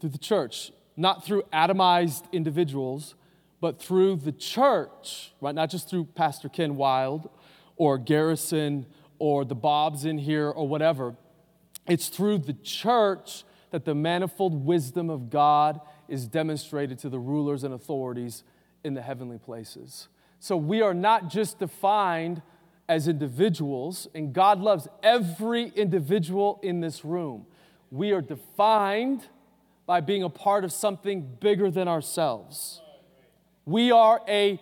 Through 0.00 0.10
the 0.10 0.18
church, 0.18 0.72
not 0.96 1.24
through 1.24 1.42
atomized 1.52 2.32
individuals, 2.32 3.14
but 3.60 3.80
through 3.82 4.16
the 4.16 4.32
church, 4.32 5.32
right? 5.40 5.54
Not 5.54 5.68
just 5.68 5.90
through 5.90 6.04
Pastor 6.04 6.48
Ken 6.48 6.76
Wilde 6.76 7.28
or 7.78 7.96
Garrison 7.96 8.84
or 9.18 9.44
the 9.44 9.54
Bobs 9.54 10.04
in 10.04 10.18
here 10.18 10.50
or 10.50 10.68
whatever. 10.68 11.16
It's 11.86 12.08
through 12.08 12.38
the 12.38 12.52
church 12.52 13.44
that 13.70 13.84
the 13.84 13.94
manifold 13.94 14.66
wisdom 14.66 15.08
of 15.08 15.30
God 15.30 15.80
is 16.08 16.26
demonstrated 16.26 16.98
to 17.00 17.08
the 17.08 17.18
rulers 17.18 17.64
and 17.64 17.72
authorities 17.72 18.44
in 18.84 18.94
the 18.94 19.02
heavenly 19.02 19.38
places. 19.38 20.08
So 20.40 20.56
we 20.56 20.82
are 20.82 20.94
not 20.94 21.28
just 21.28 21.58
defined 21.58 22.42
as 22.88 23.08
individuals, 23.08 24.08
and 24.14 24.32
God 24.32 24.60
loves 24.60 24.88
every 25.02 25.68
individual 25.68 26.58
in 26.62 26.80
this 26.80 27.04
room. 27.04 27.46
We 27.90 28.12
are 28.12 28.22
defined 28.22 29.22
by 29.86 30.00
being 30.00 30.22
a 30.22 30.30
part 30.30 30.64
of 30.64 30.72
something 30.72 31.36
bigger 31.40 31.70
than 31.70 31.88
ourselves. 31.88 32.80
We 33.64 33.90
are 33.90 34.22
a 34.26 34.60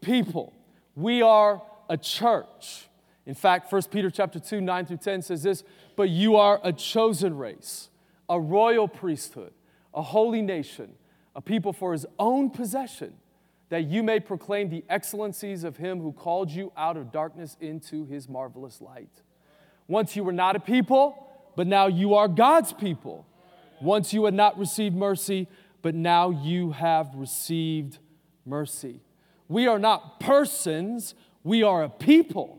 people. 0.00 0.52
We 0.94 1.22
are 1.22 1.62
a 1.88 1.96
church. 1.96 2.88
In 3.26 3.34
fact, 3.34 3.72
1 3.72 3.82
Peter 3.90 4.10
chapter 4.10 4.38
2, 4.38 4.60
9 4.60 4.86
through 4.86 4.96
10 4.98 5.22
says 5.22 5.42
this, 5.42 5.64
but 5.96 6.10
you 6.10 6.36
are 6.36 6.60
a 6.62 6.72
chosen 6.72 7.36
race, 7.36 7.88
a 8.28 8.38
royal 8.38 8.88
priesthood, 8.88 9.52
a 9.94 10.02
holy 10.02 10.42
nation, 10.42 10.92
a 11.34 11.40
people 11.40 11.72
for 11.72 11.92
his 11.92 12.06
own 12.18 12.50
possession, 12.50 13.14
that 13.70 13.84
you 13.84 14.02
may 14.02 14.20
proclaim 14.20 14.68
the 14.68 14.84
excellencies 14.88 15.64
of 15.64 15.76
him 15.78 16.00
who 16.00 16.12
called 16.12 16.50
you 16.50 16.72
out 16.76 16.96
of 16.96 17.10
darkness 17.10 17.56
into 17.60 18.04
his 18.04 18.28
marvelous 18.28 18.80
light. 18.80 19.22
Once 19.88 20.16
you 20.16 20.24
were 20.24 20.32
not 20.32 20.54
a 20.56 20.60
people, 20.60 21.28
but 21.56 21.66
now 21.66 21.86
you 21.86 22.14
are 22.14 22.28
God's 22.28 22.72
people. 22.72 23.26
Once 23.80 24.12
you 24.12 24.24
had 24.24 24.34
not 24.34 24.58
received 24.58 24.94
mercy, 24.94 25.48
but 25.82 25.94
now 25.94 26.30
you 26.30 26.72
have 26.72 27.14
received 27.14 27.98
mercy. 28.46 29.00
We 29.48 29.66
are 29.66 29.78
not 29.78 30.20
persons, 30.20 31.14
we 31.44 31.62
are 31.62 31.84
a 31.84 31.88
people. 31.88 32.58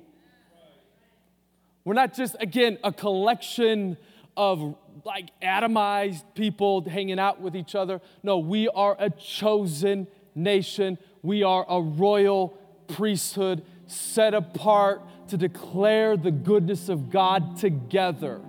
We're 1.83 1.93
not 1.93 2.13
just, 2.13 2.35
again, 2.39 2.77
a 2.83 2.93
collection 2.93 3.97
of 4.37 4.75
like 5.03 5.29
atomized 5.41 6.23
people 6.33 6.87
hanging 6.87 7.19
out 7.19 7.41
with 7.41 7.55
each 7.55 7.75
other. 7.75 8.01
No, 8.23 8.37
we 8.39 8.69
are 8.69 8.95
a 8.97 9.09
chosen 9.09 10.07
nation. 10.33 10.97
We 11.21 11.43
are 11.43 11.65
a 11.67 11.81
royal 11.81 12.57
priesthood 12.87 13.63
set 13.87 14.33
apart 14.33 15.01
to 15.29 15.37
declare 15.37 16.17
the 16.17 16.31
goodness 16.31 16.89
of 16.89 17.11
God 17.11 17.57
together. 17.57 18.39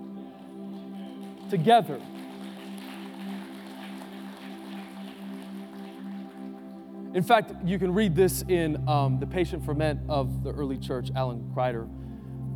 Together. 1.49 1.99
In 7.17 7.23
fact, 7.23 7.51
you 7.65 7.79
can 7.79 7.95
read 7.95 8.15
this 8.15 8.43
in 8.43 8.87
um, 8.87 9.19
The 9.19 9.25
Patient 9.25 9.65
Ferment 9.65 10.01
of 10.07 10.43
the 10.43 10.51
Early 10.51 10.77
Church, 10.77 11.09
Alan 11.15 11.51
Kreider, 11.51 11.89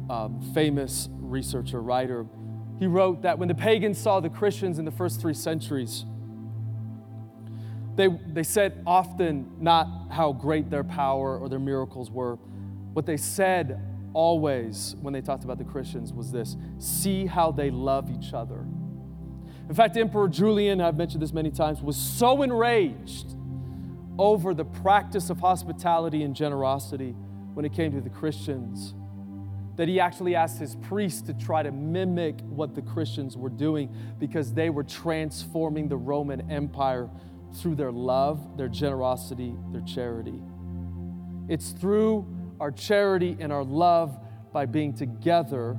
um, 0.07 0.39
famous 0.53 1.09
researcher, 1.13 1.81
writer. 1.81 2.27
He 2.77 2.85
wrote 2.85 3.23
that 3.23 3.39
when 3.39 3.47
the 3.47 3.55
pagans 3.55 3.97
saw 3.97 4.19
the 4.19 4.29
Christians 4.29 4.77
in 4.77 4.85
the 4.85 4.91
first 4.91 5.19
three 5.19 5.33
centuries, 5.33 6.05
they, 7.95 8.09
they 8.27 8.43
said 8.43 8.83
often 8.85 9.51
not 9.59 9.87
how 10.11 10.31
great 10.31 10.69
their 10.69 10.83
power 10.83 11.39
or 11.39 11.49
their 11.49 11.57
miracles 11.57 12.11
were. 12.11 12.35
What 12.93 13.07
they 13.07 13.17
said 13.17 13.81
always 14.13 14.95
when 15.01 15.11
they 15.11 15.21
talked 15.21 15.43
about 15.43 15.57
the 15.57 15.63
Christians 15.63 16.13
was 16.13 16.31
this 16.31 16.55
see 16.77 17.25
how 17.25 17.51
they 17.51 17.71
love 17.71 18.11
each 18.11 18.31
other. 18.35 18.63
In 19.67 19.73
fact, 19.73 19.97
Emperor 19.97 20.27
Julian, 20.27 20.81
I've 20.81 20.97
mentioned 20.97 21.23
this 21.23 21.33
many 21.33 21.49
times, 21.49 21.81
was 21.81 21.97
so 21.97 22.43
enraged 22.43 23.37
over 24.21 24.53
the 24.53 24.63
practice 24.63 25.31
of 25.31 25.39
hospitality 25.39 26.21
and 26.21 26.35
generosity 26.35 27.15
when 27.55 27.65
it 27.65 27.73
came 27.73 27.91
to 27.91 27.99
the 28.01 28.09
Christians 28.09 28.93
that 29.77 29.87
he 29.87 29.99
actually 29.99 30.35
asked 30.35 30.59
his 30.59 30.75
priests 30.75 31.23
to 31.23 31.33
try 31.33 31.63
to 31.63 31.71
mimic 31.71 32.39
what 32.41 32.75
the 32.75 32.83
Christians 32.83 33.35
were 33.35 33.49
doing 33.49 33.91
because 34.19 34.53
they 34.53 34.69
were 34.69 34.83
transforming 34.83 35.87
the 35.87 35.97
Roman 35.97 36.51
Empire 36.51 37.09
through 37.55 37.73
their 37.73 37.91
love, 37.91 38.57
their 38.57 38.67
generosity, 38.67 39.55
their 39.71 39.81
charity. 39.81 40.39
It's 41.49 41.71
through 41.71 42.27
our 42.59 42.69
charity 42.69 43.35
and 43.39 43.51
our 43.51 43.63
love 43.63 44.19
by 44.53 44.67
being 44.67 44.93
together 44.93 45.75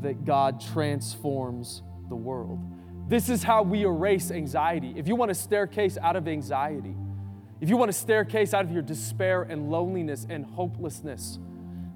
that 0.00 0.24
God 0.24 0.62
transforms 0.62 1.82
the 2.08 2.16
world. 2.16 2.58
This 3.06 3.28
is 3.28 3.42
how 3.42 3.64
we 3.64 3.82
erase 3.82 4.30
anxiety. 4.30 4.94
If 4.96 5.08
you 5.08 5.14
want 5.14 5.30
a 5.30 5.34
staircase 5.34 5.98
out 6.00 6.16
of 6.16 6.26
anxiety, 6.26 6.96
if 7.60 7.68
you 7.68 7.76
want 7.76 7.88
a 7.88 7.94
staircase 7.94 8.52
out 8.52 8.64
of 8.64 8.72
your 8.72 8.82
despair 8.82 9.42
and 9.42 9.70
loneliness 9.70 10.26
and 10.28 10.44
hopelessness, 10.44 11.38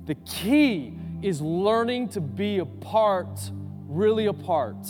the 0.06 0.14
key 0.14 0.96
is 1.22 1.40
learning 1.40 2.08
to 2.08 2.20
be 2.20 2.58
a 2.58 2.64
part, 2.64 3.50
really 3.86 4.26
a 4.26 4.32
part 4.32 4.86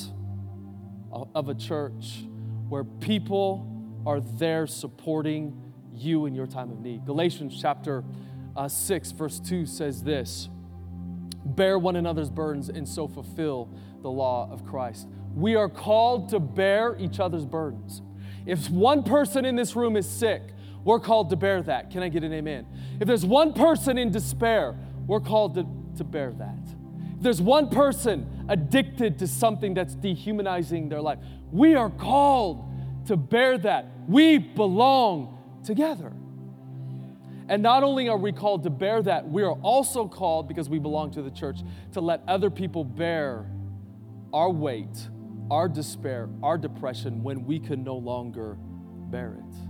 of 1.34 1.48
a 1.48 1.54
church 1.54 2.24
where 2.68 2.84
people 2.84 3.66
are 4.06 4.20
there 4.20 4.66
supporting 4.66 5.60
you 5.92 6.26
in 6.26 6.34
your 6.34 6.46
time 6.46 6.70
of 6.70 6.80
need. 6.80 7.04
Galatians 7.04 7.58
chapter 7.60 8.04
uh, 8.56 8.68
6, 8.68 9.10
verse 9.12 9.40
2 9.40 9.66
says 9.66 10.02
this 10.02 10.48
Bear 11.44 11.78
one 11.78 11.96
another's 11.96 12.30
burdens 12.30 12.68
and 12.68 12.88
so 12.88 13.08
fulfill 13.08 13.68
the 14.02 14.10
law 14.10 14.48
of 14.52 14.64
Christ. 14.64 15.08
We 15.34 15.56
are 15.56 15.68
called 15.68 16.28
to 16.30 16.40
bear 16.40 16.96
each 16.98 17.18
other's 17.18 17.44
burdens. 17.44 18.02
If 18.46 18.70
one 18.70 19.02
person 19.02 19.44
in 19.44 19.56
this 19.56 19.76
room 19.76 19.96
is 19.96 20.08
sick, 20.08 20.42
we're 20.84 21.00
called 21.00 21.30
to 21.30 21.36
bear 21.36 21.62
that. 21.62 21.90
Can 21.90 22.02
I 22.02 22.08
get 22.08 22.24
an 22.24 22.32
amen? 22.32 22.66
If 23.00 23.06
there's 23.06 23.26
one 23.26 23.52
person 23.52 23.98
in 23.98 24.10
despair, 24.10 24.76
we're 25.06 25.20
called 25.20 25.54
to, 25.54 25.66
to 25.98 26.04
bear 26.04 26.32
that. 26.32 26.58
If 27.16 27.22
there's 27.22 27.42
one 27.42 27.68
person 27.68 28.46
addicted 28.48 29.18
to 29.18 29.26
something 29.26 29.74
that's 29.74 29.94
dehumanizing 29.94 30.88
their 30.88 31.02
life, 31.02 31.18
we 31.52 31.74
are 31.74 31.90
called 31.90 32.64
to 33.06 33.16
bear 33.16 33.58
that. 33.58 33.86
We 34.08 34.38
belong 34.38 35.60
together. 35.64 36.12
And 37.48 37.62
not 37.62 37.82
only 37.82 38.08
are 38.08 38.16
we 38.16 38.32
called 38.32 38.62
to 38.62 38.70
bear 38.70 39.02
that, 39.02 39.28
we 39.28 39.42
are 39.42 39.54
also 39.54 40.06
called, 40.06 40.46
because 40.46 40.68
we 40.68 40.78
belong 40.78 41.10
to 41.12 41.22
the 41.22 41.30
church, 41.30 41.58
to 41.92 42.00
let 42.00 42.22
other 42.28 42.48
people 42.48 42.84
bear 42.84 43.50
our 44.32 44.50
weight, 44.50 45.08
our 45.50 45.68
despair, 45.68 46.28
our 46.42 46.56
depression 46.56 47.22
when 47.24 47.44
we 47.44 47.58
can 47.58 47.82
no 47.82 47.96
longer 47.96 48.56
bear 49.10 49.34
it. 49.34 49.69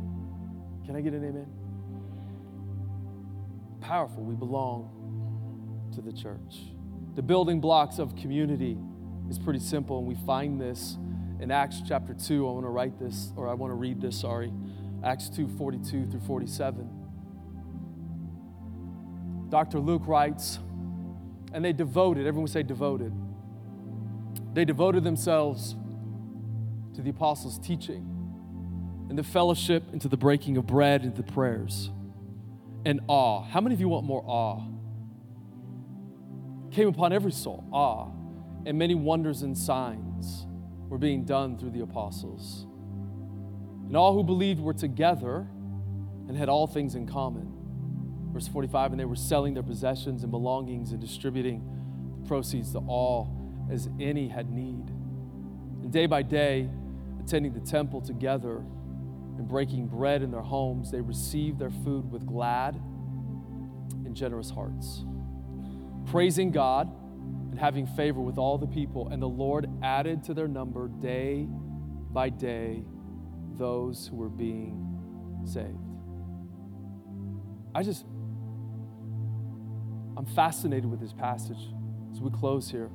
Can 0.91 0.97
I 0.97 1.03
get 1.03 1.13
an 1.13 1.25
amen? 1.25 1.47
Powerful. 3.81 4.25
We 4.25 4.35
belong 4.35 4.91
to 5.95 6.01
the 6.01 6.13
church. 6.13 6.63
The 7.15 7.23
building 7.23 7.61
blocks 7.61 8.01
of 8.01 8.17
community 8.17 8.77
is 9.29 9.39
pretty 9.39 9.61
simple, 9.61 9.99
and 9.99 10.09
we 10.09 10.17
find 10.27 10.61
this 10.61 10.99
in 11.39 11.53
Acts 11.53 11.81
chapter 11.87 12.13
2, 12.13 12.45
I 12.45 12.51
want 12.51 12.67
to 12.67 12.71
write 12.71 12.99
this, 12.99 13.33
or 13.37 13.49
I 13.49 13.55
want 13.55 13.71
to 13.71 13.77
read 13.77 14.01
this, 14.01 14.19
sorry. 14.19 14.53
Acts 15.05 15.29
2 15.29 15.47
42 15.57 16.07
through 16.07 16.21
47. 16.27 16.91
Dr. 19.49 19.79
Luke 19.79 20.09
writes, 20.09 20.59
and 21.53 21.65
they 21.65 21.73
devoted, 21.73 22.27
everyone 22.27 22.49
say 22.49 22.65
devoted. 22.65 23.13
They 24.55 24.65
devoted 24.65 25.05
themselves 25.05 25.77
to 26.95 27.01
the 27.01 27.11
apostles' 27.11 27.61
teaching 27.61 28.20
and 29.11 29.19
the 29.19 29.25
fellowship 29.25 29.83
into 29.93 30.07
the 30.07 30.17
breaking 30.17 30.57
of 30.57 30.69
bread 30.69 31.05
into 31.05 31.21
the 31.21 31.33
prayers 31.33 31.91
and 32.85 33.01
awe. 33.09 33.43
How 33.43 33.61
many 33.61 33.75
of 33.75 33.81
you 33.81 33.89
want 33.89 34.07
more 34.07 34.23
awe? 34.25 34.63
Came 36.71 36.87
upon 36.87 37.13
every 37.13 37.33
soul, 37.33 37.65
awe, 37.73 38.09
and 38.65 38.79
many 38.79 38.95
wonders 38.95 39.43
and 39.43 39.59
signs 39.59 40.47
were 40.89 40.97
being 40.97 41.25
done 41.25 41.59
through 41.59 41.71
the 41.71 41.81
apostles. 41.81 42.67
And 43.89 43.97
all 43.97 44.15
who 44.15 44.23
believed 44.23 44.61
were 44.61 44.73
together 44.73 45.49
and 46.29 46.37
had 46.37 46.49
all 46.49 46.69
things 46.69 46.95
in 46.95 47.09
common. 47.09 47.53
Verse 48.33 48.47
45 48.47 48.93
and 48.93 49.01
they 49.01 49.05
were 49.05 49.17
selling 49.17 49.55
their 49.55 49.65
possessions 49.65 50.23
and 50.23 50.31
belongings 50.31 50.93
and 50.93 51.01
distributing 51.01 51.65
the 52.23 52.29
proceeds 52.29 52.71
to 52.73 52.79
all 52.87 53.37
as 53.73 53.89
any 53.99 54.29
had 54.29 54.53
need. 54.53 54.89
And 55.83 55.91
day 55.91 56.07
by 56.07 56.23
day, 56.23 56.71
attending 57.19 57.53
the 57.53 57.61
temple 57.61 58.01
together 58.01 58.63
and 59.39 59.49
breaking 59.49 59.87
bread 59.87 60.23
in 60.23 60.31
their 60.31 60.41
homes, 60.43 60.91
they 60.91 61.01
received 61.01 61.59
their 61.59 61.71
food 61.71 62.11
with 62.11 62.27
glad 62.27 62.75
and 64.05 64.15
generous 64.15 64.51
hearts, 64.51 65.05
praising 66.07 66.51
God 66.51 66.91
and 67.51 67.59
having 67.59 67.87
favor 67.87 68.21
with 68.21 68.39
all 68.39 68.59
the 68.59 68.67
people. 68.67 69.09
And 69.09 69.23
the 69.23 69.29
Lord 69.29 69.69
added 69.83 70.23
to 70.25 70.35
their 70.35 70.49
number 70.49 70.89
day 70.89 71.47
by 72.11 72.29
day 72.29 72.85
those 73.57 74.07
who 74.09 74.17
were 74.17 74.29
being 74.29 74.87
saved. 75.45 75.79
I 77.75 77.83
just, 77.83 78.05
I'm 80.17 80.27
fascinated 80.27 80.91
with 80.91 81.01
this 81.01 81.13
passage 81.13 81.69
as 82.13 82.21
we 82.21 82.31
close 82.31 82.71
here. 82.71 82.91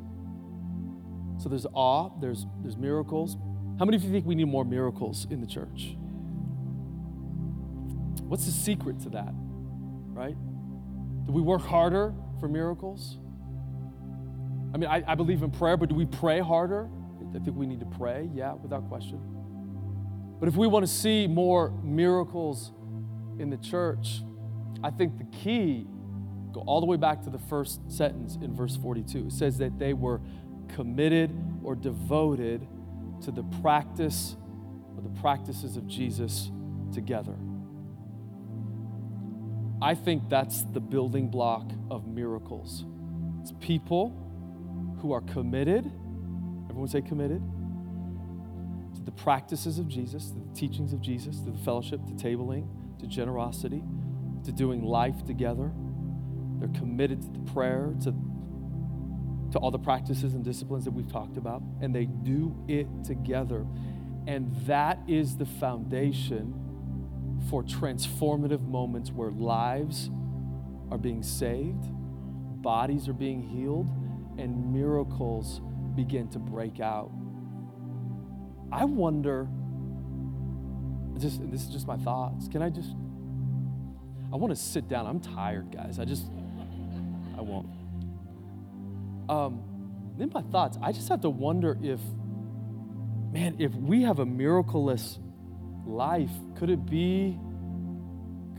So 1.37 1.49
there's 1.49 1.65
awe, 1.73 2.09
there's, 2.19 2.45
there's 2.61 2.77
miracles. 2.77 3.37
How 3.77 3.85
many 3.85 3.97
of 3.97 4.03
you 4.03 4.11
think 4.11 4.25
we 4.25 4.35
need 4.35 4.47
more 4.47 4.65
miracles 4.65 5.27
in 5.29 5.41
the 5.41 5.47
church? 5.47 5.97
What's 8.27 8.45
the 8.45 8.51
secret 8.51 8.99
to 9.01 9.09
that, 9.09 9.33
right? 10.13 10.35
Do 11.25 11.31
we 11.31 11.41
work 11.41 11.61
harder 11.61 12.13
for 12.39 12.47
miracles? 12.47 13.17
I 14.73 14.77
mean, 14.77 14.89
I, 14.89 15.03
I 15.07 15.15
believe 15.15 15.41
in 15.41 15.51
prayer, 15.51 15.77
but 15.77 15.89
do 15.89 15.95
we 15.95 16.05
pray 16.05 16.39
harder? 16.39 16.89
I 17.35 17.39
think 17.39 17.55
we 17.55 17.65
need 17.65 17.79
to 17.79 17.85
pray, 17.85 18.29
yeah, 18.33 18.53
without 18.53 18.87
question. 18.87 19.19
But 20.39 20.49
if 20.49 20.55
we 20.55 20.67
want 20.67 20.85
to 20.85 20.91
see 20.91 21.27
more 21.27 21.71
miracles 21.83 22.71
in 23.39 23.49
the 23.49 23.57
church, 23.57 24.21
I 24.83 24.91
think 24.91 25.17
the 25.17 25.25
key, 25.25 25.87
go 26.51 26.61
all 26.61 26.79
the 26.79 26.85
way 26.85 26.97
back 26.97 27.21
to 27.23 27.29
the 27.29 27.39
first 27.39 27.79
sentence 27.91 28.37
in 28.41 28.53
verse 28.55 28.75
42. 28.75 29.27
It 29.27 29.31
says 29.31 29.57
that 29.57 29.79
they 29.79 29.93
were 29.93 30.21
committed 30.67 31.31
or 31.63 31.75
devoted 31.75 32.67
to 33.23 33.31
the 33.31 33.43
practice 33.61 34.35
or 34.95 35.01
the 35.01 35.21
practices 35.21 35.77
of 35.77 35.87
Jesus 35.87 36.51
together. 36.93 37.35
I 39.81 39.93
think 39.93 40.29
that's 40.29 40.63
the 40.63 40.79
building 40.79 41.29
block 41.29 41.69
of 41.91 42.07
miracles. 42.07 42.85
It's 43.41 43.53
people 43.59 44.21
who 45.01 45.11
are 45.11 45.21
committed, 45.21 45.85
everyone 46.69 46.87
say 46.87 47.01
committed, 47.01 47.41
to 48.95 49.01
the 49.01 49.11
practices 49.11 49.77
of 49.77 49.87
Jesus, 49.87 50.31
to 50.31 50.39
the 50.39 50.55
teachings 50.55 50.93
of 50.93 51.01
Jesus, 51.01 51.39
to 51.41 51.51
the 51.51 51.57
fellowship, 51.59 51.99
to 52.05 52.13
tabling, 52.13 52.67
to 52.99 53.07
generosity, 53.07 53.83
to 54.45 54.51
doing 54.51 54.83
life 54.83 55.25
together. 55.25 55.71
They're 56.59 56.69
committed 56.69 57.21
to 57.21 57.29
the 57.29 57.51
prayer, 57.51 57.93
to, 58.03 58.13
to 59.51 59.59
all 59.59 59.71
the 59.71 59.79
practices 59.79 60.33
and 60.33 60.43
disciplines 60.43 60.85
that 60.85 60.91
we've 60.91 61.11
talked 61.11 61.37
about, 61.37 61.61
and 61.81 61.93
they 61.93 62.05
do 62.05 62.55
it 62.67 62.87
together. 63.03 63.65
And 64.25 64.55
that 64.65 64.99
is 65.07 65.35
the 65.35 65.45
foundation 65.45 66.64
for 67.49 67.63
transformative 67.63 68.61
moments 68.67 69.11
where 69.11 69.31
lives 69.31 70.09
are 70.91 70.97
being 70.97 71.23
saved, 71.23 71.85
bodies 72.61 73.07
are 73.07 73.13
being 73.13 73.41
healed, 73.41 73.87
and 74.37 74.73
miracles 74.73 75.61
begin 75.95 76.27
to 76.29 76.39
break 76.39 76.79
out. 76.79 77.11
I 78.71 78.85
wonder, 78.85 79.47
just 81.19 81.39
this 81.51 81.61
is 81.61 81.69
just 81.69 81.87
my 81.87 81.97
thoughts. 81.97 82.47
Can 82.47 82.61
I 82.61 82.69
just 82.69 82.95
I 84.33 84.37
want 84.37 84.53
to 84.53 84.61
sit 84.61 84.89
down. 84.89 85.05
I'm 85.05 85.19
tired, 85.19 85.71
guys. 85.71 85.99
I 85.99 86.05
just 86.05 86.25
I 87.37 87.41
won't. 87.41 87.69
Um 89.29 89.61
in 90.19 90.31
my 90.33 90.41
thoughts, 90.41 90.77
I 90.81 90.91
just 90.91 91.09
have 91.09 91.21
to 91.21 91.29
wonder 91.29 91.77
if 91.81 91.99
man, 93.31 93.55
if 93.59 93.73
we 93.75 94.03
have 94.03 94.19
a 94.19 94.25
miracleless 94.25 95.19
life, 95.85 96.31
could 96.57 96.69
it 96.69 96.85
be 96.85 97.37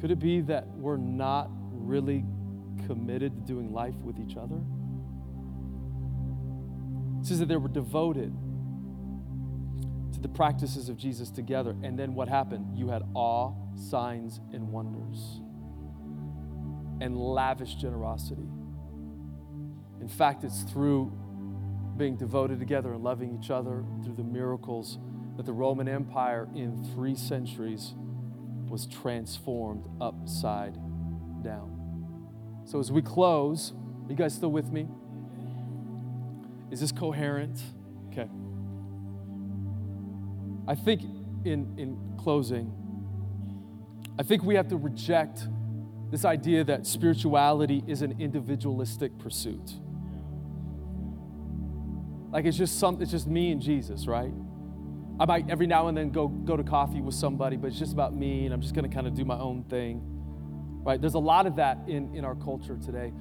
could 0.00 0.10
it 0.10 0.18
be 0.18 0.42
that 0.42 0.66
we're 0.68 0.98
not 0.98 1.48
really 1.70 2.24
committed 2.86 3.34
to 3.34 3.40
doing 3.40 3.72
life 3.72 3.94
with 3.96 4.18
each 4.20 4.36
other? 4.36 4.60
It 7.20 7.26
says 7.26 7.38
that 7.38 7.46
they 7.46 7.56
were 7.56 7.68
devoted 7.68 8.32
to 10.12 10.20
the 10.20 10.28
practices 10.28 10.88
of 10.88 10.96
Jesus 10.96 11.30
together. 11.30 11.74
And 11.82 11.98
then 11.98 12.14
what 12.14 12.28
happened? 12.28 12.76
You 12.76 12.88
had 12.88 13.02
awe, 13.14 13.52
signs, 13.74 14.40
and 14.52 14.68
wonders, 14.68 15.40
and 17.00 17.16
lavish 17.16 17.74
generosity. 17.76 18.48
In 20.00 20.08
fact, 20.08 20.44
it's 20.44 20.62
through 20.62 21.10
being 21.96 22.16
devoted 22.16 22.60
together 22.60 22.92
and 22.92 23.02
loving 23.02 23.38
each 23.42 23.50
other, 23.50 23.82
through 24.04 24.14
the 24.14 24.24
miracles, 24.24 24.98
that 25.36 25.46
the 25.46 25.52
Roman 25.52 25.88
Empire 25.88 26.48
in 26.54 26.82
three 26.94 27.14
centuries 27.14 27.94
was 28.68 28.86
transformed 28.86 29.86
upside 30.00 30.74
down. 31.42 32.62
So, 32.64 32.80
as 32.80 32.90
we 32.90 33.02
close, 33.02 33.72
are 34.06 34.10
you 34.10 34.16
guys 34.16 34.34
still 34.34 34.50
with 34.50 34.72
me? 34.72 34.88
Is 36.70 36.80
this 36.80 36.92
coherent? 36.92 37.60
Okay. 38.10 38.28
I 40.66 40.74
think 40.74 41.02
in, 41.44 41.74
in 41.78 42.16
closing, 42.18 42.72
I 44.18 44.22
think 44.22 44.42
we 44.42 44.56
have 44.56 44.68
to 44.68 44.76
reject 44.76 45.46
this 46.10 46.24
idea 46.24 46.64
that 46.64 46.86
spirituality 46.86 47.84
is 47.86 48.02
an 48.02 48.20
individualistic 48.20 49.16
pursuit. 49.18 49.74
Like 52.32 52.44
it's 52.44 52.56
just 52.56 52.80
some, 52.80 53.00
it's 53.00 53.10
just 53.10 53.26
me 53.26 53.52
and 53.52 53.60
Jesus, 53.60 54.06
right? 54.06 54.32
I 55.18 55.24
might 55.24 55.48
every 55.48 55.66
now 55.66 55.88
and 55.88 55.96
then 55.96 56.10
go 56.10 56.28
go 56.28 56.56
to 56.56 56.62
coffee 56.62 57.00
with 57.00 57.14
somebody, 57.14 57.56
but 57.56 57.68
it's 57.68 57.78
just 57.78 57.92
about 57.92 58.14
me, 58.14 58.44
and 58.44 58.52
I'm 58.52 58.60
just 58.60 58.74
going 58.74 58.88
to 58.88 58.94
kind 58.94 59.06
of 59.06 59.14
do 59.14 59.24
my 59.24 59.38
own 59.38 59.64
thing, 59.64 60.02
right? 60.84 61.00
There's 61.00 61.14
a 61.14 61.18
lot 61.18 61.46
of 61.46 61.56
that 61.56 61.78
in 61.86 62.14
in 62.14 62.24
our 62.24 62.34
culture 62.34 62.76
today, 62.76 63.12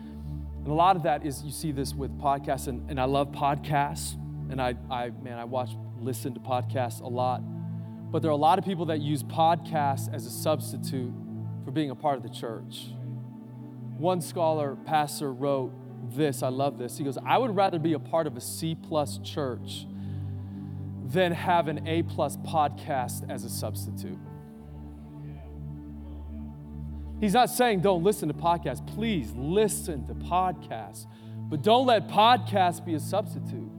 and 0.64 0.68
a 0.68 0.74
lot 0.74 0.98
of 0.98 1.04
that 1.04 1.26
is 1.26 1.42
you 1.44 1.52
see 1.52 1.72
this 1.72 1.94
with 1.94 2.12
podcasts, 2.20 2.68
and, 2.68 2.90
and 2.90 3.00
I 3.00 3.06
love 3.06 3.32
podcasts, 3.32 4.16
and 4.52 4.62
I 4.62 4.76
I 4.92 5.12
man 5.22 5.40
I 5.40 5.46
watch 5.46 5.72
listen 5.98 6.34
to 6.34 6.40
podcasts 6.42 7.00
a 7.00 7.08
lot, 7.08 7.42
but 8.12 8.22
there 8.22 8.30
are 8.30 8.34
a 8.34 8.38
lot 8.38 8.60
of 8.60 8.66
people 8.66 8.88
that 8.88 9.00
use 9.00 9.24
podcasts 9.24 10.14
as 10.14 10.26
a 10.26 10.32
substitute 10.32 11.14
for 11.64 11.72
being 11.72 11.92
a 11.92 11.96
part 11.96 12.18
of 12.18 12.24
the 12.24 12.30
church. 12.30 12.90
One 13.98 14.20
scholar, 14.20 14.76
pastor, 14.76 15.32
wrote 15.32 15.72
this. 16.14 16.44
I 16.44 16.50
love 16.50 16.78
this. 16.78 16.98
He 16.98 17.06
goes, 17.06 17.18
I 17.26 17.38
would 17.38 17.56
rather 17.56 17.80
be 17.80 17.94
a 17.94 18.00
part 18.00 18.28
of 18.28 18.36
a 18.36 18.42
C 18.42 18.76
plus 18.76 19.18
church 19.20 19.86
than 21.06 21.32
have 21.32 21.68
an 21.68 21.88
A 21.88 22.04
plus 22.04 22.38
podcast 22.38 23.30
as 23.30 23.44
a 23.44 23.50
substitute. 23.50 24.18
He's 27.20 27.34
not 27.34 27.50
saying 27.50 27.82
don't 27.82 28.04
listen 28.04 28.28
to 28.28 28.34
podcasts. 28.34 28.86
Please 28.96 29.32
listen 29.36 30.06
to 30.08 30.14
podcasts. 30.14 31.06
But 31.50 31.62
don't 31.62 31.86
let 31.86 32.08
podcasts 32.08 32.84
be 32.84 32.96
a 32.96 33.00
substitute 33.00 33.72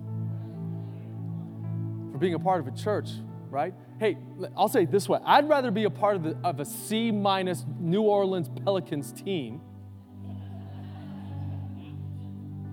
for 2.12 2.18
being 2.18 2.34
a 2.34 2.38
part 2.38 2.60
of 2.60 2.68
a 2.68 2.76
church, 2.76 3.10
right? 3.50 3.74
Hey, 3.98 4.16
I'll 4.56 4.68
say 4.68 4.84
it 4.84 4.90
this 4.90 5.08
way 5.08 5.18
I'd 5.24 5.48
rather 5.48 5.70
be 5.70 5.84
a 5.84 5.90
part 5.90 6.16
of, 6.16 6.22
the, 6.22 6.38
of 6.44 6.60
a 6.60 6.64
C 6.64 7.10
minus 7.10 7.64
New 7.78 8.02
Orleans 8.02 8.48
Pelicans 8.64 9.12
team 9.12 9.60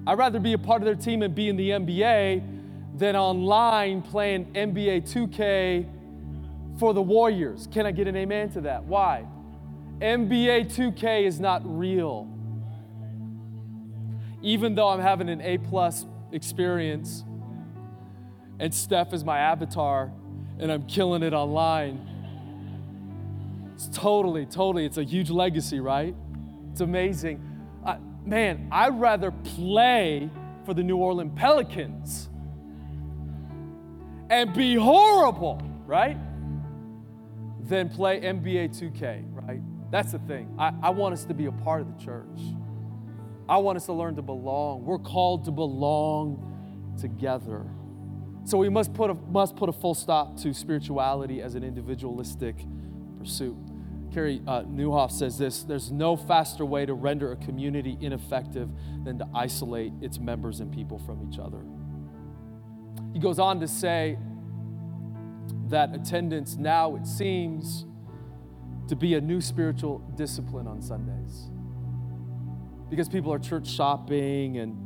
I'd 0.06 0.18
rather 0.18 0.39
be 0.39 0.54
a 0.54 0.58
part 0.58 0.82
of 0.82 0.86
their 0.86 0.95
team 0.95 1.22
and 1.22 1.34
be 1.34 1.47
in 1.47 1.56
the 1.56 1.70
NBA 1.70 2.53
than 2.96 3.16
online 3.16 4.02
playing 4.02 4.46
NBA 4.54 5.12
2K 5.12 5.88
for 6.80 6.94
the 6.94 7.02
Warriors. 7.02 7.68
Can 7.72 7.86
I 7.86 7.91
get 7.91 8.08
an 8.08 8.16
amen 8.16 8.52
to 8.52 8.62
that? 8.62 8.84
Why? 8.84 9.26
NBA 10.00 10.76
2K 10.76 11.24
is 11.26 11.39
not 11.39 11.62
real. 11.66 12.28
Even 14.41 14.76
though 14.76 14.89
I'm 14.89 15.00
having 15.00 15.30
an 15.30 15.41
A 15.41 15.58
plus 15.58 16.06
experience 16.32 17.24
and 18.60 18.74
Steph 18.74 19.14
is 19.14 19.24
my 19.24 19.39
avatar 19.39 20.12
and 20.60 20.72
I'm 20.72 20.84
killing 20.84 21.24
it 21.24 21.34
online. 21.34 22.10
It's 23.74 23.88
totally, 23.88 24.46
totally, 24.46 24.86
it's 24.86 24.98
a 24.98 25.04
huge 25.04 25.30
legacy, 25.30 25.80
right? 25.80 26.16
It's 26.72 26.82
amazing 26.82 27.54
man, 28.26 28.68
I'd 28.72 29.00
rather 29.00 29.32
play 29.32 30.30
for 30.66 30.74
the 30.74 30.84
New 30.84 30.98
Orleans 30.98 31.34
Pelicans 31.36 32.30
and 34.34 34.51
be 34.51 34.73
horrible, 34.73 35.61
right? 35.86 36.17
Than 37.67 37.88
play 37.89 38.19
NBA 38.19 38.79
2K, 38.79 39.25
right? 39.29 39.61
That's 39.91 40.11
the 40.11 40.19
thing. 40.19 40.55
I, 40.57 40.73
I 40.81 40.89
want 40.89 41.13
us 41.13 41.23
to 41.25 41.36
be 41.36 41.45
a 41.45 41.51
part 41.51 41.81
of 41.81 41.95
the 41.95 42.03
church. 42.03 42.39
I 43.47 43.57
want 43.57 43.77
us 43.77 43.86
to 43.86 43.93
learn 43.93 44.15
to 44.15 44.23
belong. 44.23 44.86
We're 44.86 44.97
called 44.97 45.45
to 45.45 45.51
belong 45.51 46.95
together. 46.99 47.63
So 48.45 48.57
we 48.57 48.69
must 48.69 48.95
put 48.95 49.11
a, 49.11 49.13
must 49.13 49.55
put 49.55 49.69
a 49.69 49.71
full 49.73 49.93
stop 49.93 50.36
to 50.41 50.51
spirituality 50.51 51.39
as 51.39 51.53
an 51.53 51.63
individualistic 51.63 52.55
pursuit. 53.19 53.55
Carey 54.11 54.41
uh, 54.47 54.63
Nieuwhof 54.63 55.11
says 55.11 55.38
this 55.38 55.63
there's 55.63 55.91
no 55.91 56.17
faster 56.17 56.65
way 56.65 56.88
to 56.88 56.95
render 56.95 57.31
a 57.31 57.36
community 57.36 57.99
ineffective 58.01 58.69
than 59.03 59.19
to 59.19 59.27
isolate 59.36 59.93
its 60.01 60.17
members 60.17 60.59
and 60.59 60.71
people 60.71 60.97
from 60.97 61.27
each 61.31 61.38
other. 61.38 61.63
He 63.14 63.20
goes 63.20 63.39
on 63.39 63.59
to 63.59 63.68
say 63.68 64.18
that 65.70 65.93
attendance 65.95 66.55
now, 66.55 66.95
it 66.95 67.07
seems, 67.07 67.86
to 68.88 68.95
be 68.95 69.14
a 69.14 69.22
new 69.22 69.39
spiritual 69.39 69.99
discipline 70.16 70.68
on 70.68 70.82
Sundays. 70.82 71.49
Because 72.89 73.07
people 73.07 73.34
are 73.34 73.39
church 73.39 73.68
shopping 73.68 74.57
and 74.57 74.78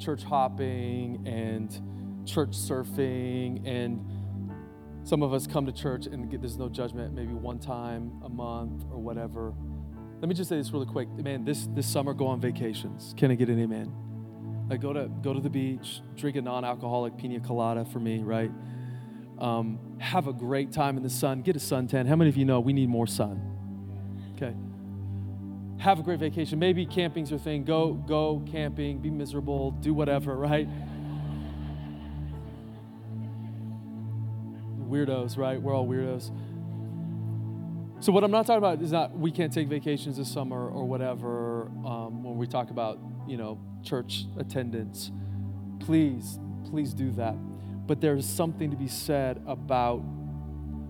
church 0.00 0.22
hopping 0.22 1.26
and 1.26 1.70
church 2.26 2.50
surfing 2.50 3.66
and 3.66 4.04
some 5.04 5.22
of 5.22 5.32
us 5.32 5.46
come 5.46 5.64
to 5.64 5.72
church 5.72 6.06
and 6.06 6.30
get, 6.30 6.42
there's 6.42 6.58
no 6.58 6.68
judgment, 6.68 7.14
maybe 7.14 7.32
one 7.32 7.58
time 7.58 8.12
a 8.22 8.28
month 8.28 8.84
or 8.90 8.98
whatever. 8.98 9.54
Let 10.20 10.28
me 10.28 10.34
just 10.34 10.50
say 10.50 10.56
this 10.56 10.70
really 10.70 10.86
quick. 10.86 11.08
Man, 11.08 11.44
this, 11.44 11.66
this 11.70 11.86
summer, 11.86 12.12
go 12.12 12.26
on 12.26 12.40
vacations. 12.40 13.14
Can 13.16 13.30
I 13.30 13.34
get 13.34 13.48
an 13.48 13.58
amen? 13.58 13.92
Like 14.68 14.80
go 14.80 14.92
to, 14.92 15.08
go 15.22 15.32
to 15.32 15.40
the 15.40 15.50
beach, 15.50 16.00
drink 16.16 16.36
a 16.36 16.42
non 16.42 16.64
alcoholic 16.64 17.16
pina 17.16 17.40
colada 17.40 17.84
for 17.84 18.00
me, 18.00 18.22
right? 18.22 18.50
Um, 19.38 19.78
have 19.98 20.26
a 20.26 20.32
great 20.32 20.72
time 20.72 20.96
in 20.96 21.02
the 21.02 21.10
sun. 21.10 21.42
Get 21.42 21.56
a 21.56 21.60
suntan. 21.60 22.06
How 22.06 22.16
many 22.16 22.28
of 22.28 22.36
you 22.36 22.44
know 22.44 22.60
we 22.60 22.72
need 22.72 22.88
more 22.88 23.06
sun? 23.06 23.40
Okay. 24.36 24.54
Have 25.82 26.00
a 26.00 26.02
great 26.02 26.18
vacation. 26.18 26.58
Maybe 26.58 26.84
camping's 26.84 27.30
your 27.30 27.38
thing. 27.38 27.64
Go, 27.64 27.92
go 27.92 28.42
camping, 28.50 28.98
be 28.98 29.10
miserable, 29.10 29.70
do 29.70 29.94
whatever, 29.94 30.36
right? 30.36 30.68
weirdos, 34.88 35.36
right? 35.36 35.60
We're 35.60 35.74
all 35.74 35.86
weirdos. 35.86 36.30
So 38.00 38.12
what 38.12 38.24
I'm 38.24 38.30
not 38.30 38.46
talking 38.46 38.58
about 38.58 38.80
is 38.80 38.92
not 38.92 39.16
we 39.16 39.30
can't 39.30 39.52
take 39.52 39.68
vacations 39.68 40.16
this 40.16 40.30
summer 40.32 40.68
or 40.68 40.84
whatever. 40.84 41.70
Um, 41.84 42.22
when 42.22 42.36
we 42.38 42.46
talk 42.46 42.70
about 42.70 42.98
you 43.28 43.36
know 43.36 43.58
church 43.82 44.24
attendance, 44.38 45.10
please, 45.80 46.38
please 46.70 46.92
do 46.94 47.10
that. 47.12 47.34
But 47.86 48.00
there's 48.00 48.26
something 48.26 48.70
to 48.70 48.76
be 48.76 48.88
said 48.88 49.42
about 49.46 50.02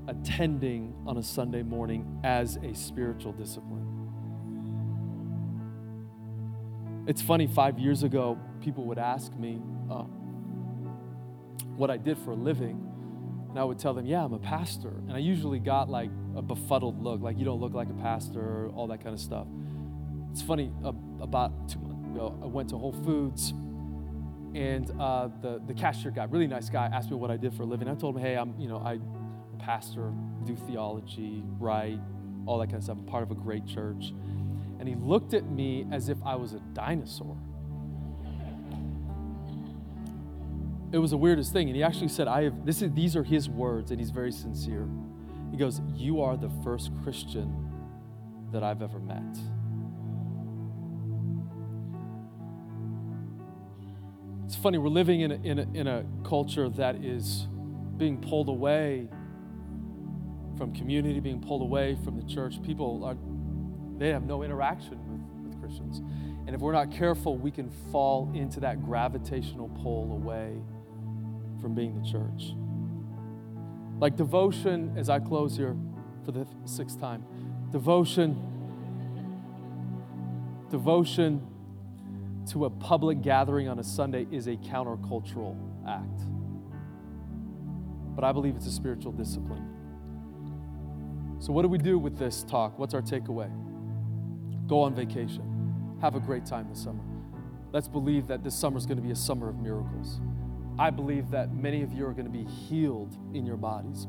attending 0.08 0.94
on 1.06 1.18
a 1.18 1.22
Sunday 1.22 1.62
morning 1.62 2.20
as 2.24 2.56
a 2.56 2.74
spiritual 2.74 3.32
discipline. 3.32 3.84
It's 7.06 7.22
funny. 7.22 7.46
Five 7.46 7.78
years 7.78 8.02
ago, 8.02 8.38
people 8.60 8.84
would 8.84 8.98
ask 8.98 9.32
me 9.34 9.60
uh, 9.90 10.04
what 11.76 11.90
I 11.90 11.96
did 11.96 12.18
for 12.18 12.32
a 12.32 12.36
living 12.36 12.88
and 13.48 13.58
I 13.58 13.64
would 13.64 13.78
tell 13.78 13.94
them, 13.94 14.06
Yeah, 14.06 14.24
I'm 14.24 14.32
a 14.32 14.38
pastor. 14.38 14.90
And 15.08 15.12
I 15.12 15.18
usually 15.18 15.58
got 15.58 15.88
like 15.88 16.10
a 16.36 16.42
befuddled 16.42 17.02
look, 17.02 17.20
like, 17.20 17.38
You 17.38 17.44
don't 17.44 17.60
look 17.60 17.74
like 17.74 17.88
a 17.88 18.02
pastor, 18.02 18.70
all 18.74 18.86
that 18.88 19.02
kind 19.02 19.14
of 19.14 19.20
stuff. 19.20 19.46
It's 20.30 20.42
funny, 20.42 20.70
uh, 20.84 20.92
about 21.20 21.68
two 21.68 21.78
I 22.16 22.46
went 22.46 22.68
to 22.70 22.78
Whole 22.78 22.92
Foods 22.92 23.52
and 24.54 24.90
uh, 25.00 25.28
the, 25.42 25.60
the 25.66 25.74
cashier 25.74 26.10
guy, 26.10 26.24
really 26.24 26.46
nice 26.46 26.70
guy, 26.70 26.86
asked 26.92 27.10
me 27.10 27.16
what 27.16 27.30
I 27.30 27.36
did 27.36 27.54
for 27.54 27.62
a 27.62 27.66
living. 27.66 27.88
I 27.88 27.94
told 27.94 28.16
him, 28.16 28.22
Hey, 28.22 28.36
I'm, 28.36 28.54
you 28.58 28.68
know, 28.68 28.76
a 28.76 28.98
pastor, 29.58 30.12
do 30.44 30.56
theology, 30.56 31.42
write, 31.58 32.00
all 32.46 32.58
that 32.58 32.66
kind 32.66 32.78
of 32.78 32.84
stuff. 32.84 32.98
I'm 32.98 33.04
part 33.04 33.22
of 33.22 33.30
a 33.30 33.34
great 33.34 33.66
church. 33.66 34.12
And 34.78 34.88
he 34.88 34.94
looked 34.94 35.34
at 35.34 35.44
me 35.50 35.86
as 35.92 36.08
if 36.08 36.18
I 36.24 36.36
was 36.36 36.54
a 36.54 36.60
dinosaur. 36.72 37.36
it 40.92 40.98
was 40.98 41.10
the 41.10 41.16
weirdest 41.16 41.52
thing. 41.52 41.68
And 41.68 41.76
he 41.76 41.82
actually 41.82 42.08
said, 42.08 42.28
I 42.28 42.44
have, 42.44 42.64
this 42.64 42.82
is, 42.82 42.92
these 42.92 43.16
are 43.16 43.22
his 43.22 43.48
words, 43.48 43.90
and 43.90 44.00
he's 44.00 44.10
very 44.10 44.32
sincere. 44.32 44.88
He 45.50 45.56
goes, 45.56 45.80
You 45.94 46.22
are 46.22 46.36
the 46.36 46.50
first 46.62 46.90
Christian 47.02 47.70
that 48.52 48.62
I've 48.62 48.82
ever 48.82 48.98
met. 48.98 49.38
It's 54.48 54.56
funny, 54.56 54.78
we're 54.78 54.88
living 54.88 55.20
in 55.20 55.32
a, 55.32 55.34
in 55.34 55.58
a, 55.58 55.66
in 55.74 55.86
a 55.86 56.06
culture 56.24 56.70
that 56.70 57.04
is 57.04 57.46
being 57.98 58.18
pulled 58.18 58.48
away 58.48 59.06
from 60.56 60.72
community, 60.72 61.20
being 61.20 61.42
pulled 61.42 61.60
away 61.60 61.98
from 62.02 62.16
the 62.16 62.26
church. 62.26 62.62
People 62.62 63.04
are, 63.04 63.14
they 63.98 64.08
have 64.08 64.22
no 64.22 64.42
interaction 64.42 64.98
with, 65.12 65.50
with 65.50 65.60
Christians. 65.60 65.98
And 66.46 66.54
if 66.54 66.62
we're 66.62 66.72
not 66.72 66.90
careful, 66.90 67.36
we 67.36 67.50
can 67.50 67.68
fall 67.92 68.32
into 68.34 68.58
that 68.60 68.82
gravitational 68.82 69.68
pull 69.82 70.12
away 70.12 70.56
from 71.60 71.74
being 71.74 72.02
the 72.02 72.10
church. 72.10 72.54
Like 74.00 74.16
devotion, 74.16 74.94
as 74.96 75.10
I 75.10 75.18
close 75.18 75.58
here 75.58 75.76
for 76.24 76.32
the 76.32 76.46
sixth 76.64 76.98
time, 76.98 77.22
devotion, 77.70 78.34
devotion 80.70 81.46
to 82.50 82.64
a 82.64 82.70
public 82.70 83.22
gathering 83.22 83.68
on 83.68 83.78
a 83.78 83.84
Sunday 83.84 84.26
is 84.30 84.46
a 84.46 84.56
countercultural 84.56 85.56
act. 85.86 86.22
But 88.14 88.24
I 88.24 88.32
believe 88.32 88.56
it's 88.56 88.66
a 88.66 88.72
spiritual 88.72 89.12
discipline. 89.12 89.74
So, 91.40 91.52
what 91.52 91.62
do 91.62 91.68
we 91.68 91.78
do 91.78 91.98
with 91.98 92.18
this 92.18 92.42
talk? 92.42 92.78
What's 92.78 92.94
our 92.94 93.02
takeaway? 93.02 93.50
Go 94.66 94.80
on 94.80 94.94
vacation. 94.94 95.96
Have 96.00 96.14
a 96.14 96.20
great 96.20 96.44
time 96.44 96.68
this 96.68 96.82
summer. 96.82 97.02
Let's 97.72 97.88
believe 97.88 98.26
that 98.28 98.42
this 98.42 98.54
summer 98.54 98.78
is 98.78 98.86
going 98.86 98.96
to 98.96 99.02
be 99.02 99.10
a 99.10 99.16
summer 99.16 99.48
of 99.48 99.60
miracles. 99.60 100.20
I 100.78 100.90
believe 100.90 101.30
that 101.30 101.54
many 101.54 101.82
of 101.82 101.92
you 101.92 102.06
are 102.06 102.12
going 102.12 102.24
to 102.24 102.30
be 102.30 102.44
healed 102.44 103.16
in 103.34 103.44
your 103.44 103.56
bodies. 103.56 104.06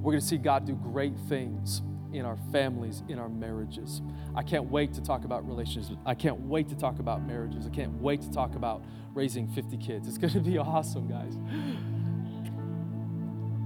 We're 0.00 0.12
going 0.12 0.20
to 0.20 0.26
see 0.26 0.38
God 0.38 0.66
do 0.66 0.74
great 0.74 1.16
things 1.28 1.82
in 2.12 2.24
our 2.24 2.36
families, 2.50 3.02
in 3.08 3.18
our 3.18 3.28
marriages. 3.28 4.02
I 4.34 4.42
can't 4.42 4.70
wait 4.70 4.92
to 4.94 5.02
talk 5.02 5.24
about 5.24 5.46
relationships. 5.46 5.96
I 6.04 6.14
can't 6.14 6.40
wait 6.40 6.68
to 6.68 6.74
talk 6.74 6.98
about 6.98 7.26
marriages. 7.26 7.66
I 7.66 7.70
can't 7.70 8.00
wait 8.00 8.22
to 8.22 8.30
talk 8.30 8.54
about 8.54 8.84
raising 9.14 9.48
50 9.48 9.76
kids. 9.78 10.08
It's 10.08 10.18
going 10.18 10.32
to 10.32 10.40
be 10.40 10.58
awesome, 10.58 11.08
guys. 11.08 11.36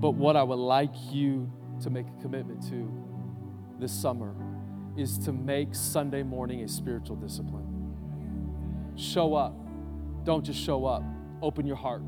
But 0.01 0.13
what 0.13 0.37
I 0.37 0.43
would 0.43 0.59
like 0.59 0.95
you 1.11 1.51
to 1.83 1.91
make 1.91 2.07
a 2.07 2.23
commitment 2.23 2.63
to 2.69 2.91
this 3.79 3.93
summer 3.93 4.35
is 4.97 5.19
to 5.19 5.33
make 5.33 5.75
Sunday 5.75 6.23
morning 6.23 6.63
a 6.63 6.69
spiritual 6.69 7.17
discipline. 7.17 8.95
Show 8.97 9.35
up. 9.35 9.55
Don't 10.27 10.45
just 10.45 10.59
show 10.59 10.85
up, 10.85 11.05
open 11.41 11.67
your 11.67 11.77
heart. 11.77 12.03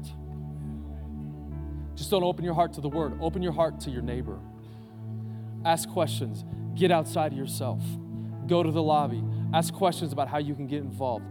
Just 1.94 2.10
don't 2.10 2.24
open 2.24 2.44
your 2.44 2.54
heart 2.54 2.72
to 2.72 2.80
the 2.80 2.88
word, 2.88 3.16
open 3.20 3.42
your 3.42 3.52
heart 3.52 3.78
to 3.80 3.90
your 3.90 4.02
neighbor. 4.02 4.40
Ask 5.68 5.86
questions, 5.90 6.46
get 6.74 6.90
outside 6.90 7.32
of 7.32 7.38
yourself, 7.38 7.82
go 8.46 8.62
to 8.62 8.70
the 8.70 8.82
lobby, 8.82 9.22
ask 9.52 9.74
questions 9.74 10.14
about 10.14 10.26
how 10.26 10.38
you 10.38 10.54
can 10.54 10.66
get 10.66 10.78
involved, 10.78 11.26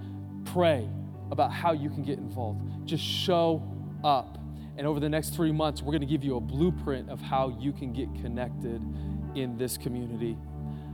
pray 0.45 0.88
about 1.31 1.51
how 1.51 1.71
you 1.71 1.89
can 1.89 2.03
get 2.03 2.19
involved. 2.19 2.61
Just 2.85 3.03
show 3.03 3.63
up. 4.03 4.38
And 4.77 4.85
over 4.85 4.99
the 4.99 5.09
next 5.09 5.31
three 5.31 5.51
months, 5.51 5.81
we're 5.81 5.91
going 5.91 6.01
to 6.01 6.07
give 6.07 6.23
you 6.23 6.38
a 6.38 6.39
blueprint 6.39 7.09
of 7.09 7.19
how 7.19 7.57
you 7.59 7.73
can 7.73 7.93
get 7.93 8.13
connected 8.21 8.79
in 9.33 9.57
this 9.57 9.75
community, 9.75 10.38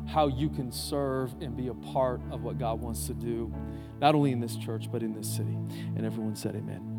how 0.08 0.28
you 0.28 0.48
can 0.48 0.72
serve 0.72 1.34
and 1.42 1.58
be 1.58 1.68
a 1.68 1.74
part 1.74 2.22
of 2.32 2.44
what 2.44 2.58
God 2.58 2.80
wants 2.80 3.08
to 3.08 3.14
do, 3.14 3.54
not 4.00 4.16
only 4.16 4.32
in 4.32 4.40
this 4.40 4.56
church, 4.56 4.90
but 4.90 5.04
in 5.04 5.14
this 5.14 5.28
city. 5.28 5.58
And 5.98 6.06
everyone 6.06 6.38
said, 6.38 6.56
Amen. 6.56 6.93